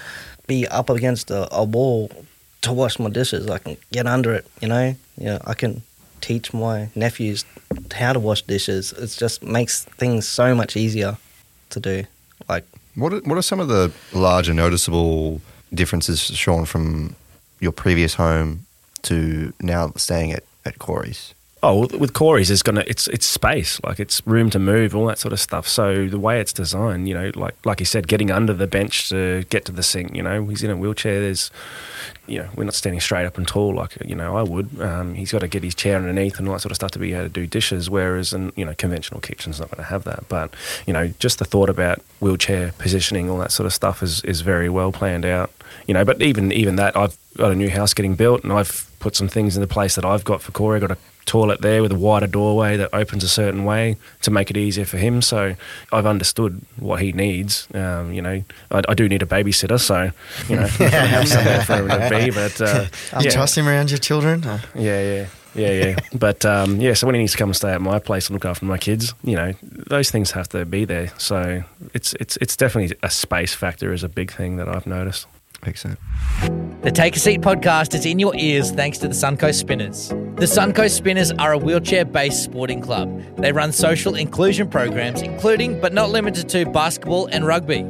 be 0.47 0.67
up 0.69 0.91
against 0.91 1.31
a, 1.31 1.49
a 1.55 1.65
wall 1.65 2.11
to 2.62 2.73
wash 2.73 2.99
my 2.99 3.11
dishes. 3.11 3.49
I 3.49 3.59
can 3.59 3.77
get 3.93 4.07
under 4.07 4.33
it. 4.35 4.47
You 4.61 4.69
know. 4.69 4.95
Yeah, 5.17 5.38
I 5.45 5.55
can 5.55 5.83
teach 6.21 6.55
my 6.55 6.88
nephews 6.95 7.45
how 7.93 8.12
to 8.12 8.21
wash 8.21 8.43
dishes. 8.43 8.93
It 8.93 9.09
just 9.19 9.43
makes 9.43 9.85
things 9.85 10.27
so 10.27 10.55
much 10.55 10.77
easier 10.77 11.19
to 11.71 11.81
do. 11.81 12.05
Like 12.49 12.65
what 12.95 13.12
are, 13.12 13.21
what 13.21 13.37
are 13.38 13.43
some 13.43 13.61
of 13.61 13.69
the 13.69 13.93
larger 14.12 14.55
noticeable 14.55 15.41
differences, 15.73 16.21
Shaun, 16.21 16.65
from 16.65 17.17
your 17.61 17.73
previous 17.73 18.15
home 18.15 18.67
to 19.03 19.53
now 19.61 19.93
staying 19.97 20.33
at, 20.33 20.45
at 20.65 20.79
Cory's? 20.79 21.35
Oh, 21.64 21.87
with 21.96 22.12
Cory's, 22.12 22.51
it's 22.51 22.62
gonna 22.62 22.83
it's 22.88 23.07
it's 23.07 23.25
space, 23.25 23.81
like 23.85 24.01
it's 24.01 24.20
room 24.27 24.51
to 24.51 24.59
move, 24.59 24.96
all 24.96 25.07
that 25.07 25.20
sort 25.20 25.33
of 25.33 25.38
stuff. 25.38 25.68
So 25.68 26.09
the 26.09 26.18
way 26.18 26.40
it's 26.40 26.53
designed, 26.53 27.09
you 27.09 27.14
know, 27.14 27.31
like 27.37 27.55
like 27.64 27.79
you 27.79 27.87
said, 27.87 28.09
getting 28.09 28.33
under 28.33 28.53
the 28.53 28.66
bench 28.66 29.09
to 29.11 29.44
get 29.48 29.64
to 29.66 29.72
the 29.72 29.85
sink. 29.85 30.16
You 30.16 30.25
know, 30.25 30.44
he's 30.46 30.64
in 30.64 30.70
a 30.70 30.77
wheelchair. 30.77 31.20
There's, 31.20 31.53
you 32.27 32.40
know, 32.40 32.48
we're 32.57 32.64
not 32.64 32.75
standing 32.75 33.01
straight 33.01 33.27
up 33.27 33.38
and 33.38 33.46
tall 33.46 33.77
like 33.77 33.96
you 34.05 34.16
know 34.16 34.37
I 34.37 34.42
would. 34.42 34.81
Um, 34.81 35.14
he's 35.14 35.31
got 35.31 35.38
to 35.42 35.48
get 35.48 35.62
his 35.62 35.77
chair 35.77 35.96
underneath 35.96 36.40
and 36.40 36.48
all 36.48 36.55
that 36.55 36.61
sort 36.62 36.72
of 36.72 36.77
stuff 36.77 36.90
to 36.92 36.98
be 36.98 37.12
able 37.12 37.25
to 37.25 37.29
do 37.29 37.46
dishes. 37.46 37.88
Whereas, 37.88 38.33
and 38.33 38.53
you 38.57 38.64
know, 38.64 38.75
conventional 38.75 39.20
kitchen's 39.20 39.61
not 39.61 39.70
going 39.70 39.85
to 39.85 39.88
have 39.88 40.03
that. 40.03 40.29
But 40.29 40.53
you 40.85 40.92
know, 40.92 41.12
just 41.20 41.38
the 41.38 41.44
thought 41.44 41.68
about 41.68 42.01
wheelchair 42.18 42.72
positioning, 42.79 43.31
all 43.31 43.38
that 43.38 43.53
sort 43.53 43.66
of 43.68 43.72
stuff 43.72 44.03
is 44.03 44.20
is 44.25 44.40
very 44.40 44.68
well 44.68 44.90
planned 44.90 45.25
out. 45.25 45.53
You 45.87 45.95
know, 45.95 46.05
but 46.05 46.23
even 46.23 46.53
even 46.53 46.77
that, 46.77 46.97
I've 46.97 47.17
got 47.37 47.53
a 47.53 47.55
new 47.55 47.71
house 47.71 47.95
getting 47.95 48.15
built, 48.15 48.45
and 48.45 48.53
I've 48.53 48.91
put 49.01 49.17
some 49.17 49.29
things 49.29 49.57
in 49.57 49.61
the 49.61 49.69
place 49.69 49.97
that 49.97 50.05
I've 50.05 50.25
got 50.25 50.43
for 50.43 50.53
Cory. 50.53 50.77
I've 50.77 50.89
got 50.89 50.93
a 50.93 50.99
toilet 51.25 51.61
there 51.61 51.83
with 51.83 51.93
a 51.93 51.99
wider 51.99 52.27
doorway 52.27 52.77
that 52.77 52.91
opens 52.93 53.25
a 53.25 53.29
certain 53.29 53.65
way 53.65 53.97
to 54.23 54.31
make 54.31 54.51
it 54.51 54.57
easier 54.57 54.85
for 54.85 54.99
him. 54.99 55.23
So 55.23 55.55
I've 55.93 56.07
understood 56.07 56.61
what 56.77 57.01
he 57.01 57.13
needs. 57.13 57.69
Um, 57.75 58.13
you 58.13 58.23
know, 58.23 58.43
I, 58.71 58.83
I, 58.89 58.95
do 58.95 59.09
need 59.09 59.23
a 59.23 59.27
babysitter, 59.27 59.81
so 59.81 60.11
you 60.49 60.57
know, 60.57 60.67
have 60.67 61.29
somewhere 61.29 61.63
for 61.63 61.77
him 61.77 61.89
to 61.89 62.09
be. 62.11 62.31
But 62.43 62.61
uh, 62.61 62.87
you 63.19 63.27
yeah. 63.27 63.31
trust 63.31 63.57
him 63.59 63.69
around 63.69 63.91
your 63.91 63.99
children? 63.99 64.43
Yeah, 64.43 64.61
yeah. 64.75 65.27
Yeah, 65.55 65.71
yeah. 65.71 65.97
but 66.15 66.47
um, 66.47 66.81
yeah, 66.81 66.95
so 66.95 67.07
when 67.07 67.15
he 67.15 67.21
needs 67.21 67.33
to 67.33 67.39
come 67.39 67.51
and 67.51 67.57
stay 67.57 67.73
at 67.73 67.81
my 67.83 67.99
place 67.99 68.29
and 68.29 68.35
look 68.35 68.47
after 68.47 68.65
my 68.65 68.79
kids, 68.79 69.13
you 69.23 69.37
know, 69.37 69.53
those 69.63 70.11
things 70.11 70.31
have 70.31 70.49
to 70.51 70.65
be 70.65 70.87
there. 70.87 71.13
So 71.19 71.63
it's 71.93 72.15
it's 72.15 72.39
it's 72.39 72.57
definitely 72.57 72.97
a 73.03 73.11
space 73.11 73.53
factor 73.53 73.93
is 73.93 74.03
a 74.03 74.09
big 74.09 74.33
thing 74.33 74.57
that 74.57 74.69
I've 74.69 74.87
noticed. 74.87 75.27
The 76.83 76.90
Take 76.90 77.14
a 77.14 77.20
Seat 77.20 77.40
podcast 77.40 77.94
is 77.94 78.05
in 78.05 78.18
your 78.18 78.35
ears 78.35 78.72
thanks 78.72 78.98
to 78.98 79.07
the 79.07 79.14
Suncoast 79.14 79.61
Spinners. 79.61 80.09
The 80.09 80.46
Suncoast 80.46 80.96
Spinners 80.96 81.31
are 81.38 81.53
a 81.53 81.59
wheelchair 81.59 82.05
based 82.05 82.42
sporting 82.42 82.81
club. 82.81 83.22
They 83.37 83.53
run 83.53 83.70
social 83.70 84.16
inclusion 84.16 84.68
programs, 84.68 85.22
including 85.22 85.81
but 85.81 85.92
not 85.92 86.11
limited 86.11 86.48
to 86.48 86.66
basketball 86.66 87.27
and 87.27 87.46
rugby. 87.46 87.87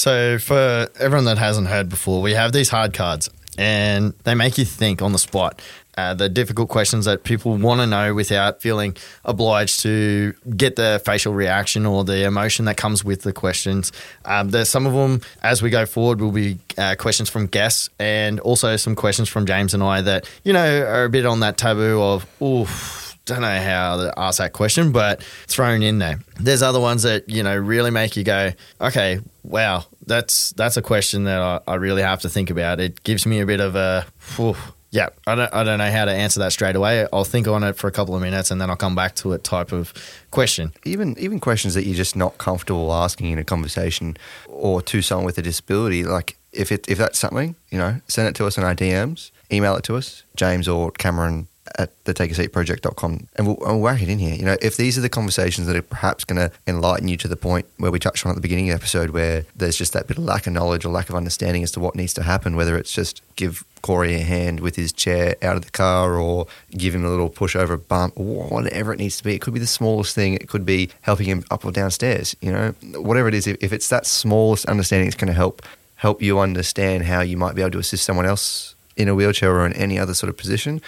So, 0.00 0.38
for 0.38 0.88
everyone 0.98 1.26
that 1.26 1.36
hasn't 1.36 1.66
heard 1.66 1.90
before, 1.90 2.22
we 2.22 2.32
have 2.32 2.54
these 2.54 2.70
hard 2.70 2.94
cards 2.94 3.28
and 3.58 4.14
they 4.24 4.34
make 4.34 4.56
you 4.56 4.64
think 4.64 5.02
on 5.02 5.12
the 5.12 5.18
spot. 5.18 5.60
Uh, 5.94 6.14
the 6.14 6.30
difficult 6.30 6.70
questions 6.70 7.04
that 7.04 7.22
people 7.22 7.54
want 7.58 7.82
to 7.82 7.86
know 7.86 8.14
without 8.14 8.62
feeling 8.62 8.96
obliged 9.26 9.80
to 9.80 10.32
get 10.56 10.76
the 10.76 11.02
facial 11.04 11.34
reaction 11.34 11.84
or 11.84 12.02
the 12.02 12.24
emotion 12.24 12.64
that 12.64 12.78
comes 12.78 13.04
with 13.04 13.20
the 13.20 13.34
questions. 13.34 13.92
Um, 14.24 14.48
there's 14.48 14.70
some 14.70 14.86
of 14.86 14.94
them 14.94 15.20
as 15.42 15.60
we 15.60 15.68
go 15.68 15.84
forward 15.84 16.22
will 16.22 16.32
be 16.32 16.56
uh, 16.78 16.94
questions 16.98 17.28
from 17.28 17.46
guests 17.46 17.90
and 17.98 18.40
also 18.40 18.76
some 18.76 18.94
questions 18.94 19.28
from 19.28 19.44
James 19.44 19.74
and 19.74 19.82
I 19.82 20.00
that 20.00 20.26
you 20.44 20.54
know 20.54 20.82
are 20.86 21.04
a 21.04 21.10
bit 21.10 21.26
on 21.26 21.40
that 21.40 21.58
taboo 21.58 22.00
of 22.00 22.26
oof 22.40 23.09
don't 23.24 23.42
know 23.42 23.60
how 23.60 23.96
to 23.96 24.14
ask 24.16 24.38
that 24.38 24.52
question, 24.52 24.92
but 24.92 25.22
thrown 25.46 25.82
in 25.82 25.98
there. 25.98 26.20
There's 26.38 26.62
other 26.62 26.80
ones 26.80 27.02
that 27.02 27.28
you 27.28 27.42
know 27.42 27.56
really 27.56 27.90
make 27.90 28.16
you 28.16 28.24
go, 28.24 28.52
okay, 28.80 29.20
wow, 29.42 29.84
that's 30.06 30.50
that's 30.52 30.76
a 30.76 30.82
question 30.82 31.24
that 31.24 31.40
I, 31.40 31.60
I 31.66 31.74
really 31.76 32.02
have 32.02 32.20
to 32.22 32.28
think 32.28 32.50
about. 32.50 32.80
It 32.80 33.02
gives 33.04 33.26
me 33.26 33.40
a 33.40 33.46
bit 33.46 33.60
of 33.60 33.76
a, 33.76 34.06
whew, 34.36 34.56
yeah, 34.90 35.10
I 35.26 35.34
don't 35.36 35.54
I 35.54 35.62
don't 35.62 35.78
know 35.78 35.90
how 35.90 36.04
to 36.04 36.10
answer 36.10 36.40
that 36.40 36.52
straight 36.52 36.74
away. 36.74 37.06
I'll 37.12 37.24
think 37.24 37.46
on 37.46 37.62
it 37.62 37.76
for 37.76 37.86
a 37.86 37.92
couple 37.92 38.14
of 38.14 38.22
minutes 38.22 38.50
and 38.50 38.60
then 38.60 38.70
I'll 38.70 38.76
come 38.76 38.96
back 38.96 39.14
to 39.16 39.32
it. 39.32 39.44
Type 39.44 39.72
of 39.72 39.92
question. 40.30 40.72
Even 40.84 41.16
even 41.18 41.38
questions 41.38 41.74
that 41.74 41.84
you're 41.84 41.96
just 41.96 42.16
not 42.16 42.38
comfortable 42.38 42.92
asking 42.92 43.30
in 43.30 43.38
a 43.38 43.44
conversation 43.44 44.16
or 44.48 44.82
to 44.82 45.00
someone 45.00 45.26
with 45.26 45.38
a 45.38 45.42
disability, 45.42 46.02
like 46.02 46.36
if 46.52 46.72
it 46.72 46.88
if 46.88 46.98
that's 46.98 47.18
something, 47.18 47.54
you 47.70 47.78
know, 47.78 48.00
send 48.08 48.28
it 48.28 48.34
to 48.36 48.46
us 48.46 48.58
in 48.58 48.64
our 48.64 48.74
DMs, 48.74 49.30
email 49.52 49.76
it 49.76 49.84
to 49.84 49.96
us, 49.96 50.24
James 50.34 50.66
or 50.66 50.90
Cameron 50.90 51.46
at 51.78 52.04
the 52.04 52.14
takeaseatproject.com 52.14 53.28
and 53.36 53.46
we'll, 53.46 53.56
we'll 53.60 53.80
whack 53.80 54.02
it 54.02 54.08
in 54.08 54.18
here. 54.18 54.34
You 54.34 54.44
know, 54.44 54.56
if 54.60 54.76
these 54.76 54.98
are 54.98 55.00
the 55.00 55.08
conversations 55.08 55.66
that 55.66 55.76
are 55.76 55.82
perhaps 55.82 56.24
going 56.24 56.36
to 56.40 56.54
enlighten 56.66 57.08
you 57.08 57.16
to 57.18 57.28
the 57.28 57.36
point 57.36 57.66
where 57.78 57.90
we 57.90 57.98
touched 57.98 58.24
on 58.26 58.30
at 58.30 58.34
the 58.34 58.40
beginning 58.40 58.70
of 58.70 58.74
the 58.74 58.82
episode 58.82 59.10
where 59.10 59.44
there's 59.54 59.76
just 59.76 59.92
that 59.92 60.06
bit 60.06 60.18
of 60.18 60.24
lack 60.24 60.46
of 60.46 60.52
knowledge 60.52 60.84
or 60.84 60.88
lack 60.90 61.08
of 61.08 61.14
understanding 61.14 61.62
as 61.62 61.70
to 61.72 61.80
what 61.80 61.94
needs 61.94 62.14
to 62.14 62.22
happen, 62.22 62.56
whether 62.56 62.76
it's 62.76 62.92
just 62.92 63.22
give 63.36 63.64
Cory 63.82 64.14
a 64.14 64.18
hand 64.18 64.60
with 64.60 64.76
his 64.76 64.92
chair 64.92 65.36
out 65.42 65.56
of 65.56 65.64
the 65.64 65.70
car 65.70 66.16
or 66.16 66.46
give 66.72 66.94
him 66.94 67.04
a 67.04 67.08
little 67.08 67.30
push 67.30 67.56
over 67.56 67.74
a 67.74 67.78
bump 67.78 68.12
or 68.16 68.46
whatever 68.48 68.92
it 68.92 68.98
needs 68.98 69.16
to 69.18 69.24
be. 69.24 69.34
It 69.34 69.40
could 69.40 69.54
be 69.54 69.60
the 69.60 69.66
smallest 69.66 70.14
thing. 70.14 70.34
It 70.34 70.48
could 70.48 70.66
be 70.66 70.90
helping 71.02 71.26
him 71.26 71.44
up 71.50 71.64
or 71.64 71.72
downstairs, 71.72 72.36
you 72.40 72.52
know, 72.52 72.74
whatever 72.94 73.28
it 73.28 73.34
is. 73.34 73.46
If, 73.46 73.56
if 73.62 73.72
it's 73.72 73.88
that 73.88 74.06
smallest 74.06 74.66
understanding, 74.66 75.08
it's 75.08 75.16
going 75.16 75.28
to 75.28 75.34
help 75.34 75.62
help 75.96 76.22
you 76.22 76.38
understand 76.38 77.04
how 77.04 77.20
you 77.20 77.36
might 77.36 77.54
be 77.54 77.60
able 77.60 77.70
to 77.70 77.78
assist 77.78 78.04
someone 78.04 78.24
else 78.24 78.74
in 78.96 79.06
a 79.08 79.14
wheelchair 79.14 79.54
or 79.54 79.66
in 79.66 79.72
any 79.74 79.98
other 79.98 80.14
sort 80.14 80.30
of 80.30 80.36
position, 80.36 80.80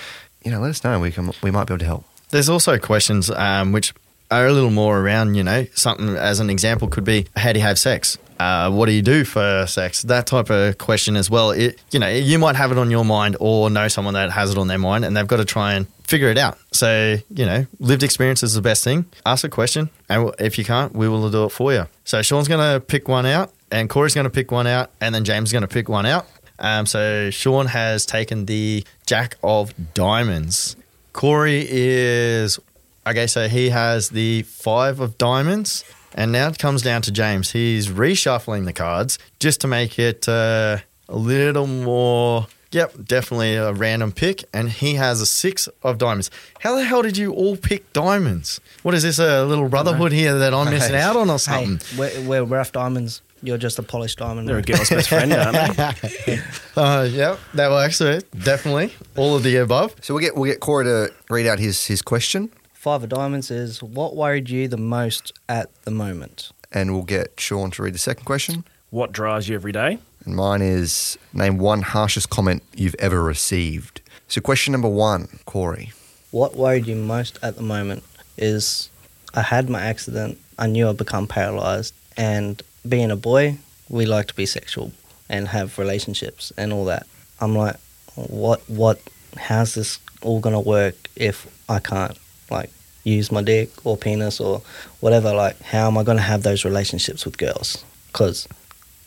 you 0.45 0.51
know, 0.51 0.61
let 0.61 0.70
us 0.70 0.84
know. 0.84 0.99
We 1.01 1.11
can 1.11 1.32
we 1.43 1.51
might 1.51 1.66
be 1.66 1.74
able 1.74 1.80
to 1.80 1.84
help. 1.84 2.05
There's 2.30 2.49
also 2.49 2.78
questions 2.78 3.30
um, 3.30 3.72
which 3.72 3.93
are 4.30 4.47
a 4.47 4.53
little 4.53 4.70
more 4.70 4.99
around, 4.99 5.34
you 5.34 5.45
know, 5.45 5.66
something 5.74 6.09
as 6.16 6.40
an 6.40 6.49
example 6.49 6.88
could 6.88 7.05
be 7.05 7.26
how 7.36 7.53
do 7.53 7.59
you 7.59 7.64
have 7.64 7.78
sex? 7.78 8.18
Uh, 8.38 8.70
what 8.70 8.86
do 8.86 8.93
you 8.93 9.03
do 9.03 9.24
for 9.24 9.66
sex? 9.68 10.03
That 10.03 10.26
type 10.26 10.51
of 10.51 10.78
question 10.78 11.16
as 11.16 11.30
well. 11.30 11.51
It, 11.51 11.80
you 11.93 12.01
know, 12.01 12.09
you 12.09 12.38
might 12.38 12.57
have 12.57 12.72
it 12.72 12.78
on 12.78 12.90
your 12.90 13.05
mind 13.05 13.36
or 13.38 13.70
know 13.70 13.86
someone 13.88 14.14
that 14.14 14.32
has 14.32 14.51
it 14.51 14.59
on 14.59 14.66
their 14.66 14.78
mind 14.78 15.05
and 15.05 15.16
they've 15.16 15.26
got 15.26 15.36
to 15.36 15.45
try 15.45 15.74
and 15.74 15.86
figure 16.05 16.28
it 16.28 16.38
out. 16.38 16.59
So, 16.72 17.18
you 17.30 17.47
know, 17.47 17.66
lived 17.78 18.03
experience 18.03 18.43
is 18.43 18.55
the 18.55 18.62
best 18.62 18.82
thing. 18.82 19.05
Ask 19.24 19.45
a 19.45 19.49
question 19.49 19.90
and 20.09 20.34
if 20.38 20.59
you 20.59 20.64
can't, 20.64 20.95
we 20.95 21.09
will 21.09 21.30
do 21.30 21.45
it 21.45 21.51
for 21.51 21.72
you. 21.72 21.86
So 22.05 22.22
Shaun's 22.22 22.49
going 22.49 22.72
to 22.72 22.80
pick 22.80 23.07
one 23.07 23.26
out 23.26 23.53
and 23.70 23.88
Cory's 23.88 24.14
going 24.14 24.24
to 24.24 24.30
pick 24.30 24.51
one 24.51 24.66
out 24.66 24.90
and 25.01 25.14
then 25.14 25.24
James 25.24 25.51
is 25.51 25.53
going 25.53 25.62
to 25.62 25.68
pick 25.68 25.88
one 25.88 26.07
out. 26.07 26.26
Um, 26.59 26.86
so 26.86 27.30
Shaun 27.30 27.66
has 27.66 28.07
taken 28.07 28.46
the 28.46 28.84
Jack 29.07 29.36
of 29.42 29.72
Diamonds. 29.94 30.76
Cory 31.12 31.66
is 31.68 32.59
okay. 33.07 33.26
So 33.26 33.48
he 33.48 33.70
has 33.70 34.11
the 34.11 34.42
Five 34.42 35.00
of 35.00 35.18
Diamonds, 35.18 35.84
and 36.14 36.32
now 36.32 36.48
it 36.48 36.59
comes 36.59 36.82
down 36.82 37.03
to 37.03 37.11
James. 37.12 37.50
He's 37.53 37.88
reshuffling 37.88 38.64
the 38.64 38.72
cards 38.72 39.18
just 39.40 39.61
to 39.62 39.66
make 39.68 39.98
it 39.98 40.28
uh, 40.28 40.78
a 41.09 41.16
little 41.16 41.66
more. 41.66 42.46
Yep, 42.70 43.05
definitely 43.05 43.55
a 43.57 43.70
random 43.74 44.12
pick, 44.12 44.44
and 44.55 44.70
he 44.70 44.94
has 44.94 45.20
a 45.20 45.26
six 45.26 45.68
of 45.82 45.98
diamonds. 45.98 46.30
How 46.61 46.74
the 46.76 46.84
hell 46.84 47.03
did 47.03 47.18
you 47.18 47.30
all 47.34 47.55
pick 47.59 47.92
diamonds? 47.92 48.62
What 48.82 48.94
is 48.94 49.03
this, 49.03 49.18
a 49.18 49.44
little 49.44 49.68
brotherhood 49.68 50.11
here 50.12 50.38
that 50.38 50.55
I'm 50.55 50.70
missing 50.70 50.94
out 50.96 51.14
on 51.14 51.28
or 51.28 51.34
Hey, 51.34 51.38
something? 51.38 51.98
we're, 51.98 52.22
we're 52.22 52.44
rough 52.44 52.72
diamonds. 52.72 53.20
You're 53.43 53.59
just 53.59 53.78
a 53.78 53.82
polished 53.82 54.18
diamond. 54.18 54.49
They're 54.49 54.59
a 54.59 54.62
girl's 54.62 54.88
best 54.90 55.09
friend, 55.09 55.32
aren't 55.32 55.76
they? 55.76 56.38
Uh, 56.76 57.07
yep, 57.11 57.38
that 57.53 57.70
works. 57.70 58.01
uh, 58.01 58.20
Definitely, 58.45 58.95
all 59.16 59.36
of 59.36 59.43
the 59.43 59.57
above. 59.57 59.95
So 60.01 60.14
we'll 60.14 60.22
get 60.22 60.34
we'll 60.36 60.51
get 60.51 60.61
Cory 60.61 60.84
to 60.84 61.12
read 61.28 61.47
out 61.47 61.59
his 61.59 61.84
his 61.86 62.01
question, 62.01 62.51
Five 62.72 63.03
of 63.03 63.11
diamonds 63.11 63.51
is 63.51 63.82
what 63.82 64.16
worried 64.16 64.49
you 64.49 64.68
the 64.68 64.78
most 64.78 65.32
at 65.49 65.68
the 65.84 65.90
moment? 65.90 66.51
and 66.74 66.95
we'll 66.95 67.03
get 67.03 67.38
Shaun 67.38 67.70
to 67.72 67.82
read 67.82 67.93
the 67.93 67.99
second 67.99 68.24
question. 68.24 68.64
What 68.88 69.12
drives 69.12 69.47
you 69.47 69.55
every 69.55 69.72
day? 69.72 69.99
And 70.24 70.34
mine 70.34 70.62
is 70.62 71.18
name 71.34 71.59
one 71.59 71.82
harshest 71.82 72.30
comment 72.30 72.62
you've 72.74 72.97
ever 72.99 73.22
received. 73.22 74.01
So 74.28 74.40
question 74.40 74.72
number 74.72 74.88
one, 74.88 75.28
Cory. 75.45 75.93
What 76.30 76.57
worried 76.57 76.86
you 76.86 76.97
most 76.97 77.38
at 77.43 77.57
the 77.57 77.62
moment 77.62 78.05
is 78.38 78.88
I 79.34 79.43
had 79.43 79.68
my 79.68 79.82
accident. 79.82 80.38
I 80.59 80.66
knew 80.66 80.88
I'd 80.88 80.97
become 80.97 81.26
paralyzed. 81.26 81.93
And 82.16 82.62
being 82.89 83.11
a 83.11 83.16
boy, 83.16 83.57
we 83.89 84.07
like 84.07 84.26
to 84.28 84.35
be 84.35 84.47
sexual 84.47 84.93
and 85.28 85.49
have 85.49 85.78
relationships 85.78 86.53
and 86.57 86.72
all 86.72 86.85
that. 86.87 87.07
I'm 87.41 87.57
like, 87.57 87.76
what, 88.14 88.61
what, 88.68 89.01
how's 89.37 89.74
this 89.74 89.99
all 90.20 90.41
to 90.53 90.61
work 90.61 90.95
if 91.16 91.47
I 91.68 91.78
can't, 91.78 92.16
like, 92.51 92.70
use 93.05 93.33
my 93.33 93.43
dick 93.43 93.70
or 93.85 93.97
penis 93.97 94.41
or 94.41 94.62
whatever? 95.01 95.33
Like, 95.33 95.61
how 95.62 95.89
am 95.89 95.99
I 95.99 96.05
to 96.05 96.18
have 96.18 96.43
those 96.43 96.64
relationships 96.64 97.24
with 97.24 97.39
girls? 97.39 97.85
Because 98.09 98.47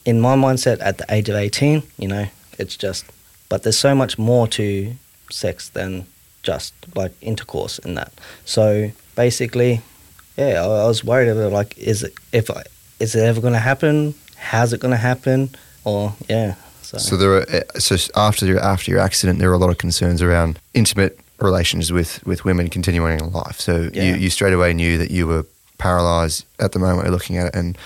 in 0.06 0.20
my 0.20 0.36
mindset 0.36 0.80
at 0.82 0.98
the 0.98 1.06
age 1.10 1.30
of 1.30 1.36
18, 1.36 1.84
you 1.98 2.08
know, 2.08 2.28
it's 2.58 2.78
just, 2.78 3.06
but 3.50 3.64
there's 3.64 3.78
so 3.78 3.96
much 3.96 4.18
more 4.18 4.48
to 4.50 4.94
sex 5.32 5.70
than 5.70 6.06
just 6.44 6.74
like 6.96 7.12
intercourse 7.22 7.80
and 7.80 7.98
that. 7.98 8.14
So 8.46 8.92
basically, 9.16 9.82
yeah, 10.38 10.64
I, 10.64 10.84
I 10.84 10.88
was 10.88 11.04
worried 11.04 11.30
about 11.30 11.52
like, 11.52 11.78
is 11.78 12.04
it 12.04 12.14
if 12.32 12.50
I, 12.52 12.64
is 13.00 13.16
it 13.16 13.24
ever 13.24 13.42
going 13.42 13.54
to 13.54 13.60
happen? 13.60 14.14
How's 14.38 14.74
it 14.74 14.80
going 14.80 14.92
to 14.92 14.98
happen? 14.98 15.50
Or 15.84 16.14
yeah, 16.30 16.56
so, 16.82 16.98
So 16.98 17.18
there 17.18 17.34
are 17.38 17.42
uh, 17.50 17.80
so 17.80 17.96
after 18.16 18.46
your 18.46 18.60
after 18.60 18.92
your 18.92 19.00
accident, 19.00 19.40
there 19.40 19.50
were 19.50 19.56
a 19.56 19.60
lot 19.60 19.70
of 19.70 19.78
concerns 19.78 20.22
around 20.22 20.60
intimate 20.74 21.20
relations 21.40 21.92
with 21.92 22.26
with 22.26 22.46
women 22.46 22.70
continuing 22.70 23.20
in 23.20 23.32
life. 23.32 23.60
So 23.60 23.90
Yeah. 23.94 24.04
you, 24.04 24.16
you 24.16 24.30
straight 24.30 24.54
away 24.54 24.74
knew 24.74 24.98
that 24.98 25.12
you 25.12 25.28
were 25.28 25.46
paralyzed 25.78 26.46
at 26.60 26.72
the 26.72 26.80
moment. 26.80 27.10
Looking 27.12 27.38
at 27.38 27.48
it, 27.48 27.56
and 27.56 27.78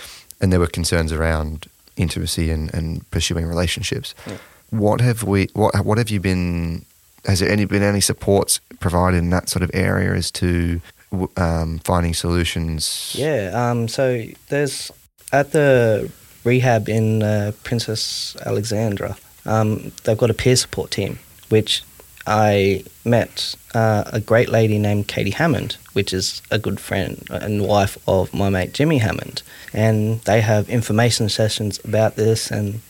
and 0.41 0.51
there 0.51 0.59
were 0.59 0.67
concerns 0.67 1.11
around 1.11 1.65
intimacy 1.97 2.49
and, 2.51 2.73
and 2.73 3.09
pursuing 3.11 3.45
relationships. 3.45 4.15
Yeah. 4.27 4.37
What 4.69 5.01
have 5.01 5.23
we? 5.23 5.47
What 5.53 5.85
what 5.85 5.97
have 5.97 6.09
you 6.09 6.19
been? 6.19 6.85
Has 7.25 7.39
there 7.39 7.51
any 7.51 7.65
been 7.65 7.83
any 7.83 8.01
supports 8.01 8.59
provided 8.79 9.17
in 9.17 9.29
that 9.31 9.49
sort 9.49 9.63
of 9.63 9.71
area 9.73 10.13
as 10.13 10.31
to 10.31 10.79
um, 11.35 11.79
finding 11.79 12.13
solutions? 12.13 13.13
yeah. 13.17 13.51
Um, 13.53 13.87
so 13.87 14.23
there's 14.47 14.91
at 15.31 15.51
the 15.51 16.11
rehab 16.43 16.89
in 16.89 17.23
uh, 17.23 17.51
Princess 17.63 18.35
Alexandra. 18.45 19.17
Um, 19.45 19.91
they've 20.03 20.17
got 20.17 20.29
a 20.29 20.33
peer 20.33 20.55
support 20.55 20.91
team, 20.91 21.19
which 21.49 21.83
I 22.27 22.83
met 23.05 23.55
uh, 23.73 24.03
a 24.07 24.19
great 24.19 24.49
lady 24.49 24.77
named 24.77 25.07
Katie 25.07 25.31
Hammond, 25.31 25.77
which 25.93 26.13
is 26.13 26.41
a 26.51 26.59
good 26.59 26.79
friend 26.79 27.25
and 27.29 27.65
wife 27.65 27.97
of 28.07 28.33
my 28.33 28.49
mate 28.49 28.73
Jimmy 28.73 28.99
Hammond. 28.99 29.41
And 29.73 30.21
they 30.21 30.41
have 30.41 30.69
information 30.69 31.29
sessions 31.29 31.79
about 31.83 32.15
this 32.15 32.51
and 32.51 32.81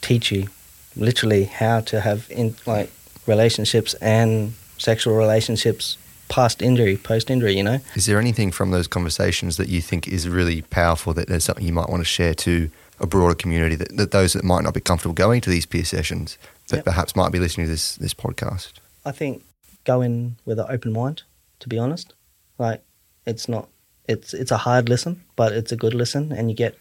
teach 0.00 0.32
you 0.32 0.48
literally 0.96 1.44
how 1.44 1.80
to 1.82 2.00
have 2.00 2.26
in 2.30 2.56
like 2.66 2.90
relationships 3.26 3.94
and 3.94 4.54
sexual 4.78 5.14
relationships 5.14 5.96
past 6.30 6.62
injury, 6.62 6.96
post 6.96 7.30
injury. 7.30 7.54
You 7.56 7.62
know. 7.64 7.78
Is 7.94 8.06
there 8.06 8.18
anything 8.18 8.50
from 8.52 8.70
those 8.70 8.86
conversations 8.86 9.58
that 9.58 9.68
you 9.68 9.82
think 9.82 10.08
is 10.08 10.26
really 10.28 10.62
powerful 10.62 11.12
that 11.14 11.28
there's 11.28 11.44
something 11.44 11.66
you 11.66 11.72
might 11.74 11.90
want 11.90 12.00
to 12.00 12.04
share 12.06 12.32
to 12.34 12.70
a 13.00 13.06
broader 13.06 13.34
community 13.34 13.74
that, 13.76 13.96
that 13.96 14.10
those 14.12 14.32
that 14.34 14.44
might 14.44 14.62
not 14.62 14.72
be 14.74 14.80
comfortable 14.80 15.14
going 15.14 15.40
to 15.42 15.50
these 15.50 15.66
peer 15.66 15.84
sessions 15.84 16.38
that 16.68 16.76
Yep. 16.76 16.84
perhaps 16.84 17.16
might 17.16 17.32
be 17.32 17.38
listening 17.38 17.66
to 17.66 17.70
this 17.72 17.96
this 17.96 18.14
podcast? 18.14 18.72
I 19.04 19.12
think 19.12 19.42
go 19.84 20.00
in 20.02 20.36
with 20.46 20.58
an 20.58 20.66
open 20.68 20.92
mind. 20.92 21.22
To 21.60 21.68
be 21.68 21.78
honest, 21.78 22.14
like 22.58 22.82
it's 23.26 23.48
not. 23.48 23.68
It's 24.08 24.32
it's 24.32 24.50
a 24.50 24.56
hard 24.56 24.88
listen, 24.88 25.22
but 25.36 25.52
it's 25.52 25.72
a 25.72 25.76
good 25.76 25.94
listen, 25.94 26.32
and 26.32 26.50
you 26.50 26.56
get 26.56 26.74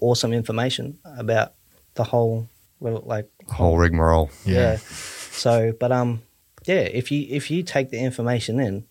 awesome 0.00 0.32
information 0.32 0.98
about 1.16 1.52
the 1.94 2.04
whole 2.04 2.46
well, 2.80 3.02
like 3.06 3.26
The 3.48 3.54
whole 3.54 3.78
rigmarole. 3.78 4.30
yeah. 4.44 4.76
So, 4.76 5.72
but 5.80 5.90
um, 5.92 6.22
yeah, 6.66 6.80
if 7.00 7.10
you 7.10 7.26
if 7.30 7.50
you 7.50 7.62
take 7.62 7.90
the 7.90 7.98
information 7.98 8.60
in, 8.60 8.84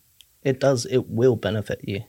it 0.46 0.60
does 0.60 0.86
it 0.86 1.08
will 1.08 1.36
benefit 1.36 1.80
you. 1.82 2.04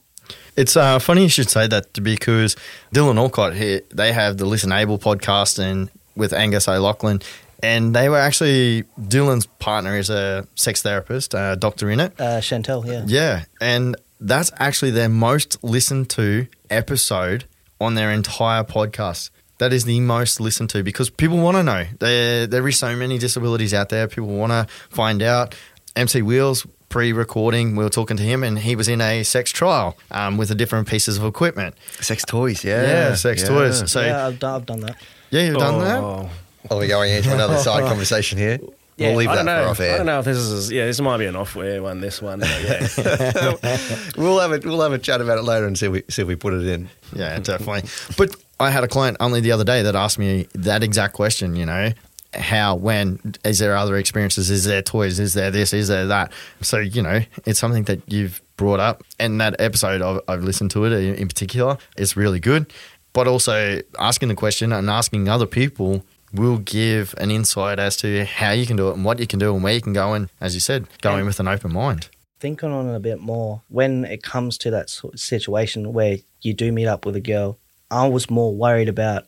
It's 0.56 0.78
uh, 0.78 1.00
funny 1.00 1.24
you 1.24 1.30
should 1.30 1.50
say 1.50 1.68
that 1.68 2.04
because 2.04 2.56
Dylan 2.94 3.18
Alcott 3.18 3.56
here, 3.56 3.82
they 3.90 4.12
have 4.14 4.38
the 4.38 4.46
Listen 4.46 4.72
Able 4.72 5.00
podcast 5.00 5.58
and 5.60 5.90
with 6.16 6.34
Angus 6.34 6.68
O'Loughlin, 6.68 7.22
and 7.64 7.96
they 7.96 8.10
were 8.10 8.20
actually 8.20 8.84
Dylan's 9.00 9.46
partner 9.46 9.98
is 9.98 10.10
a 10.10 10.48
sex 10.56 10.82
therapist, 10.82 11.34
a 11.34 11.56
doctor 11.58 11.90
in 11.90 12.00
it. 12.00 12.20
Uh, 12.20 12.42
Chantelle, 12.42 12.86
yeah, 12.86 13.04
Yeah, 13.08 13.46
and 13.60 13.96
that's 14.20 14.52
actually 14.58 14.92
their 14.92 15.10
most 15.10 15.64
listened 15.64 16.10
to 16.12 16.48
episode 16.70 17.46
on 17.80 17.96
their 17.96 18.12
entire 18.12 18.64
podcast. 18.64 19.30
That 19.60 19.74
is 19.74 19.86
the 19.86 20.00
most 20.02 20.40
listened 20.40 20.70
to 20.72 20.84
because 20.84 21.10
people 21.10 21.38
want 21.38 21.58
to 21.58 21.64
know. 21.64 21.86
There, 22.00 22.46
there 22.46 22.68
is 22.68 22.78
so 22.78 22.96
many 22.96 23.18
disabilities 23.18 23.74
out 23.74 23.90
there. 23.90 24.08
People 24.08 24.30
want 24.30 24.52
to 24.52 24.68
find 24.90 25.24
out. 25.24 25.56
MC 25.96 26.22
Wheels 26.22 26.68
pre-recording, 26.90 27.76
we 27.76 27.84
were 27.84 27.90
talking 27.90 28.18
to 28.18 28.24
him, 28.24 28.44
and 28.44 28.60
he 28.60 28.76
was 28.76 28.88
in 28.88 29.02
a 29.02 29.24
sex 29.24 29.52
trial 29.52 29.98
um, 30.12 30.38
with 30.38 30.50
the 30.50 30.56
different 30.56 30.88
pieces 30.88 31.18
of 31.18 31.26
equipment. 31.26 31.76
Sex 32.00 32.24
toys, 32.26 32.64
yeah. 32.64 32.82
Yeah, 32.82 33.16
sex 33.16 33.48
toys. 33.48 33.90
So 33.92 34.02
yeah, 34.02 34.08
yeah, 34.08 34.28
I've 34.28 34.40
done, 34.40 34.56
I've 34.56 34.66
done 34.66 34.80
that. 34.82 34.98
Yeah, 35.30 35.42
you've 35.42 35.58
done 35.58 35.80
that. 35.80 36.00
Oh. 36.04 36.30
Are 36.70 36.78
we 36.78 36.88
going 36.88 37.14
into 37.14 37.34
another 37.34 37.58
side 37.58 37.84
conversation 37.88 38.38
here? 38.38 38.60
Yeah, 38.98 39.10
we'll 39.10 39.18
leave 39.18 39.30
I 39.30 39.36
that 39.38 39.46
know. 39.46 39.64
for 39.64 39.70
off 39.70 39.80
air. 39.80 39.94
I 39.94 39.98
don't 39.98 40.06
know 40.08 40.20
if 40.20 40.26
this 40.26 40.38
is 40.38 40.72
yeah. 40.72 40.86
This 40.86 41.00
might 41.00 41.18
be 41.18 41.28
an 41.28 41.36
off-air 41.36 41.84
one. 41.84 42.02
This 42.02 42.20
one, 42.20 42.40
yeah. 42.42 42.88
We'll 44.18 44.40
have 44.40 44.52
a 44.52 44.60
we'll 44.68 44.82
have 44.82 44.92
a 44.92 44.98
chat 44.98 45.22
about 45.22 45.38
it 45.38 45.44
later 45.44 45.68
and 45.68 45.78
see 45.78 45.86
if 45.86 45.92
we 45.92 46.04
see 46.10 46.24
if 46.24 46.28
we 46.28 46.36
put 46.36 46.54
it 46.54 46.66
in. 46.66 46.90
Yeah, 47.16 47.38
definitely. 47.38 47.88
but 48.18 48.36
I 48.60 48.72
had 48.72 48.84
a 48.84 48.88
client 48.88 49.18
only 49.20 49.40
the 49.40 49.52
other 49.52 49.64
day 49.64 49.84
that 49.84 49.96
asked 49.96 50.18
me 50.18 50.48
that 50.56 50.82
exact 50.82 51.14
question, 51.14 51.56
you 51.56 51.68
know, 51.68 51.92
how, 52.38 52.76
when, 52.76 53.20
is 53.44 53.60
there 53.60 53.76
other 53.76 53.98
experiences? 53.98 54.50
Is 54.50 54.66
there 54.66 54.82
toys? 54.82 55.20
Is 55.20 55.34
there 55.34 55.52
this? 55.52 55.74
Is 55.74 55.88
there 55.88 56.06
that? 56.08 56.32
So, 56.62 56.78
you 56.78 57.02
know, 57.02 57.22
it's 57.46 57.60
something 57.60 57.84
that 57.84 58.02
you've 58.12 58.42
brought 58.58 58.80
up. 58.80 59.04
And 59.20 59.40
that 59.42 59.56
episode, 59.60 60.02
I've, 60.02 60.22
I've 60.28 60.44
listened 60.44 60.72
to 60.72 60.86
it 60.86 60.92
in 60.94 61.28
particular. 61.28 61.78
It's 61.96 62.16
really 62.18 62.40
good. 62.40 62.72
But 63.14 63.28
also 63.28 63.82
asking 64.00 64.30
the 64.30 64.36
question 64.36 64.72
and 64.72 64.90
asking 64.90 65.28
other 65.28 65.48
people 65.48 66.04
will 66.34 66.58
give 66.58 67.16
an 67.18 67.32
insight 67.32 67.80
as 67.80 67.98
to 67.98 68.26
how 68.26 68.52
you 68.52 68.66
can 68.66 68.76
do 68.76 68.90
it 68.90 68.96
and 68.96 69.06
what 69.06 69.20
you 69.20 69.28
can 69.28 69.40
do 69.40 69.54
and 69.56 69.64
where 69.64 69.74
you 69.74 69.82
can 69.82 69.94
go. 69.94 70.14
And 70.14 70.30
as 70.42 70.54
you 70.54 70.60
said, 70.60 70.86
going 71.02 71.22
in 71.22 71.26
with 71.26 71.40
an 71.40 71.48
open 71.48 71.74
mind. 71.74 72.10
thinking 72.40 72.72
on 72.72 72.88
it 72.88 72.96
a 72.96 73.00
bit 73.00 73.20
more 73.20 73.62
when 73.70 74.06
it 74.06 74.22
comes 74.22 74.58
to 74.60 74.70
that 74.70 74.90
sort 74.90 75.16
of 75.16 75.20
situation 75.20 75.94
where 75.94 76.18
you 76.42 76.54
do 76.54 76.72
meet 76.72 76.86
up 76.86 77.04
with 77.04 77.16
a 77.16 77.20
girl 77.20 77.58
i 77.90 78.08
was 78.08 78.30
more 78.30 78.54
worried 78.54 78.88
about 78.88 79.26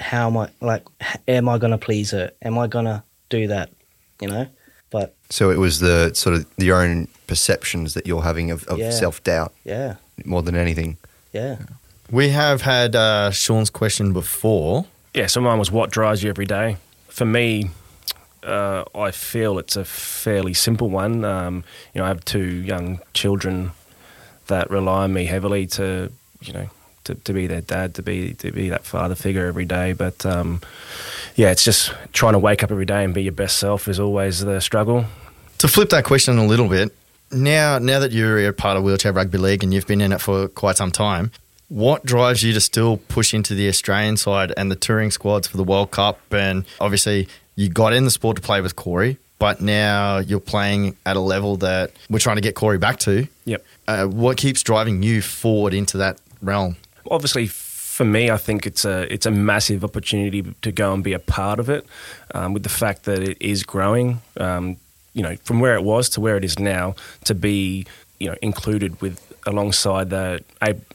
how 0.00 0.26
am 0.28 0.36
i 0.36 0.48
like 0.60 0.82
am 1.28 1.48
i 1.48 1.58
going 1.58 1.70
to 1.70 1.78
please 1.78 2.10
her 2.10 2.30
am 2.42 2.58
i 2.58 2.66
going 2.66 2.86
to 2.86 3.02
do 3.28 3.46
that 3.46 3.70
you 4.20 4.28
know 4.28 4.46
but 4.90 5.14
So 5.30 5.50
it 5.50 5.58
was 5.58 5.78
the 5.78 6.12
sort 6.14 6.34
of 6.36 6.46
your 6.56 6.82
own 6.82 7.06
perceptions 7.28 7.94
that 7.94 8.06
you're 8.08 8.22
having 8.22 8.50
of, 8.50 8.64
of 8.66 8.78
Yeah. 8.78 8.90
self 8.90 9.22
doubt 9.22 9.52
yeah 9.64 9.94
more 10.24 10.42
than 10.42 10.56
anything. 10.56 10.96
yeah 11.32 11.56
We 12.10 12.30
have 12.30 12.62
had 12.62 12.96
uh, 12.96 13.30
Shaun's 13.30 13.70
question 13.70 14.12
before. 14.12 14.84
yeah. 15.14 15.28
So 15.28 15.40
mine 15.40 15.58
was 15.58 15.70
what 15.70 15.90
drives 15.92 16.22
you 16.24 16.28
every 16.30 16.44
day. 16.46 16.76
For 17.08 17.24
me, 17.24 17.70
uh, 18.42 18.82
I 19.06 19.12
feel 19.12 19.58
it's 19.60 19.76
a 19.76 19.84
fairly 19.84 20.54
simple 20.54 20.88
one. 20.90 21.24
Um, 21.24 21.62
you 21.94 22.00
know, 22.00 22.04
I 22.04 22.08
have 22.08 22.24
two 22.24 22.44
young 22.72 22.98
children, 23.14 23.70
that 24.48 24.68
rely 24.70 25.04
on 25.04 25.12
me 25.12 25.26
heavily 25.26 25.66
to, 25.78 26.10
you 26.42 26.52
know, 26.52 26.68
to, 27.10 27.20
to 27.22 27.32
be 27.32 27.46
their 27.46 27.60
dad, 27.60 27.94
to 27.96 28.02
be 28.02 28.34
to 28.34 28.52
be 28.52 28.68
that 28.70 28.84
father 28.84 29.14
figure 29.14 29.46
every 29.46 29.64
day. 29.64 29.92
But 29.92 30.24
um, 30.24 30.60
yeah, 31.36 31.50
it's 31.50 31.64
just 31.64 31.92
trying 32.12 32.34
to 32.34 32.38
wake 32.38 32.62
up 32.62 32.70
every 32.70 32.86
day 32.86 33.04
and 33.04 33.12
be 33.14 33.22
your 33.22 33.32
best 33.32 33.58
self 33.58 33.88
is 33.88 34.00
always 34.00 34.40
the 34.40 34.60
struggle. 34.60 35.04
To 35.58 35.68
flip 35.68 35.90
that 35.90 36.04
question 36.04 36.38
a 36.38 36.46
little 36.46 36.68
bit, 36.68 36.94
now 37.30 37.78
now 37.78 37.98
that 37.98 38.12
you're 38.12 38.48
a 38.48 38.52
part 38.52 38.76
of 38.76 38.84
wheelchair 38.84 39.12
rugby 39.12 39.38
league 39.38 39.62
and 39.62 39.74
you've 39.74 39.86
been 39.86 40.00
in 40.00 40.12
it 40.12 40.20
for 40.20 40.48
quite 40.48 40.76
some 40.76 40.90
time, 40.90 41.30
what 41.68 42.04
drives 42.04 42.42
you 42.42 42.52
to 42.52 42.60
still 42.60 42.96
push 42.96 43.34
into 43.34 43.54
the 43.54 43.68
Australian 43.68 44.16
side 44.16 44.52
and 44.56 44.70
the 44.70 44.76
touring 44.76 45.10
squads 45.10 45.46
for 45.46 45.56
the 45.56 45.64
World 45.64 45.90
Cup? 45.90 46.18
And 46.32 46.64
obviously, 46.80 47.28
you 47.56 47.68
got 47.68 47.92
in 47.92 48.04
the 48.04 48.10
sport 48.10 48.36
to 48.36 48.42
play 48.42 48.60
with 48.60 48.76
Cory, 48.76 49.18
but 49.38 49.60
now 49.60 50.18
you're 50.18 50.40
playing 50.40 50.96
at 51.06 51.16
a 51.16 51.20
level 51.20 51.56
that 51.58 51.92
we're 52.08 52.18
trying 52.18 52.36
to 52.36 52.42
get 52.42 52.54
Cory 52.54 52.78
back 52.78 52.98
to. 53.00 53.26
Yep. 53.44 53.64
Uh, 53.86 54.06
what 54.06 54.36
keeps 54.36 54.62
driving 54.62 55.02
you 55.02 55.22
forward 55.22 55.74
into 55.74 55.98
that 55.98 56.20
realm? 56.42 56.76
Obviously, 57.10 57.46
for 57.46 58.04
me, 58.04 58.30
I 58.30 58.36
think 58.36 58.66
it's 58.66 58.84
a 58.84 59.12
it's 59.12 59.26
a 59.26 59.30
massive 59.30 59.84
opportunity 59.84 60.42
to 60.62 60.72
go 60.72 60.92
and 60.92 61.04
be 61.04 61.12
a 61.12 61.18
part 61.18 61.58
of 61.60 61.68
it. 61.68 61.86
Um, 62.34 62.54
with 62.54 62.62
the 62.62 62.68
fact 62.68 63.04
that 63.04 63.22
it 63.22 63.36
is 63.40 63.62
growing, 63.62 64.22
um, 64.38 64.76
you 65.12 65.22
know, 65.22 65.36
from 65.44 65.60
where 65.60 65.74
it 65.74 65.82
was 65.82 66.08
to 66.10 66.20
where 66.20 66.36
it 66.36 66.44
is 66.44 66.58
now, 66.58 66.94
to 67.24 67.34
be 67.34 67.86
you 68.18 68.28
know 68.28 68.36
included 68.42 69.00
with 69.00 69.20
alongside 69.46 70.10
the, 70.10 70.42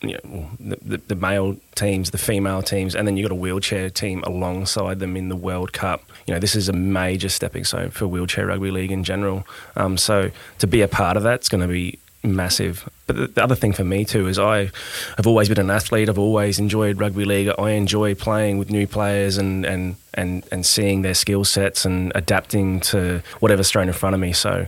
you 0.01 0.17
know, 0.23 0.49
the, 0.59 0.97
the 1.07 1.15
male 1.15 1.57
teams, 1.75 2.11
the 2.11 2.17
female 2.17 2.61
teams, 2.61 2.95
and 2.95 3.07
then 3.07 3.17
you've 3.17 3.27
got 3.29 3.35
a 3.35 3.39
wheelchair 3.39 3.89
team 3.89 4.23
alongside 4.25 4.99
them 4.99 5.15
in 5.15 5.29
the 5.29 5.35
World 5.35 5.73
Cup. 5.73 6.03
You 6.27 6.33
know, 6.33 6.39
this 6.39 6.55
is 6.55 6.69
a 6.69 6.73
major 6.73 7.29
stepping 7.29 7.63
stone 7.63 7.89
for 7.89 8.07
wheelchair 8.07 8.47
rugby 8.47 8.71
league 8.71 8.91
in 8.91 9.03
general. 9.03 9.45
Um, 9.75 9.97
so 9.97 10.31
to 10.59 10.67
be 10.67 10.81
a 10.81 10.87
part 10.87 11.17
of 11.17 11.23
that, 11.23 11.35
it's 11.35 11.49
going 11.49 11.61
to 11.61 11.67
be 11.67 11.99
massive. 12.25 12.89
But 13.07 13.35
the 13.35 13.43
other 13.43 13.55
thing 13.55 13.73
for 13.73 13.83
me 13.83 14.05
too 14.05 14.27
is 14.27 14.39
I 14.39 14.71
have 15.17 15.27
always 15.27 15.49
been 15.49 15.59
an 15.59 15.69
athlete. 15.69 16.09
I've 16.09 16.19
always 16.19 16.59
enjoyed 16.59 16.99
rugby 16.99 17.25
league. 17.25 17.51
I 17.57 17.71
enjoy 17.71 18.15
playing 18.15 18.57
with 18.57 18.69
new 18.69 18.87
players 18.87 19.37
and 19.37 19.65
and 19.65 19.95
and, 20.13 20.45
and 20.51 20.65
seeing 20.65 21.01
their 21.01 21.13
skill 21.13 21.43
sets 21.43 21.85
and 21.85 22.11
adapting 22.15 22.79
to 22.81 23.21
whatever's 23.39 23.69
thrown 23.69 23.87
in 23.87 23.93
front 23.93 24.13
of 24.13 24.19
me. 24.19 24.33
So 24.33 24.67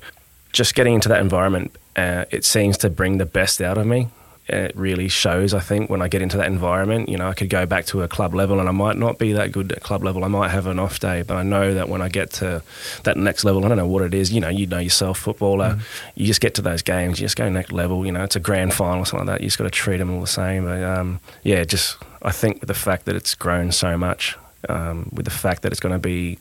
just 0.52 0.76
getting 0.76 0.94
into 0.94 1.10
that 1.10 1.22
environment, 1.22 1.76
uh, 1.96 2.26
it 2.32 2.44
seems 2.44 2.78
to 2.80 2.90
bring 2.90 3.18
the 3.18 3.26
best 3.26 3.62
out 3.62 3.78
of 3.78 3.86
me 3.86 4.10
it 4.50 4.76
really 4.76 5.10
shows. 5.10 5.54
I 5.54 5.60
think 5.60 5.90
when 5.90 6.02
I 6.02 6.08
get 6.08 6.22
into 6.22 6.38
that 6.38 6.48
environment, 6.48 7.10
you 7.10 7.18
know, 7.18 7.28
I 7.28 7.34
could 7.34 7.50
go 7.50 7.66
back 7.66 7.86
to 7.88 8.02
a 8.02 8.08
club 8.08 8.34
level 8.34 8.60
and 8.60 8.70
I 8.70 8.72
might 8.72 8.96
not 8.96 9.18
be 9.18 9.34
that 9.34 9.52
good 9.52 9.74
at 9.74 9.84
club 9.84 10.04
level. 10.04 10.24
I 10.24 10.30
might 10.30 10.50
have 10.50 10.68
an 10.68 10.80
off 10.80 11.00
day, 11.00 11.22
but 11.24 11.36
I 11.36 11.44
know 11.44 11.74
that 11.74 11.90
when 11.90 12.02
I 12.02 12.08
get 12.08 12.32
to 12.34 12.62
that 13.04 13.18
next 13.18 13.44
level, 13.44 13.66
I 13.66 13.68
don't 13.68 13.78
know 13.78 13.88
what 13.88 14.04
it 14.04 14.14
is. 14.14 14.32
You 14.32 14.40
know, 14.40 14.50
you 14.50 14.66
know 14.66 14.80
yourself, 14.80 15.20
footballer. 15.20 15.72
Mm. 15.72 15.82
You 16.16 16.26
just 16.26 16.40
get 16.40 16.56
to 16.56 16.62
those 16.62 16.82
games, 16.82 17.20
you 17.20 17.26
just 17.26 17.36
go 17.36 17.50
next 17.50 17.74
level. 17.74 18.06
You 18.06 18.14
know, 18.14 18.24
it's 18.24 18.38
a 18.38 18.40
grand 18.40 18.74
final 18.74 19.02
or 19.02 19.06
something 19.06 19.28
like 19.28 19.40
that. 19.40 19.44
You 19.44 19.48
just 19.48 19.58
got 19.58 19.66
to 19.66 19.70
treat 19.70 19.98
them 19.98 20.14
all 20.14 20.22
the 20.22 20.28
same. 20.28 20.64
But 20.64 20.82
um, 20.82 21.20
yeah, 21.44 21.66
just 21.66 21.98
I 22.22 22.32
think 22.32 22.62
with 22.62 22.70
the 22.70 22.74
fact 22.74 23.06
that 23.06 23.16
it's 23.16 23.36
grown 23.36 23.72
so 23.72 23.98
much. 23.98 24.38
Um, 24.70 25.10
with 25.14 25.26
the 25.26 25.32
fact 25.32 25.62
that 25.62 25.72
it's 25.72 25.80
going 25.80 25.94
to 25.94 26.00
be, 26.00 26.40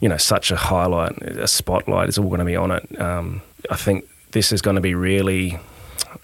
you 0.00 0.08
know, 0.08 0.16
such 0.16 0.50
a 0.50 0.56
highlight, 0.56 1.20
a 1.22 1.46
spotlight 1.46 2.08
is 2.08 2.18
all 2.18 2.28
going 2.28 2.40
to 2.40 2.46
be 2.46 2.56
on 2.56 2.70
it. 2.70 3.00
Um, 3.00 3.42
I 3.70 3.76
think 3.76 4.08
this 4.32 4.52
is 4.52 4.62
going 4.62 4.76
to 4.76 4.80
be 4.80 4.94
really 4.94 5.60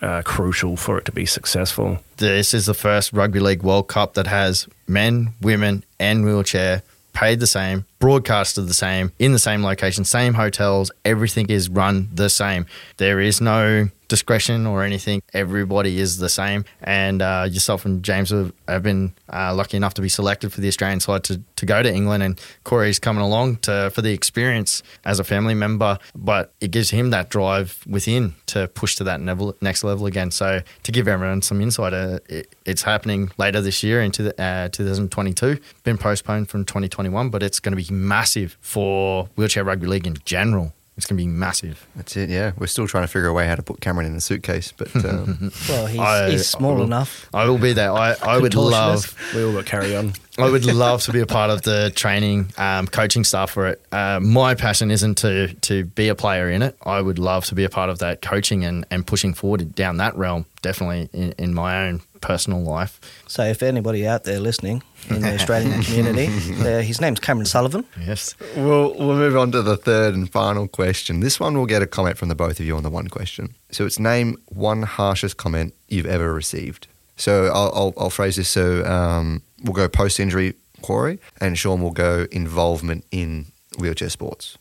uh, 0.00 0.22
crucial 0.22 0.76
for 0.76 0.98
it 0.98 1.04
to 1.06 1.12
be 1.12 1.26
successful. 1.26 1.98
This 2.18 2.54
is 2.54 2.66
the 2.66 2.74
first 2.74 3.12
Rugby 3.12 3.40
League 3.40 3.62
World 3.62 3.88
Cup 3.88 4.14
that 4.14 4.26
has 4.26 4.66
men, 4.86 5.34
women, 5.40 5.84
and 5.98 6.24
wheelchair 6.24 6.82
paid 7.12 7.40
the 7.40 7.46
same, 7.46 7.84
broadcasted 7.98 8.68
the 8.68 8.74
same, 8.74 9.10
in 9.18 9.32
the 9.32 9.38
same 9.38 9.64
location, 9.64 10.04
same 10.04 10.34
hotels. 10.34 10.90
Everything 11.04 11.48
is 11.48 11.68
run 11.68 12.08
the 12.14 12.30
same. 12.30 12.66
There 12.98 13.20
is 13.20 13.40
no 13.40 13.88
discretion 14.08 14.66
or 14.66 14.82
anything. 14.82 15.22
Everybody 15.32 16.00
is 16.00 16.18
the 16.18 16.28
same. 16.28 16.64
And 16.82 17.22
uh, 17.22 17.46
yourself 17.48 17.84
and 17.84 18.02
James 18.02 18.30
have, 18.30 18.52
have 18.66 18.82
been 18.82 19.14
uh, 19.32 19.54
lucky 19.54 19.76
enough 19.76 19.94
to 19.94 20.02
be 20.02 20.08
selected 20.08 20.52
for 20.52 20.60
the 20.60 20.68
Australian 20.68 21.00
side 21.00 21.24
to, 21.24 21.40
to 21.56 21.66
go 21.66 21.82
to 21.82 21.92
England. 21.92 22.22
And 22.22 22.40
Cory's 22.64 22.98
coming 22.98 23.22
along 23.22 23.56
to 23.58 23.90
for 23.94 24.02
the 24.02 24.12
experience 24.12 24.82
as 25.04 25.20
a 25.20 25.24
family 25.24 25.54
member. 25.54 25.98
But 26.14 26.52
it 26.60 26.70
gives 26.70 26.90
him 26.90 27.10
that 27.10 27.28
drive 27.28 27.78
within 27.86 28.34
to 28.46 28.68
push 28.68 28.96
to 28.96 29.04
that 29.04 29.20
level, 29.20 29.54
next 29.60 29.84
level 29.84 30.06
again. 30.06 30.30
So 30.30 30.62
to 30.82 30.92
give 30.92 31.06
everyone 31.06 31.42
some 31.42 31.60
insight, 31.60 31.92
uh, 31.92 32.18
it, 32.28 32.54
it's 32.64 32.82
happening 32.82 33.30
later 33.38 33.60
this 33.60 33.82
year 33.82 34.00
into 34.02 34.22
the, 34.22 34.42
uh, 34.42 34.68
2022. 34.68 35.58
Been 35.84 35.98
postponed 35.98 36.48
from 36.48 36.64
2021, 36.64 37.28
but 37.30 37.42
it's 37.42 37.60
going 37.60 37.76
to 37.76 37.82
be 37.82 37.94
massive 37.94 38.56
for 38.60 39.28
wheelchair 39.36 39.64
rugby 39.64 39.86
league 39.86 40.06
in 40.06 40.16
general. 40.24 40.72
It's 40.98 41.06
going 41.06 41.16
to 41.16 41.22
be 41.22 41.28
massive. 41.28 41.86
That's 41.94 42.16
it. 42.16 42.28
Yeah, 42.28 42.50
we're 42.58 42.66
still 42.66 42.88
trying 42.88 43.04
to 43.04 43.08
figure 43.08 43.28
a 43.28 43.32
way 43.32 43.46
how 43.46 43.54
to 43.54 43.62
put 43.62 43.80
Cameron 43.80 44.04
in 44.04 44.14
the 44.14 44.20
suitcase, 44.20 44.72
but 44.76 44.92
um, 45.04 45.52
well, 45.68 45.86
he's, 45.86 46.00
I, 46.00 46.30
he's 46.30 46.48
small 46.48 46.72
I 46.72 46.74
will, 46.74 46.82
enough. 46.82 47.28
I 47.32 47.48
will 47.48 47.56
be 47.56 47.72
there. 47.72 47.92
I, 47.92 48.16
I 48.20 48.38
would 48.38 48.54
love. 48.56 49.14
We 49.32 49.44
all 49.44 49.52
got 49.52 49.64
carry 49.64 49.94
on. 49.94 50.14
I 50.38 50.50
would 50.50 50.64
love 50.66 51.02
to 51.02 51.12
be 51.12 51.20
a 51.20 51.26
part 51.26 51.50
of 51.50 51.62
the 51.62 51.90
training, 51.94 52.52
um, 52.56 52.86
coaching 52.86 53.24
staff 53.24 53.50
for 53.50 53.66
it. 53.66 53.82
Uh, 53.90 54.20
my 54.20 54.54
passion 54.54 54.90
isn't 54.90 55.16
to 55.18 55.52
to 55.54 55.84
be 55.84 56.08
a 56.08 56.14
player 56.14 56.48
in 56.50 56.62
it. 56.62 56.76
I 56.82 57.00
would 57.00 57.18
love 57.18 57.44
to 57.46 57.54
be 57.54 57.64
a 57.64 57.68
part 57.68 57.90
of 57.90 57.98
that 57.98 58.22
coaching 58.22 58.64
and, 58.64 58.86
and 58.90 59.06
pushing 59.06 59.34
forward 59.34 59.74
down 59.74 59.96
that 59.98 60.16
realm. 60.16 60.46
Definitely 60.62 61.08
in, 61.12 61.32
in 61.38 61.54
my 61.54 61.86
own 61.86 62.02
personal 62.20 62.62
life. 62.62 63.00
So, 63.26 63.44
if 63.44 63.62
anybody 63.62 64.06
out 64.06 64.24
there 64.24 64.40
listening 64.40 64.82
in 65.10 65.22
the 65.22 65.34
Australian 65.34 65.82
community, 65.84 66.26
uh, 66.60 66.82
his 66.82 67.00
name's 67.00 67.20
Cameron 67.20 67.46
Sullivan. 67.46 67.84
Yes. 68.00 68.34
We'll, 68.56 68.94
we'll 68.94 69.16
move 69.16 69.36
on 69.36 69.52
to 69.52 69.62
the 69.62 69.76
third 69.76 70.14
and 70.14 70.30
final 70.30 70.68
question. 70.68 71.20
This 71.20 71.40
one 71.40 71.56
will 71.56 71.66
get 71.66 71.82
a 71.82 71.86
comment 71.86 72.18
from 72.18 72.28
the 72.28 72.34
both 72.34 72.60
of 72.60 72.66
you 72.66 72.76
on 72.76 72.82
the 72.82 72.90
one 72.90 73.08
question. 73.08 73.54
So, 73.70 73.86
it's 73.86 73.98
name 73.98 74.36
one 74.46 74.82
harshest 74.82 75.36
comment 75.36 75.74
you've 75.88 76.06
ever 76.06 76.32
received. 76.32 76.86
So, 77.16 77.46
I'll, 77.46 77.72
I'll, 77.74 77.94
I'll 77.96 78.10
phrase 78.10 78.36
this 78.36 78.48
so 78.48 78.84
um, 78.84 79.42
we'll 79.62 79.74
go 79.74 79.88
post 79.88 80.20
injury 80.20 80.54
Cory, 80.82 81.18
and 81.40 81.58
Shaun 81.58 81.82
will 81.82 81.90
go 81.90 82.26
involvement 82.30 83.04
in 83.10 83.46
wheelchair 83.78 84.10
sports. 84.10 84.58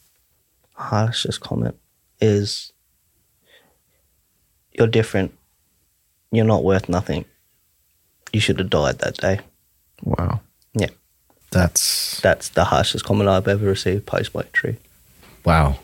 Harshest 0.73 1.41
comment 1.41 1.75
is 2.19 2.71
you're 4.73 4.87
different. 4.87 5.33
You're 6.31 6.45
not 6.45 6.63
worth 6.63 6.89
nothing 6.89 7.25
you 8.33 8.39
should 8.39 8.59
have 8.59 8.69
died 8.69 8.99
that 8.99 9.17
day. 9.17 9.39
Wow. 10.03 10.41
Yeah. 10.73 10.89
That's 11.51 12.19
that's 12.21 12.49
the 12.49 12.65
harshest 12.65 13.05
comment 13.05 13.29
I've 13.29 13.47
ever 13.47 13.65
received 13.65 14.05
post 14.05 14.33
my 14.35 14.41
injury. 14.41 14.77
Wow. 15.45 15.79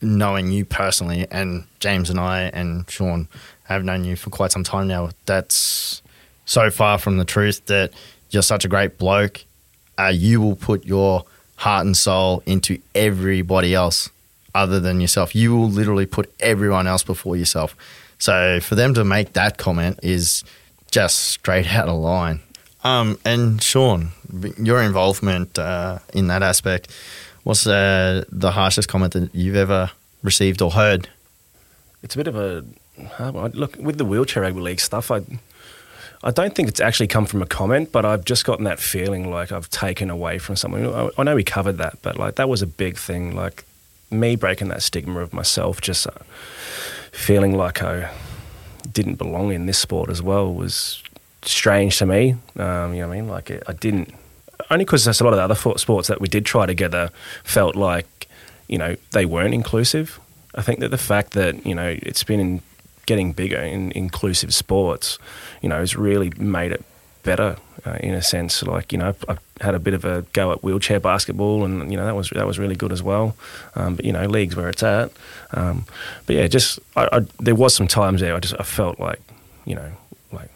Knowing 0.00 0.52
you 0.52 0.64
personally 0.64 1.26
and 1.30 1.64
James 1.80 2.10
and 2.10 2.20
I 2.20 2.42
and 2.42 2.88
Shaun 2.90 3.28
have 3.64 3.84
known 3.84 4.04
you 4.04 4.16
for 4.16 4.30
quite 4.30 4.52
some 4.52 4.64
time 4.64 4.88
now, 4.88 5.10
that's 5.26 6.02
so 6.44 6.70
far 6.70 6.98
from 6.98 7.16
the 7.16 7.24
truth 7.24 7.64
that 7.66 7.92
you're 8.30 8.42
such 8.42 8.64
a 8.64 8.68
great 8.68 8.98
bloke. 8.98 9.44
Uh, 9.98 10.12
you 10.14 10.40
will 10.40 10.56
put 10.56 10.84
your 10.84 11.24
heart 11.56 11.86
and 11.86 11.96
soul 11.96 12.42
into 12.46 12.80
everybody 12.94 13.74
else 13.74 14.10
other 14.54 14.80
than 14.80 15.00
yourself. 15.00 15.34
You 15.34 15.56
will 15.56 15.68
literally 15.68 16.06
put 16.06 16.32
everyone 16.40 16.86
else 16.86 17.02
before 17.02 17.36
yourself. 17.36 17.76
So 18.18 18.60
for 18.60 18.74
them 18.74 18.94
to 18.94 19.04
make 19.04 19.32
that 19.34 19.58
comment 19.58 20.00
is 20.02 20.44
just 20.90 21.18
straight 21.18 21.72
out 21.74 21.88
of 21.88 21.98
line. 21.98 22.40
Um, 22.84 23.18
and 23.24 23.62
Shaun, 23.62 24.10
your 24.58 24.82
involvement 24.82 25.58
uh, 25.58 25.98
in 26.12 26.26
that 26.28 26.42
aspect, 26.42 26.90
what's 27.42 27.66
uh, 27.66 28.24
the 28.30 28.52
harshest 28.52 28.88
comment 28.88 29.14
that 29.14 29.34
you've 29.34 29.56
ever 29.56 29.90
received 30.22 30.60
or 30.60 30.72
heard? 30.72 31.08
It's 32.02 32.14
a 32.14 32.18
bit 32.18 32.28
of 32.28 32.36
a 32.36 32.64
look 33.54 33.76
with 33.78 33.98
the 33.98 34.04
wheelchair 34.04 34.42
rugby 34.42 34.60
league 34.60 34.80
stuff. 34.80 35.10
I 35.10 35.22
I 36.24 36.30
don't 36.30 36.54
think 36.54 36.70
it's 36.70 36.80
actually 36.80 37.08
come 37.08 37.26
from 37.26 37.42
a 37.42 37.46
comment, 37.46 37.92
but 37.92 38.06
I've 38.06 38.24
just 38.24 38.46
gotten 38.46 38.64
that 38.64 38.80
feeling 38.80 39.30
like 39.30 39.52
I've 39.52 39.68
taken 39.68 40.08
away 40.08 40.38
from 40.38 40.56
someone. 40.56 40.86
I, 40.86 41.10
I 41.18 41.22
know 41.22 41.34
we 41.34 41.44
covered 41.44 41.76
that, 41.78 41.98
but 42.00 42.18
like 42.18 42.36
that 42.36 42.48
was 42.48 42.62
a 42.62 42.66
big 42.66 42.96
thing. 42.96 43.36
Like 43.36 43.66
me 44.10 44.34
breaking 44.34 44.68
that 44.68 44.82
stigma 44.82 45.20
of 45.20 45.34
myself, 45.34 45.82
just 45.82 46.06
uh, 46.06 46.12
feeling 47.12 47.54
like 47.54 47.82
I 47.82 48.10
didn't 48.90 49.16
belong 49.16 49.52
in 49.52 49.66
this 49.66 49.78
sport 49.78 50.08
as 50.08 50.22
well 50.22 50.52
was 50.52 51.02
strange 51.42 51.98
to 51.98 52.06
me. 52.06 52.36
Um, 52.56 52.94
you 52.94 53.02
know 53.02 53.08
what 53.08 53.14
I 53.14 53.20
mean? 53.20 53.28
Like, 53.28 53.50
it, 53.50 53.62
I 53.66 53.74
didn't, 53.74 54.14
only 54.70 54.86
because 54.86 55.04
there's 55.04 55.20
a 55.20 55.24
lot 55.24 55.34
of 55.34 55.36
the 55.36 55.42
other 55.42 55.78
sports 55.78 56.08
that 56.08 56.22
we 56.22 56.28
did 56.28 56.46
try 56.46 56.64
together 56.64 57.10
felt 57.42 57.76
like, 57.76 58.28
you 58.66 58.78
know, 58.78 58.96
they 59.10 59.26
weren't 59.26 59.52
inclusive. 59.52 60.18
I 60.54 60.62
think 60.62 60.80
that 60.80 60.88
the 60.88 60.98
fact 60.98 61.32
that, 61.32 61.66
you 61.66 61.74
know, 61.74 61.96
it's 62.02 62.24
been 62.24 62.40
in 62.40 62.62
getting 63.06 63.32
bigger 63.32 63.60
in 63.60 63.92
inclusive 63.92 64.54
sports, 64.54 65.18
you 65.62 65.68
know, 65.68 65.78
has 65.78 65.96
really 65.96 66.30
made 66.36 66.72
it 66.72 66.84
better 67.22 67.56
uh, 67.84 67.96
in 68.00 68.14
a 68.14 68.22
sense. 68.22 68.62
Like 68.62 68.92
you 68.92 68.98
know, 68.98 69.14
I 69.28 69.38
had 69.60 69.74
a 69.74 69.78
bit 69.78 69.94
of 69.94 70.04
a 70.04 70.22
go 70.32 70.52
at 70.52 70.62
wheelchair 70.62 71.00
basketball, 71.00 71.64
and 71.64 71.90
you 71.90 71.96
know 71.96 72.04
that 72.04 72.14
was 72.14 72.30
that 72.30 72.46
was 72.46 72.58
really 72.58 72.76
good 72.76 72.92
as 72.92 73.02
well. 73.02 73.36
Um, 73.74 73.96
but 73.96 74.04
you 74.04 74.12
know, 74.12 74.26
leagues 74.26 74.56
where 74.56 74.68
it's 74.68 74.82
at. 74.82 75.10
Um, 75.52 75.86
but 76.26 76.36
yeah, 76.36 76.46
just 76.46 76.78
I, 76.96 77.08
I, 77.12 77.20
there 77.40 77.54
was 77.54 77.74
some 77.74 77.88
times 77.88 78.20
there 78.20 78.34
I 78.34 78.40
just 78.40 78.54
I 78.58 78.62
felt 78.62 79.00
like 79.00 79.20
you 79.64 79.74
know 79.74 79.92
like. 80.32 80.50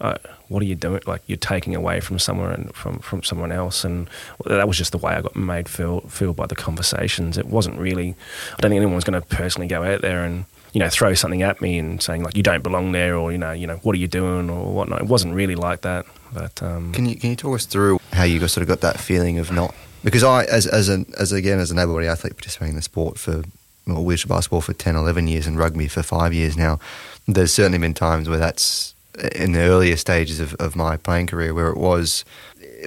Uh, 0.00 0.16
what 0.48 0.64
are 0.64 0.66
you 0.66 0.74
doing? 0.74 1.00
Like 1.06 1.22
you're 1.28 1.38
taking 1.38 1.76
away 1.76 2.00
from 2.00 2.18
someone 2.18 2.50
and 2.50 2.74
from 2.74 2.98
from 2.98 3.22
someone 3.22 3.52
else, 3.52 3.84
and 3.84 4.10
that 4.44 4.66
was 4.66 4.76
just 4.76 4.90
the 4.90 4.98
way 4.98 5.12
I 5.12 5.20
got 5.20 5.36
made 5.36 5.68
feel 5.68 6.00
feel 6.00 6.32
by 6.32 6.46
the 6.46 6.56
conversations. 6.56 7.38
It 7.38 7.46
wasn't 7.46 7.78
really. 7.78 8.16
I 8.54 8.60
don't 8.60 8.70
think 8.70 8.82
anyone's 8.82 9.04
going 9.04 9.20
to 9.20 9.26
personally 9.28 9.68
go 9.68 9.84
out 9.84 10.00
there 10.00 10.24
and 10.24 10.46
you 10.72 10.80
know, 10.80 10.88
throw 10.88 11.14
something 11.14 11.42
at 11.42 11.60
me 11.60 11.78
and 11.78 12.02
saying 12.02 12.22
like 12.22 12.36
you 12.36 12.42
don't 12.42 12.62
belong 12.62 12.92
there, 12.92 13.16
or 13.16 13.32
you 13.32 13.38
know, 13.38 13.52
you 13.52 13.66
know, 13.66 13.76
what 13.82 13.94
are 13.94 13.98
you 13.98 14.08
doing, 14.08 14.50
or 14.50 14.72
whatnot. 14.72 15.00
It 15.00 15.06
wasn't 15.06 15.34
really 15.34 15.56
like 15.56 15.82
that, 15.82 16.06
but 16.32 16.62
um, 16.62 16.92
Can 16.92 17.06
you 17.06 17.16
can 17.16 17.30
you 17.30 17.36
talk 17.36 17.54
us 17.56 17.66
through 17.66 17.98
how 18.12 18.24
you 18.24 18.38
got 18.38 18.50
sort 18.50 18.62
of 18.62 18.68
got 18.68 18.80
that 18.80 19.00
feeling 19.00 19.38
of 19.38 19.50
not 19.50 19.74
because 20.04 20.22
I 20.24 20.44
as 20.44 20.66
as 20.66 20.88
an 20.88 21.06
as 21.18 21.32
again 21.32 21.58
as 21.58 21.70
an 21.70 21.78
able 21.78 21.94
bodied 21.94 22.08
athlete 22.08 22.34
participating 22.36 22.70
in 22.70 22.76
the 22.76 22.82
sport 22.82 23.18
for 23.18 23.42
well, 23.86 24.04
wheelchair 24.04 24.28
basketball 24.28 24.60
for 24.60 24.74
10, 24.74 24.94
11 24.94 25.26
years 25.26 25.46
and 25.46 25.58
rugby 25.58 25.88
for 25.88 26.02
five 26.02 26.32
years 26.34 26.56
now, 26.56 26.78
there's 27.26 27.52
certainly 27.52 27.78
been 27.78 27.94
times 27.94 28.28
where 28.28 28.38
that's 28.38 28.94
in 29.34 29.52
the 29.52 29.60
earlier 29.60 29.96
stages 29.96 30.38
of, 30.38 30.54
of 30.54 30.76
my 30.76 30.96
playing 30.96 31.26
career 31.26 31.52
where 31.52 31.68
it 31.68 31.76
was 31.76 32.24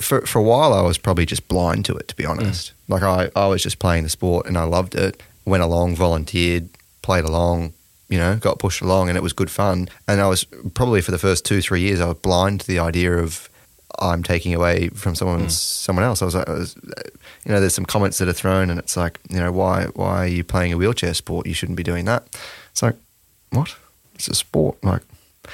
for 0.02 0.22
for 0.26 0.40
a 0.40 0.44
while 0.44 0.74
I 0.74 0.82
was 0.82 0.98
probably 0.98 1.26
just 1.26 1.48
blind 1.48 1.86
to 1.86 1.96
it 1.98 2.08
to 2.08 2.16
be 2.16 2.26
honest. 2.26 2.72
Like 2.88 3.04
I, 3.04 3.30
I 3.36 3.48
was 3.48 3.62
just 3.62 3.80
playing 3.80 4.04
the 4.04 4.10
sport 4.10 4.46
and 4.48 4.58
I 4.58 4.64
loved 4.64 4.96
it. 4.96 5.22
Went 5.46 5.62
along, 5.64 5.96
volunteered, 5.96 6.70
played 7.04 7.26
along, 7.26 7.74
you 8.10 8.18
know, 8.18 8.36
got 8.38 8.58
pushed 8.58 8.82
along 8.82 9.10
and 9.10 9.18
it 9.18 9.22
was 9.22 9.34
good 9.34 9.51
fun. 9.51 9.88
And 10.08 10.20
I 10.20 10.28
was 10.28 10.45
probably 10.74 11.01
for 11.01 11.12
the 11.12 11.20
first 11.20 11.45
two, 11.45 11.62
three 11.62 11.82
years 11.82 12.01
I 12.01 12.08
was 12.08 12.18
blind 12.18 12.62
to 12.62 12.68
the 12.68 12.80
idea 12.80 13.14
of 13.18 13.49
I'm 13.99 14.24
taking 14.24 14.56
away 14.56 14.89
from 14.89 15.14
someone 15.14 15.41
hmm. 15.41 15.49
someone 15.49 16.04
else. 16.04 16.22
I 16.22 16.26
was 16.26 16.34
like, 16.36 16.49
I 16.49 16.54
was, 16.54 16.76
you 17.45 17.51
know, 17.51 17.60
there's 17.60 17.76
some 17.76 17.86
comments 17.86 18.18
that 18.18 18.28
are 18.28 18.34
thrown, 18.34 18.72
and 18.72 18.80
it's 18.80 18.97
like, 18.97 19.20
you 19.30 19.38
know, 19.38 19.51
why 19.51 19.86
why 19.93 20.24
are 20.24 20.28
you 20.28 20.43
playing 20.43 20.74
a 20.74 20.78
wheelchair 20.78 21.14
sport? 21.14 21.45
You 21.45 21.54
shouldn't 21.54 21.78
be 21.78 21.84
doing 21.84 22.06
that. 22.06 22.28
It's 22.72 22.82
like, 22.82 22.95
what? 23.51 23.76
It's 24.16 24.28
a 24.28 24.34
sport. 24.34 24.84
Like, 24.84 25.04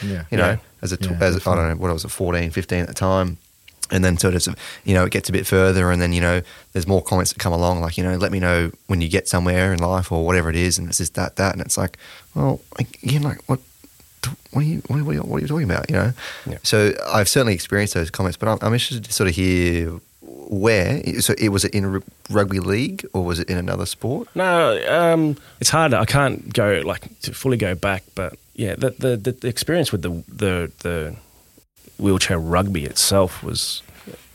Yeah. 0.01 0.23
you 0.31 0.37
know, 0.37 0.51
Yeah. 0.51 0.57
as 0.81 0.93
a 0.93 0.97
Yeah, 1.01 1.17
as 1.19 1.45
I 1.45 1.55
don't 1.55 1.69
know 1.69 1.75
what 1.75 1.89
I 1.89 1.93
was 1.93 2.05
at 2.05 2.11
14, 2.11 2.49
15 2.51 2.79
at 2.79 2.87
the 2.87 2.93
time. 2.93 3.37
And 3.91 4.03
then 4.03 4.17
sort 4.17 4.35
of, 4.35 4.55
you 4.83 4.93
know, 4.93 5.05
it 5.05 5.11
gets 5.11 5.29
a 5.29 5.31
bit 5.31 5.47
further, 5.47 5.91
and 5.91 6.01
then 6.01 6.13
you 6.13 6.21
know, 6.21 6.41
there's 6.73 6.87
more 6.87 7.01
comments 7.01 7.33
that 7.33 7.39
come 7.39 7.53
along, 7.53 7.81
like 7.81 7.97
you 7.97 8.03
know, 8.03 8.17
let 8.17 8.31
me 8.31 8.39
know 8.39 8.71
when 8.87 9.01
you 9.01 9.09
get 9.09 9.27
somewhere 9.27 9.73
in 9.73 9.79
life 9.79 10.11
or 10.11 10.25
whatever 10.25 10.49
it 10.49 10.55
is, 10.55 10.77
and 10.77 10.87
it's 10.89 10.99
just 10.99 11.15
that, 11.15 11.35
that, 11.37 11.53
and 11.53 11.61
it's 11.61 11.77
like, 11.77 11.97
well, 12.35 12.61
again, 12.77 13.23
like 13.23 13.39
what, 13.47 13.59
what 14.51 14.61
are 14.61 14.65
you, 14.65 14.81
what 14.87 14.97
are 14.97 15.13
you, 15.13 15.21
what 15.21 15.37
are 15.37 15.39
you 15.39 15.47
talking 15.47 15.69
about, 15.69 15.89
you 15.89 15.95
know? 15.95 16.13
Yeah. 16.45 16.57
So 16.63 16.93
I've 17.07 17.29
certainly 17.29 17.53
experienced 17.53 17.93
those 17.93 18.11
comments, 18.11 18.37
but 18.37 18.47
I'm, 18.47 18.59
I'm 18.61 18.73
interested 18.73 19.03
to 19.05 19.13
sort 19.13 19.29
of 19.29 19.35
hear 19.35 19.99
where. 20.21 21.21
So 21.21 21.33
it 21.37 21.49
was 21.49 21.65
it 21.65 21.73
in 21.73 22.03
rugby 22.29 22.59
league 22.59 23.05
or 23.13 23.23
was 23.23 23.39
it 23.39 23.49
in 23.49 23.57
another 23.57 23.85
sport? 23.85 24.27
No, 24.35 24.83
um, 24.87 25.37
it's 25.59 25.69
hard. 25.69 25.93
I 25.93 26.05
can't 26.05 26.53
go 26.53 26.81
like 26.85 27.19
to 27.21 27.33
fully 27.33 27.57
go 27.57 27.75
back, 27.75 28.03
but 28.15 28.37
yeah, 28.55 28.75
the 28.75 28.91
the, 28.91 29.17
the, 29.17 29.31
the 29.31 29.47
experience 29.47 29.91
with 29.91 30.01
the, 30.01 30.23
the 30.27 30.71
the 30.79 31.15
wheelchair 31.99 32.39
rugby 32.39 32.85
itself 32.85 33.43
was, 33.43 33.81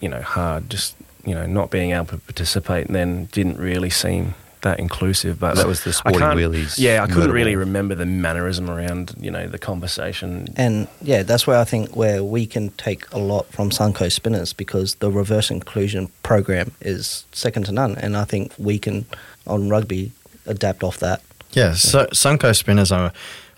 you 0.01 0.09
know, 0.09 0.21
hard. 0.21 0.71
Just 0.71 0.97
you 1.25 1.35
know, 1.35 1.47
not 1.47 1.71
being 1.71 1.93
able 1.93 2.07
to 2.07 2.19
participate 2.19 2.89
then 2.89 3.27
didn't 3.27 3.59
really 3.59 3.91
seem 3.91 4.35
that 4.65 4.81
inclusive. 4.81 5.39
But 5.39 5.57
That 5.57 5.67
was 5.67 5.85
the 5.85 5.93
sporting 5.93 6.21
wheelies 6.21 6.79
Yeah, 6.79 7.03
I 7.03 7.07
couldn't 7.07 7.23
murder 7.23 7.33
really 7.33 7.57
remember 7.57 7.95
the 7.95 8.07
mannerism 8.07 8.69
around 8.69 9.15
you 9.21 9.31
know 9.31 9.47
the 9.47 9.59
conversation. 9.59 10.49
And 10.57 10.89
yeah, 11.01 11.23
that's 11.23 11.47
where 11.47 11.59
I 11.59 11.65
think 11.65 11.95
where 11.95 12.25
we 12.25 12.47
can 12.47 12.71
take 12.71 13.11
a 13.13 13.19
lot 13.19 13.47
from 13.47 13.71
Suncoast 13.71 14.13
Spinners 14.13 14.53
because 14.53 14.97
the 14.97 15.11
reverse 15.11 15.51
inclusion 15.51 16.09
program 16.23 16.73
is 16.81 17.25
second 17.33 17.67
to 17.67 17.73
none, 17.73 17.97
and 17.97 18.17
I 18.17 18.25
think 18.25 18.53
we 18.59 18.79
can 18.79 19.07
on 19.47 19.69
rugby 19.69 20.13
adapt 20.47 20.83
off 20.83 20.99
that. 20.99 21.23
Yeah, 21.53 21.75
so 21.75 22.07
Suncoast 22.07 22.57
Spinners 22.57 22.91
are 22.91 23.13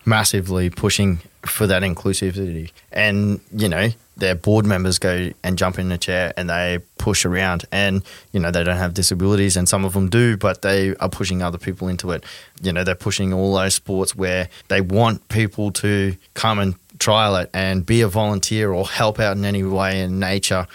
massively 0.07 0.70
pushing 0.70 1.18
for 1.44 1.66
that 1.66 1.82
inclusivity. 1.82 2.70
And, 2.92 3.40
you 3.52 3.68
know, 3.68 3.88
their 4.16 4.34
board 4.34 4.64
members 4.64 4.98
go 4.98 5.30
and 5.42 5.59
jump 5.59 5.78
in 5.78 5.92
a 5.92 5.98
chair 5.98 6.32
and 6.36 6.48
they 6.48 6.78
push 6.98 7.24
around. 7.24 7.66
And, 7.70 8.02
you 8.32 8.40
know, 8.40 8.50
they 8.50 8.64
don't 8.64 8.76
have 8.76 8.94
disabilities 8.94 9.57
and 9.57 9.68
some 9.68 9.84
of 9.84 9.92
them 9.92 10.09
do, 10.09 10.36
but 10.36 10.62
they 10.62 10.96
are 10.96 11.11
pushing 11.11 11.42
other 11.42 11.59
people 11.59 11.88
into 11.88 12.12
it. 12.12 12.24
You 12.62 12.72
know, 12.72 12.84
they're 12.84 12.94
pushing 12.94 13.32
all 13.34 13.54
those 13.54 13.74
sports 13.74 14.16
where 14.16 14.48
they 14.68 14.80
want 14.80 15.28
people 15.28 15.70
to 15.72 16.16
come 16.34 16.59
and 16.59 16.74
trial 16.98 17.36
it 17.36 17.50
and 17.52 17.84
be 17.84 18.00
a 18.00 18.09
volunteer 18.09 18.72
or 18.72 18.86
help 18.86 19.20
out 19.20 19.36
in 19.36 19.44
any 19.44 19.62
way 19.62 20.00
in 20.00 20.18
nature. 20.18 20.66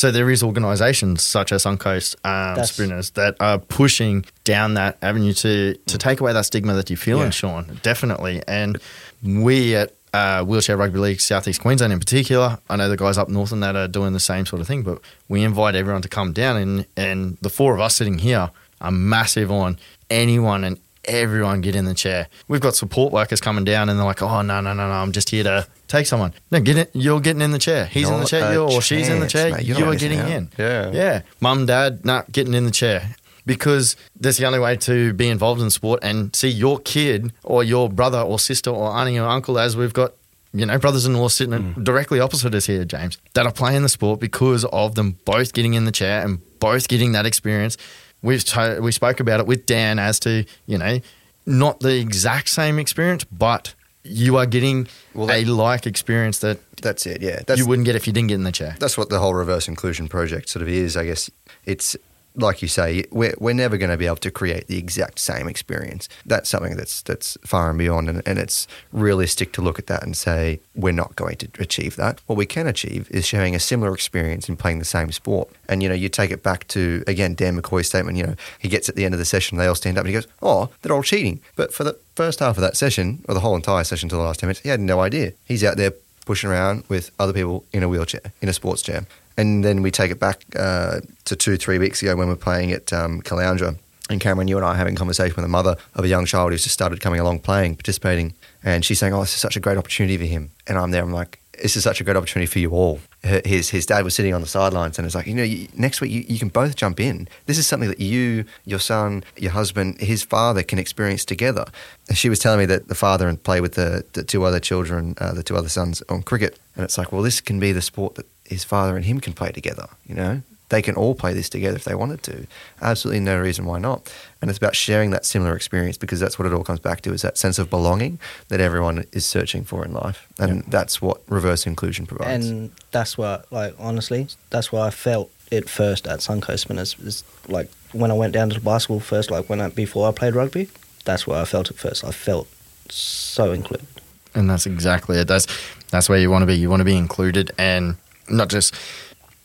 So 0.00 0.10
there 0.10 0.30
is 0.30 0.42
organisations 0.42 1.22
such 1.22 1.52
as 1.52 1.64
Suncoast 1.64 2.16
um, 2.24 2.64
Spinners 2.64 3.10
that 3.10 3.36
are 3.38 3.58
pushing 3.58 4.24
down 4.44 4.72
that 4.74 4.96
avenue 5.02 5.34
to 5.34 5.74
to 5.74 5.98
take 5.98 6.20
away 6.22 6.32
that 6.32 6.46
stigma 6.46 6.72
that 6.72 6.88
you're 6.88 6.96
feeling, 6.96 7.24
Yeah. 7.24 7.30
Shaun. 7.30 7.78
Definitely, 7.82 8.42
and 8.48 8.80
we 9.22 9.76
at 9.76 9.92
uh, 10.14 10.42
Wheelchair 10.42 10.78
Rugby 10.78 10.98
League 11.00 11.20
Southeast 11.20 11.60
Queensland 11.60 11.92
in 11.92 11.98
particular, 11.98 12.58
I 12.70 12.76
know 12.76 12.88
the 12.88 12.96
guys 12.96 13.18
up 13.18 13.28
north 13.28 13.52
and 13.52 13.62
that 13.62 13.76
are 13.76 13.88
doing 13.88 14.14
the 14.14 14.20
same 14.20 14.46
sort 14.46 14.62
of 14.62 14.66
thing. 14.66 14.82
But 14.84 15.02
we 15.28 15.42
invite 15.42 15.74
everyone 15.74 16.00
to 16.00 16.08
come 16.08 16.32
down, 16.32 16.56
and 16.56 16.86
and 16.96 17.36
the 17.42 17.50
four 17.50 17.74
of 17.74 17.80
us 17.80 17.94
sitting 17.96 18.16
here 18.20 18.50
are 18.80 18.90
massive 18.90 19.52
on 19.52 19.78
anyone 20.08 20.64
and 20.64 20.78
everyone 21.04 21.60
get 21.60 21.74
in 21.74 21.84
the 21.84 21.94
chair. 21.94 22.28
We've 22.48 22.60
got 22.60 22.74
support 22.74 23.12
workers 23.12 23.40
coming 23.40 23.64
down, 23.64 23.88
and 23.88 23.98
they're 23.98 24.06
like, 24.06 24.22
"Oh 24.22 24.42
no, 24.42 24.60
no, 24.60 24.72
no, 24.72 24.88
no! 24.88 24.92
I'm 24.92 25.12
just 25.12 25.30
here 25.30 25.44
to 25.44 25.66
take 25.88 26.06
someone." 26.06 26.32
No, 26.50 26.60
get 26.60 26.76
it. 26.76 26.90
You're 26.92 27.20
getting 27.20 27.42
in 27.42 27.52
the 27.52 27.58
chair. 27.58 27.86
He's 27.86 28.08
in 28.08 28.20
the 28.20 28.26
chair. 28.26 28.50
a 28.50 28.52
You 28.52 28.62
or 28.62 28.82
she's 28.82 29.08
in 29.08 29.20
the 29.20 29.26
chair. 29.26 29.52
mate. 29.52 29.64
You're 29.64 29.78
You 29.78 29.84
not 29.86 29.94
are 29.94 29.98
getting 29.98 30.18
out. 30.20 30.30
in. 30.30 30.50
Yeah. 30.58 30.90
Yeah. 30.90 31.22
Mum, 31.40 31.66
dad, 31.66 32.04
nah, 32.04 32.22
getting 32.30 32.54
in 32.54 32.64
the 32.64 32.70
chair. 32.70 33.14
Because 33.46 33.96
that's 34.20 34.36
the 34.36 34.44
only 34.44 34.58
way 34.58 34.76
to 34.76 35.12
be 35.14 35.28
involved 35.28 35.62
in 35.62 35.70
sport 35.70 36.00
and 36.02 36.36
see 36.36 36.50
your 36.50 36.78
kid 36.78 37.32
or 37.42 37.64
your 37.64 37.88
brother 37.88 38.20
or 38.20 38.38
sister 38.38 38.70
or 38.70 38.90
auntie 38.90 39.18
or 39.18 39.26
uncle, 39.26 39.58
as 39.58 39.76
we've 39.76 39.94
got, 39.94 40.12
you 40.52 40.66
know, 40.66 40.78
brothers 40.78 41.06
in 41.06 41.14
law 41.14 41.26
sitting 41.26 41.74
mm. 41.74 41.84
directly 41.84 42.20
opposite 42.20 42.54
us 42.54 42.66
here, 42.66 42.84
James, 42.84 43.16
that 43.32 43.46
are 43.46 43.52
playing 43.52 43.82
the 43.82 43.88
sport 43.88 44.20
because 44.20 44.66
of 44.66 44.94
them 44.94 45.16
both 45.24 45.54
getting 45.54 45.74
in 45.74 45.84
the 45.84 45.90
chair 45.90 46.22
and 46.22 46.38
both 46.60 46.86
getting 46.86 47.12
that 47.12 47.26
experience. 47.26 47.76
We've 48.22 48.44
to- 48.44 48.80
we 48.80 48.92
spoke 48.92 49.20
about 49.20 49.40
it 49.40 49.46
with 49.46 49.66
Dan 49.66 49.98
as 49.98 50.18
to, 50.20 50.44
you 50.66 50.78
know, 50.78 51.00
not 51.46 51.80
the 51.80 51.96
exact 51.98 52.48
same 52.50 52.78
experience, 52.78 53.24
but 53.24 53.74
you 54.04 54.36
are 54.36 54.46
getting 54.46 54.88
Well, 55.14 55.30
a 55.30 55.44
like 55.44 55.86
experience 55.86 56.38
that 56.40 56.58
That's 56.82 57.06
it. 57.06 57.20
Yeah, 57.22 57.40
that's 57.46 57.58
you 57.58 57.66
wouldn't 57.66 57.84
get 57.86 57.96
if 57.96 58.06
you 58.06 58.12
didn't 58.12 58.28
get 58.28 58.34
in 58.36 58.44
the 58.44 58.52
chair. 58.52 58.76
that's 58.78 58.96
what 58.96 59.08
the 59.10 59.18
whole 59.18 59.34
reverse 59.34 59.68
inclusion 59.68 60.08
project 60.08 60.48
sort 60.48 60.62
of 60.62 60.68
is. 60.68 60.96
I 60.96 61.04
guess 61.04 61.30
it's 61.66 61.96
like 62.34 62.62
you 62.62 62.68
say, 62.68 63.04
we're, 63.10 63.34
we're 63.38 63.54
never 63.54 63.76
going 63.76 63.90
to 63.90 63.96
be 63.96 64.06
able 64.06 64.16
to 64.16 64.30
create 64.30 64.66
the 64.66 64.78
exact 64.78 65.18
same 65.18 65.48
experience. 65.48 66.08
That's 66.24 66.48
something 66.48 66.76
that's 66.76 67.02
that's 67.02 67.36
far 67.44 67.70
and 67.70 67.78
beyond, 67.78 68.08
and, 68.08 68.22
and 68.26 68.38
it's 68.38 68.66
realistic 68.92 69.52
to 69.54 69.62
look 69.62 69.78
at 69.78 69.86
that 69.88 70.02
and 70.02 70.16
say 70.16 70.60
we're 70.74 70.92
not 70.92 71.16
going 71.16 71.36
to 71.36 71.48
achieve 71.58 71.96
that. 71.96 72.20
What 72.26 72.36
we 72.36 72.46
can 72.46 72.66
achieve 72.66 73.10
is 73.10 73.26
sharing 73.26 73.54
a 73.54 73.60
similar 73.60 73.94
experience 73.94 74.48
in 74.48 74.56
playing 74.56 74.78
the 74.78 74.84
same 74.84 75.12
sport. 75.12 75.48
And 75.68 75.82
you 75.82 75.88
know, 75.88 75.94
you 75.94 76.08
take 76.08 76.30
it 76.30 76.42
back 76.42 76.66
to 76.68 77.02
again 77.06 77.34
Dan 77.34 77.60
McCoy's 77.60 77.88
statement. 77.88 78.16
You 78.16 78.26
know, 78.26 78.34
he 78.58 78.68
gets 78.68 78.88
at 78.88 78.96
the 78.96 79.04
end 79.04 79.14
of 79.14 79.18
the 79.18 79.24
session, 79.24 79.58
they 79.58 79.66
all 79.66 79.74
stand 79.74 79.98
up, 79.98 80.02
and 80.02 80.08
he 80.08 80.14
goes, 80.14 80.28
"Oh, 80.42 80.70
they're 80.82 80.94
all 80.94 81.02
cheating." 81.02 81.40
But 81.56 81.72
for 81.72 81.84
the 81.84 81.98
first 82.14 82.40
half 82.40 82.56
of 82.56 82.62
that 82.62 82.76
session, 82.76 83.24
or 83.28 83.34
the 83.34 83.40
whole 83.40 83.56
entire 83.56 83.84
session 83.84 84.08
to 84.08 84.16
the 84.16 84.22
last 84.22 84.40
ten 84.40 84.48
minutes, 84.48 84.60
he 84.60 84.68
had 84.68 84.80
no 84.80 85.00
idea. 85.00 85.32
He's 85.44 85.64
out 85.64 85.76
there 85.76 85.92
pushing 86.26 86.50
around 86.50 86.84
with 86.88 87.10
other 87.18 87.32
people 87.32 87.64
in 87.72 87.82
a 87.82 87.88
wheelchair, 87.88 88.32
in 88.40 88.48
a 88.48 88.52
sports 88.52 88.82
chair. 88.82 89.06
And 89.40 89.64
then 89.64 89.80
we 89.80 89.90
take 89.90 90.10
it 90.10 90.20
back 90.20 90.44
uh, 90.54 91.00
to 91.24 91.34
two, 91.34 91.56
three 91.56 91.78
weeks 91.78 92.02
ago 92.02 92.14
when 92.14 92.28
we're 92.28 92.36
playing 92.36 92.72
at 92.72 92.92
um, 92.92 93.22
Caloundra. 93.22 93.78
And 94.10 94.20
Cameron, 94.20 94.48
you 94.48 94.58
and 94.58 94.66
I 94.66 94.72
are 94.72 94.74
having 94.74 94.96
a 94.96 94.98
conversation 94.98 95.34
with 95.34 95.46
a 95.46 95.48
mother 95.48 95.76
of 95.94 96.04
a 96.04 96.08
young 96.08 96.26
child 96.26 96.52
who's 96.52 96.62
just 96.62 96.74
started 96.74 97.00
coming 97.00 97.20
along 97.20 97.38
playing, 97.38 97.76
participating. 97.76 98.34
And 98.62 98.84
she's 98.84 98.98
saying, 98.98 99.14
Oh, 99.14 99.20
this 99.20 99.32
is 99.32 99.40
such 99.40 99.56
a 99.56 99.60
great 99.60 99.78
opportunity 99.78 100.18
for 100.18 100.24
him. 100.24 100.50
And 100.66 100.76
I'm 100.76 100.90
there, 100.90 101.02
I'm 101.02 101.10
like, 101.10 101.38
This 101.62 101.74
is 101.74 101.84
such 101.84 102.02
a 102.02 102.04
great 102.04 102.18
opportunity 102.18 102.48
for 102.48 102.58
you 102.58 102.72
all. 102.72 103.00
His, 103.22 103.70
his 103.70 103.86
dad 103.86 104.04
was 104.04 104.14
sitting 104.14 104.34
on 104.34 104.42
the 104.42 104.46
sidelines 104.46 104.98
and 104.98 105.06
it's 105.06 105.14
like, 105.14 105.26
You 105.26 105.34
know, 105.34 105.42
you, 105.42 105.68
next 105.74 106.02
week 106.02 106.10
you, 106.10 106.22
you 106.28 106.38
can 106.38 106.48
both 106.48 106.76
jump 106.76 107.00
in. 107.00 107.26
This 107.46 107.56
is 107.56 107.66
something 107.66 107.88
that 107.88 108.00
you, 108.00 108.44
your 108.66 108.78
son, 108.78 109.24
your 109.38 109.52
husband, 109.52 110.02
his 110.02 110.22
father 110.22 110.62
can 110.62 110.78
experience 110.78 111.24
together. 111.24 111.64
And 112.08 112.18
she 112.18 112.28
was 112.28 112.40
telling 112.40 112.58
me 112.58 112.66
that 112.66 112.88
the 112.88 112.94
father 112.94 113.26
and 113.26 113.42
play 113.42 113.62
with 113.62 113.72
the, 113.72 114.04
the 114.12 114.22
two 114.22 114.44
other 114.44 114.60
children, 114.60 115.14
uh, 115.16 115.32
the 115.32 115.42
two 115.42 115.56
other 115.56 115.70
sons 115.70 116.02
on 116.10 116.24
cricket. 116.24 116.58
And 116.76 116.84
it's 116.84 116.98
like, 116.98 117.10
well, 117.10 117.22
this 117.22 117.40
can 117.40 117.58
be 117.58 117.72
the 117.72 117.80
sport 117.80 118.16
that 118.16 118.26
his 118.50 118.64
father 118.64 118.96
and 118.96 119.04
him 119.04 119.20
can 119.20 119.32
play 119.32 119.52
together, 119.52 119.88
you 120.06 120.14
know? 120.14 120.42
They 120.70 120.82
can 120.82 120.94
all 120.94 121.16
play 121.16 121.32
this 121.34 121.48
together 121.48 121.76
if 121.76 121.84
they 121.84 121.96
wanted 121.96 122.22
to. 122.24 122.46
Absolutely 122.80 123.18
no 123.20 123.40
reason 123.40 123.64
why 123.64 123.80
not. 123.80 124.12
And 124.40 124.48
it's 124.48 124.58
about 124.58 124.76
sharing 124.76 125.10
that 125.10 125.24
similar 125.24 125.56
experience 125.56 125.98
because 125.98 126.20
that's 126.20 126.38
what 126.38 126.46
it 126.46 126.54
all 126.54 126.62
comes 126.62 126.78
back 126.78 127.00
to 127.02 127.12
is 127.12 127.22
that 127.22 127.36
sense 127.36 127.58
of 127.58 127.68
belonging 127.68 128.20
that 128.48 128.60
everyone 128.60 129.04
is 129.10 129.26
searching 129.26 129.64
for 129.64 129.84
in 129.84 129.92
life. 129.92 130.28
And 130.38 130.62
that's 130.64 131.02
what 131.02 131.22
reverse 131.28 131.66
inclusion 131.66 132.06
provides. 132.06 132.48
And 132.48 132.70
that's 132.92 133.18
what, 133.18 133.50
like, 133.50 133.74
honestly, 133.80 134.28
that's 134.50 134.70
why 134.70 134.86
I 134.86 134.90
felt 134.90 135.30
it 135.50 135.68
first 135.68 136.06
at 136.06 136.20
Suncoast 136.20 136.60
Spinners. 136.60 136.96
Is 137.00 137.24
like 137.48 137.68
when 137.90 138.12
I 138.12 138.14
went 138.14 138.32
down 138.32 138.50
to 138.50 138.54
the 138.54 138.60
basketball 138.60 139.00
first, 139.00 139.28
like 139.28 139.48
when 139.48 139.60
I, 139.60 139.70
before 139.70 140.08
I 140.08 140.12
played 140.12 140.36
rugby, 140.36 140.68
that's 141.04 141.26
where 141.26 141.40
I 141.40 141.46
felt 141.46 141.68
it 141.70 141.78
first. 141.78 142.04
I 142.04 142.12
felt 142.12 142.46
so 142.88 143.50
included. 143.52 143.88
And 144.34 144.48
that's 144.48 144.66
exactly 144.66 145.18
it. 145.18 145.26
That's 145.26 145.48
that's 145.90 146.08
where 146.08 146.20
you 146.20 146.30
want 146.30 146.42
to 146.42 146.46
be. 146.46 146.56
You 146.56 146.70
want 146.70 146.80
to 146.80 146.84
be 146.84 146.96
included, 146.96 147.50
and 147.58 147.96
not 148.30 148.48
just 148.48 148.74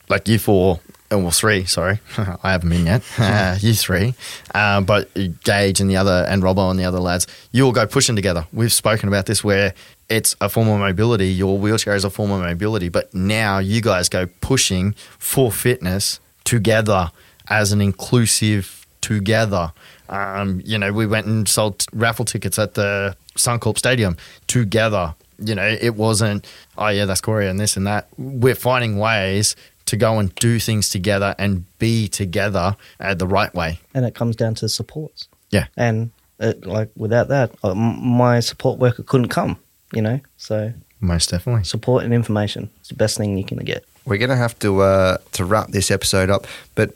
like 0.10 0.28
you 0.28 0.40
four, 0.40 0.80
oh, 1.12 1.18
well, 1.18 1.32
three. 1.32 1.66
Sorry, 1.66 2.00
I 2.18 2.52
haven't 2.52 2.70
been 2.70 2.86
yet. 2.86 3.04
Uh, 3.18 3.58
you 3.62 3.74
three, 3.74 4.14
uh, 4.54 4.82
but 4.82 5.10
Gage 5.44 5.80
and 5.82 5.90
the 5.90 5.98
other, 5.98 6.26
and 6.30 6.44
Robbo 6.44 6.70
and 6.70 6.80
the 6.80 6.86
other 6.86 7.00
lads, 7.00 7.28
you 7.52 7.66
all 7.66 7.72
go 7.72 7.88
pushing 7.88 8.16
together. 8.16 8.48
We've 8.54 8.74
spoken 8.74 9.08
about 9.08 9.26
this 9.26 9.44
where 9.44 9.74
it's 10.10 10.36
a 10.42 10.50
form 10.50 10.68
of 10.68 10.80
mobility. 10.80 11.28
Your 11.28 11.58
wheelchair 11.58 11.96
is 11.96 12.04
a 12.04 12.10
form 12.10 12.32
of 12.32 12.42
mobility, 12.42 12.90
but 12.90 13.14
now 13.14 13.60
you 13.60 13.82
guys 13.82 14.10
go 14.10 14.28
pushing 14.42 14.94
for 15.18 15.52
fitness 15.52 16.20
together 16.44 17.12
as 17.50 17.72
an 17.72 17.82
inclusive 17.82 18.86
together. 19.02 19.72
Um, 20.10 20.62
you 20.64 20.78
know, 20.78 20.92
we 20.94 21.08
went 21.08 21.26
and 21.28 21.48
sold 21.48 21.80
t- 21.80 21.88
raffle 21.94 22.26
tickets 22.26 22.60
at 22.60 22.76
the 22.76 23.16
Suncorp 23.36 23.78
Stadium 23.78 24.18
together. 24.48 25.16
You 25.40 25.56
know, 25.56 25.68
it 25.68 25.96
wasn't, 25.96 26.46
oh 26.78 26.88
yeah, 26.88 27.06
that's 27.06 27.22
Cory 27.22 27.48
and 27.48 27.60
this 27.60 27.78
and 27.78 27.86
that. 27.88 28.08
We're 28.18 28.56
finding 28.56 28.98
ways 28.98 29.56
to 29.86 29.98
go 29.98 30.20
and 30.20 30.34
do 30.36 30.60
things 30.60 30.90
together 30.90 31.36
and 31.38 31.66
be 31.78 32.08
together 32.08 32.76
uh, 33.00 33.14
the 33.14 33.28
right 33.28 33.54
way. 33.54 33.80
And 33.94 34.06
it 34.06 34.16
comes 34.16 34.36
down 34.36 34.56
to 34.56 34.70
supports. 34.70 35.28
Yeah. 35.52 35.68
And 35.78 36.12
it, 36.40 36.66
like 36.66 36.90
without 36.96 37.28
that, 37.30 37.52
uh, 37.64 37.76
my 37.76 38.40
support 38.40 38.80
worker 38.80 39.04
couldn't 39.04 39.30
come. 39.30 39.58
You 39.94 40.02
know, 40.02 40.20
so 40.38 40.74
Most 41.00 41.30
definitely. 41.30 41.64
support 41.64 42.04
and 42.04 42.14
information 42.14 42.70
is 42.82 42.90
the 42.90 42.96
best 42.96 43.18
thing 43.18 43.38
you 43.38 43.46
can 43.46 43.60
get. 43.60 43.86
We're 44.06 44.18
going 44.18 44.30
to 44.30 44.36
have 44.36 44.58
to 44.60 44.82
uh, 44.82 45.18
to 45.34 45.46
wrap 45.46 45.70
this 45.70 45.92
episode 45.92 46.30
up, 46.30 46.48
but 46.74 46.92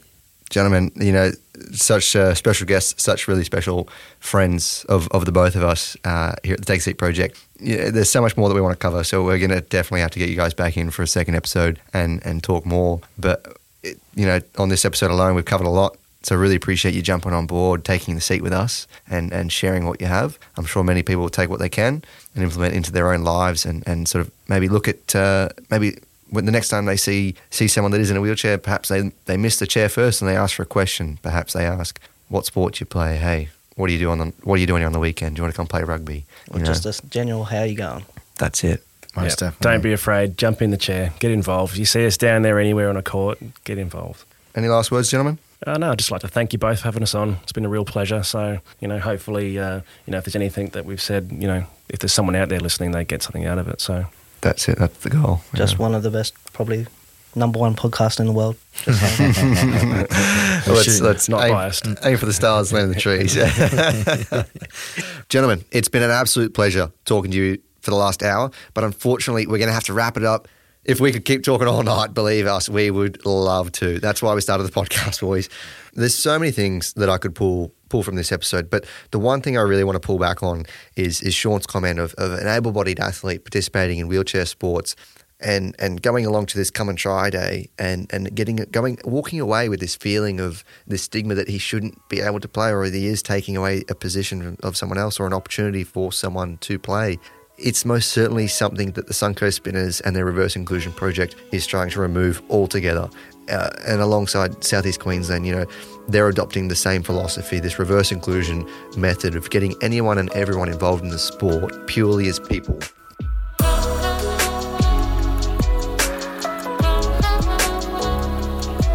gentlemen, 0.50 0.92
you 0.96 1.12
know, 1.12 1.32
such 1.72 2.16
uh, 2.16 2.34
special 2.34 2.66
guests, 2.68 3.02
such 3.02 3.28
really 3.28 3.44
special 3.44 3.90
friends 4.20 4.86
of, 4.90 5.08
of 5.10 5.26
the 5.26 5.32
both 5.32 5.56
of 5.56 5.64
us 5.64 5.98
uh, 6.04 6.34
here 6.44 6.54
at 6.54 6.60
the 6.60 6.66
Take 6.66 6.82
Seat 6.82 6.98
Project. 6.98 7.40
Yeah, 7.60 7.90
there's 7.90 8.10
so 8.10 8.22
much 8.22 8.38
more 8.38 8.48
that 8.50 8.56
we 8.56 8.62
want 8.62 8.74
to 8.74 8.80
cover, 8.80 9.04
so 9.04 9.24
we're 9.24 9.38
going 9.38 9.52
to 9.52 9.62
definitely 9.62 10.02
have 10.02 10.12
to 10.12 10.20
get 10.20 10.30
you 10.30 10.36
guys 10.36 10.54
back 10.54 10.78
in 10.78 10.92
for 10.92 11.04
a 11.04 11.08
second 11.08 11.36
episode 11.36 11.80
and 11.94 12.26
and 12.26 12.42
talk 12.42 12.66
more. 12.66 13.02
But 13.18 13.58
it, 13.84 14.00
you 14.16 14.26
know, 14.26 14.40
on 14.58 14.70
this 14.70 14.86
episode 14.86 15.12
alone, 15.12 15.36
we've 15.36 15.46
covered 15.46 15.68
a 15.68 15.72
lot. 15.72 15.98
So 16.22 16.36
really 16.36 16.56
appreciate 16.56 16.94
you 16.94 17.02
jumping 17.02 17.32
on 17.32 17.48
board, 17.48 17.86
taking 17.86 18.16
the 18.16 18.22
seat 18.22 18.42
with 18.42 18.52
us, 18.52 18.88
and, 19.10 19.32
and 19.32 19.52
sharing 19.52 19.86
what 19.86 20.02
you 20.02 20.08
have. 20.08 20.38
I'm 20.58 20.66
sure 20.66 20.84
many 20.84 21.02
people 21.02 21.22
will 21.22 21.30
take 21.30 21.50
what 21.50 21.60
they 21.60 21.70
can 21.70 22.04
and 22.36 22.44
implement 22.44 22.76
into 22.76 22.92
their 22.92 23.14
own 23.14 23.24
lives, 23.24 23.66
and, 23.66 23.88
and 23.88 24.08
sort 24.08 24.26
of 24.26 24.32
maybe 24.48 24.68
look 24.68 24.88
at 24.88 25.16
uh, 25.16 25.50
maybe 25.70 25.98
when 26.30 26.46
the 26.46 26.52
next 26.52 26.70
time 26.70 26.86
they 26.86 26.98
see 26.98 27.36
see 27.50 27.68
someone 27.68 27.92
that 27.92 28.02
is 28.02 28.12
in 28.12 28.18
a 28.18 28.22
wheelchair, 28.22 28.58
perhaps 28.58 28.90
they 28.90 29.12
they 29.26 29.38
miss 29.38 29.58
the 29.58 29.68
chair 29.68 29.90
first 29.90 30.22
and 30.22 30.30
they 30.30 30.36
ask 30.36 30.56
for 30.56 30.64
a 30.64 30.66
question. 30.68 31.20
Perhaps 31.22 31.54
they 31.54 31.66
ask, 31.66 32.00
"What 32.30 32.46
sport 32.46 32.76
do 32.76 32.82
you 32.82 32.86
play? 32.86 33.18
Hey, 33.18 33.50
what 33.76 33.88
do 33.88 33.94
you 33.94 34.00
do 34.00 34.10
on 34.10 34.18
the 34.20 34.34
What 34.44 34.56
are 34.56 34.60
you 34.62 34.68
doing 34.68 34.84
on 34.84 34.92
the 34.92 35.00
weekend? 35.00 35.36
Do 35.36 35.40
you 35.40 35.44
want 35.44 35.54
to 35.54 35.58
come 35.58 35.68
play 35.68 35.84
rugby?" 35.84 36.26
Or 36.52 36.60
You 36.60 36.66
know, 36.66 36.74
just 36.74 36.86
a 36.86 37.08
general, 37.08 37.46
how 37.46 37.60
are 37.60 37.66
you 37.66 37.76
going? 37.76 38.06
that's 38.38 38.64
it. 38.64 38.84
Most 39.16 39.42
Yeah. 39.42 39.48
definitely. 39.50 39.72
Don't 39.74 39.82
be 39.84 39.92
afraid. 39.94 40.38
Jump 40.38 40.62
in 40.62 40.70
the 40.72 40.78
chair. 40.78 41.12
Get 41.20 41.32
involved. 41.32 41.76
You 41.78 41.86
see 41.86 42.06
us 42.06 42.16
down 42.16 42.42
there 42.44 42.58
anywhere 42.60 42.90
on 42.90 42.96
a 42.96 43.02
court, 43.02 43.38
get 43.66 43.78
involved. 43.78 44.24
Any 44.56 44.68
last 44.70 44.92
words, 44.92 45.10
gentlemen? 45.10 45.40
Uh, 45.68 45.78
no, 45.78 45.92
I'd 45.92 45.98
just 45.98 46.10
like 46.12 46.22
to 46.22 46.28
thank 46.30 46.54
you 46.54 46.60
both 46.60 46.80
for 46.80 46.86
having 46.86 47.04
us 47.04 47.14
on. 47.14 47.38
It's 47.44 47.52
been 47.52 47.66
a 47.66 47.70
real 47.70 47.84
pleasure. 47.84 48.24
So, 48.24 48.60
you 48.80 48.88
know, 48.88 48.98
hopefully, 49.00 49.60
uh, 49.60 49.82
you 50.06 50.12
know, 50.12 50.20
if 50.20 50.24
there's 50.24 50.36
anything 50.38 50.70
that 50.70 50.86
we've 50.86 51.02
said, 51.02 51.32
you 51.38 51.48
know, 51.48 51.66
if 51.90 52.00
there's 52.00 52.14
someone 52.14 52.36
out 52.38 52.48
there 52.48 52.60
listening, 52.62 52.92
they 52.92 53.04
get 53.04 53.22
something 53.22 53.46
out 53.46 53.58
of 53.58 53.68
it. 53.68 53.82
So, 53.82 54.06
That's 54.42 54.68
it. 54.70 54.78
That's 54.78 54.98
the 55.00 55.10
goal. 55.10 55.42
Just 55.54 55.74
Yeah. 55.74 55.80
one 55.80 55.96
of 55.96 56.04
the 56.04 56.10
best, 56.12 56.34
probably 56.54 56.88
number 57.36 57.60
one 57.60 57.76
podcast 57.76 58.20
in 58.20 58.26
the 58.26 58.32
world. 58.32 58.56
Just 58.86 59.20
let's, 60.68 61.02
let's 61.02 61.30
Not 61.30 61.46
aim, 61.46 61.52
biased. 61.54 61.86
aim 62.04 62.18
for 62.18 62.26
the 62.26 62.34
stars, 62.34 62.72
land 62.74 62.86
in 62.86 62.94
the 62.94 63.00
trees. 63.00 63.36
Gentlemen, 65.30 65.64
it's 65.72 65.90
been 65.90 66.04
an 66.04 66.12
absolute 66.12 66.54
pleasure 66.54 66.92
talking 67.06 67.32
to 67.32 67.38
you 67.38 67.58
for 67.82 67.92
the 67.92 67.98
last 67.98 68.24
hour, 68.24 68.50
but 68.74 68.84
unfortunately, 68.84 69.46
we're 69.48 69.58
going 69.58 69.68
to 69.70 69.74
have 69.74 69.84
to 69.86 69.94
wrap 69.94 70.18
it 70.18 70.24
up. 70.24 70.48
If 70.90 71.00
we 71.00 71.12
could 71.12 71.24
keep 71.24 71.44
talking 71.44 71.68
all 71.68 71.84
night, 71.84 72.16
believe 72.16 72.48
us, 72.48 72.68
we 72.68 72.90
would 72.90 73.24
love 73.24 73.72
to. 73.74 74.00
That's 74.00 74.24
why 74.24 74.34
we 74.34 74.42
started 74.42 74.64
the 74.64 74.72
podcast, 74.72 75.22
boys. 75.22 75.48
There's 75.94 76.16
so 76.16 76.40
many 76.40 76.50
things 76.50 76.94
that 76.94 77.08
I 77.08 77.20
could 77.20 77.36
pull 77.36 77.72
pull 77.90 78.02
from 78.02 78.16
this 78.16 78.32
episode, 78.32 78.72
but 78.72 78.86
the 79.12 79.20
one 79.20 79.42
thing 79.42 79.56
I 79.56 79.62
really 79.62 79.84
want 79.84 79.98
to 79.98 80.00
pull 80.00 80.18
back 80.18 80.42
on 80.42 80.66
is 80.96 81.22
is 81.22 81.36
Shaun's 81.36 81.68
comment 81.68 82.00
of, 82.00 82.16
of 82.16 82.32
an 82.32 82.48
able-bodied 82.48 83.00
athlete 83.00 83.44
participating 83.46 84.00
in 84.00 84.08
wheelchair 84.08 84.48
sports 84.48 84.96
and 85.40 85.76
and 85.78 86.02
going 86.02 86.26
along 86.26 86.48
to 86.48 86.58
this 86.58 86.72
come 86.72 86.90
and 86.90 86.98
try 86.98 87.30
day 87.30 87.70
and 87.78 88.12
and 88.12 88.34
getting 88.34 88.56
going 88.72 88.98
walking 89.06 89.40
away 89.40 89.70
with 89.70 89.80
this 89.80 89.96
feeling 89.96 90.40
of 90.40 90.64
this 90.88 91.04
stigma 91.04 91.36
that 91.36 91.48
he 91.48 91.60
shouldn't 91.60 92.00
be 92.10 92.20
able 92.20 92.40
to 92.40 92.48
play 92.48 92.72
or 92.72 92.84
he 92.84 93.06
is 93.06 93.22
taking 93.22 93.56
away 93.56 93.84
a 93.90 93.96
position 93.96 94.58
of 94.64 94.76
someone 94.76 94.98
else 94.98 95.20
or 95.20 95.28
an 95.28 95.34
opportunity 95.34 95.84
for 95.84 96.12
someone 96.12 96.58
to 96.58 96.80
play 96.80 97.20
it's 97.62 97.86
most 97.86 98.12
certainly 98.12 98.48
something 98.48 98.92
that 98.92 99.08
the 99.08 99.14
Suncoast 99.14 99.54
Spinners 99.54 100.02
and 100.02 100.16
their 100.16 100.26
reverse 100.26 100.56
inclusion 100.56 100.92
project 100.92 101.36
is 101.52 101.68
trying 101.68 101.90
to 101.92 102.00
remove 102.00 102.42
altogether. 102.50 103.10
Uh, 103.50 103.70
and 103.88 104.02
alongside 104.02 104.64
Southeast 104.64 105.00
Queensland, 105.00 105.46
you 105.46 105.56
know, 105.56 105.66
they're 106.08 106.30
adopting 106.30 106.68
the 106.68 106.76
same 106.76 107.02
philosophy, 107.02 107.60
this 107.60 107.80
reverse 107.80 108.12
inclusion 108.12 108.68
method 108.96 109.36
of 109.36 109.50
getting 109.50 109.76
anyone 109.82 110.18
and 110.18 110.32
everyone 110.34 110.70
involved 110.70 111.04
in 111.04 111.10
the 111.10 111.20
sport 111.20 111.88
purely 111.88 112.28
as 112.28 112.40
people. 112.40 112.78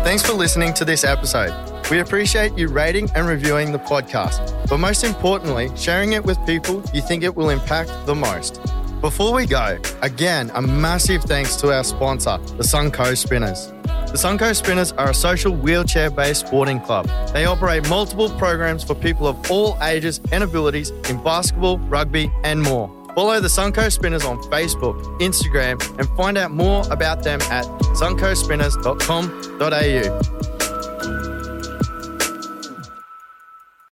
Thanks 0.05 0.23
for 0.23 0.35
listening 0.35 0.75
to 0.75 0.85
this 0.85 1.03
episode. 1.03 1.74
We 1.91 1.99
appreciate 2.01 2.57
you 2.57 2.69
rating 2.69 3.11
and 3.15 3.27
reviewing 3.27 3.71
the 3.71 3.79
podcast, 3.79 4.69
but 4.69 4.79
most 4.79 5.05
importantly, 5.05 5.71
sharing 5.77 6.15
it 6.15 6.25
with 6.25 6.39
people 6.47 6.83
you 6.95 7.03
think 7.03 7.23
it 7.23 7.37
will 7.37 7.51
impact 7.51 7.91
the 8.07 8.15
most. 8.15 8.59
Before 9.03 9.35
we 9.35 9.45
go, 9.45 9.79
again, 10.01 10.51
a 10.55 10.63
massive 10.63 11.25
thanks 11.25 11.57
to 11.57 11.75
our 11.75 11.85
sponsor, 11.85 12.39
the 12.57 12.63
Suncoast 12.63 13.19
Spinners. 13.19 13.67
The 13.85 14.19
Suncoast 14.19 14.57
Spinners 14.57 14.93
are 14.93 15.11
a 15.11 15.15
social 15.15 15.55
wheelchair 15.55 16.09
based 16.11 16.47
sporting 16.47 16.81
club. 16.81 17.07
They 17.35 17.45
operate 17.45 17.87
multiple 17.91 18.31
programs 18.31 18.83
for 18.83 18.95
people 18.95 19.27
of 19.27 19.51
all 19.51 19.77
ages 19.83 20.23
and 20.33 20.43
abilities 20.43 20.89
in 21.11 21.23
basketball, 21.23 21.77
rugby, 21.81 22.33
and 22.45 22.63
more. 22.63 22.89
Follow 23.15 23.41
the 23.41 23.49
Suncoast 23.49 23.93
Spinners 23.93 24.25
on 24.25 24.39
Facebook, 24.45 24.99
Instagram, 25.21 25.79
and 25.99 26.09
find 26.17 26.39
out 26.39 26.51
more 26.51 26.83
about 26.91 27.23
them 27.23 27.43
at 27.43 27.67
suncoastspinners.com.au. 27.95 30.54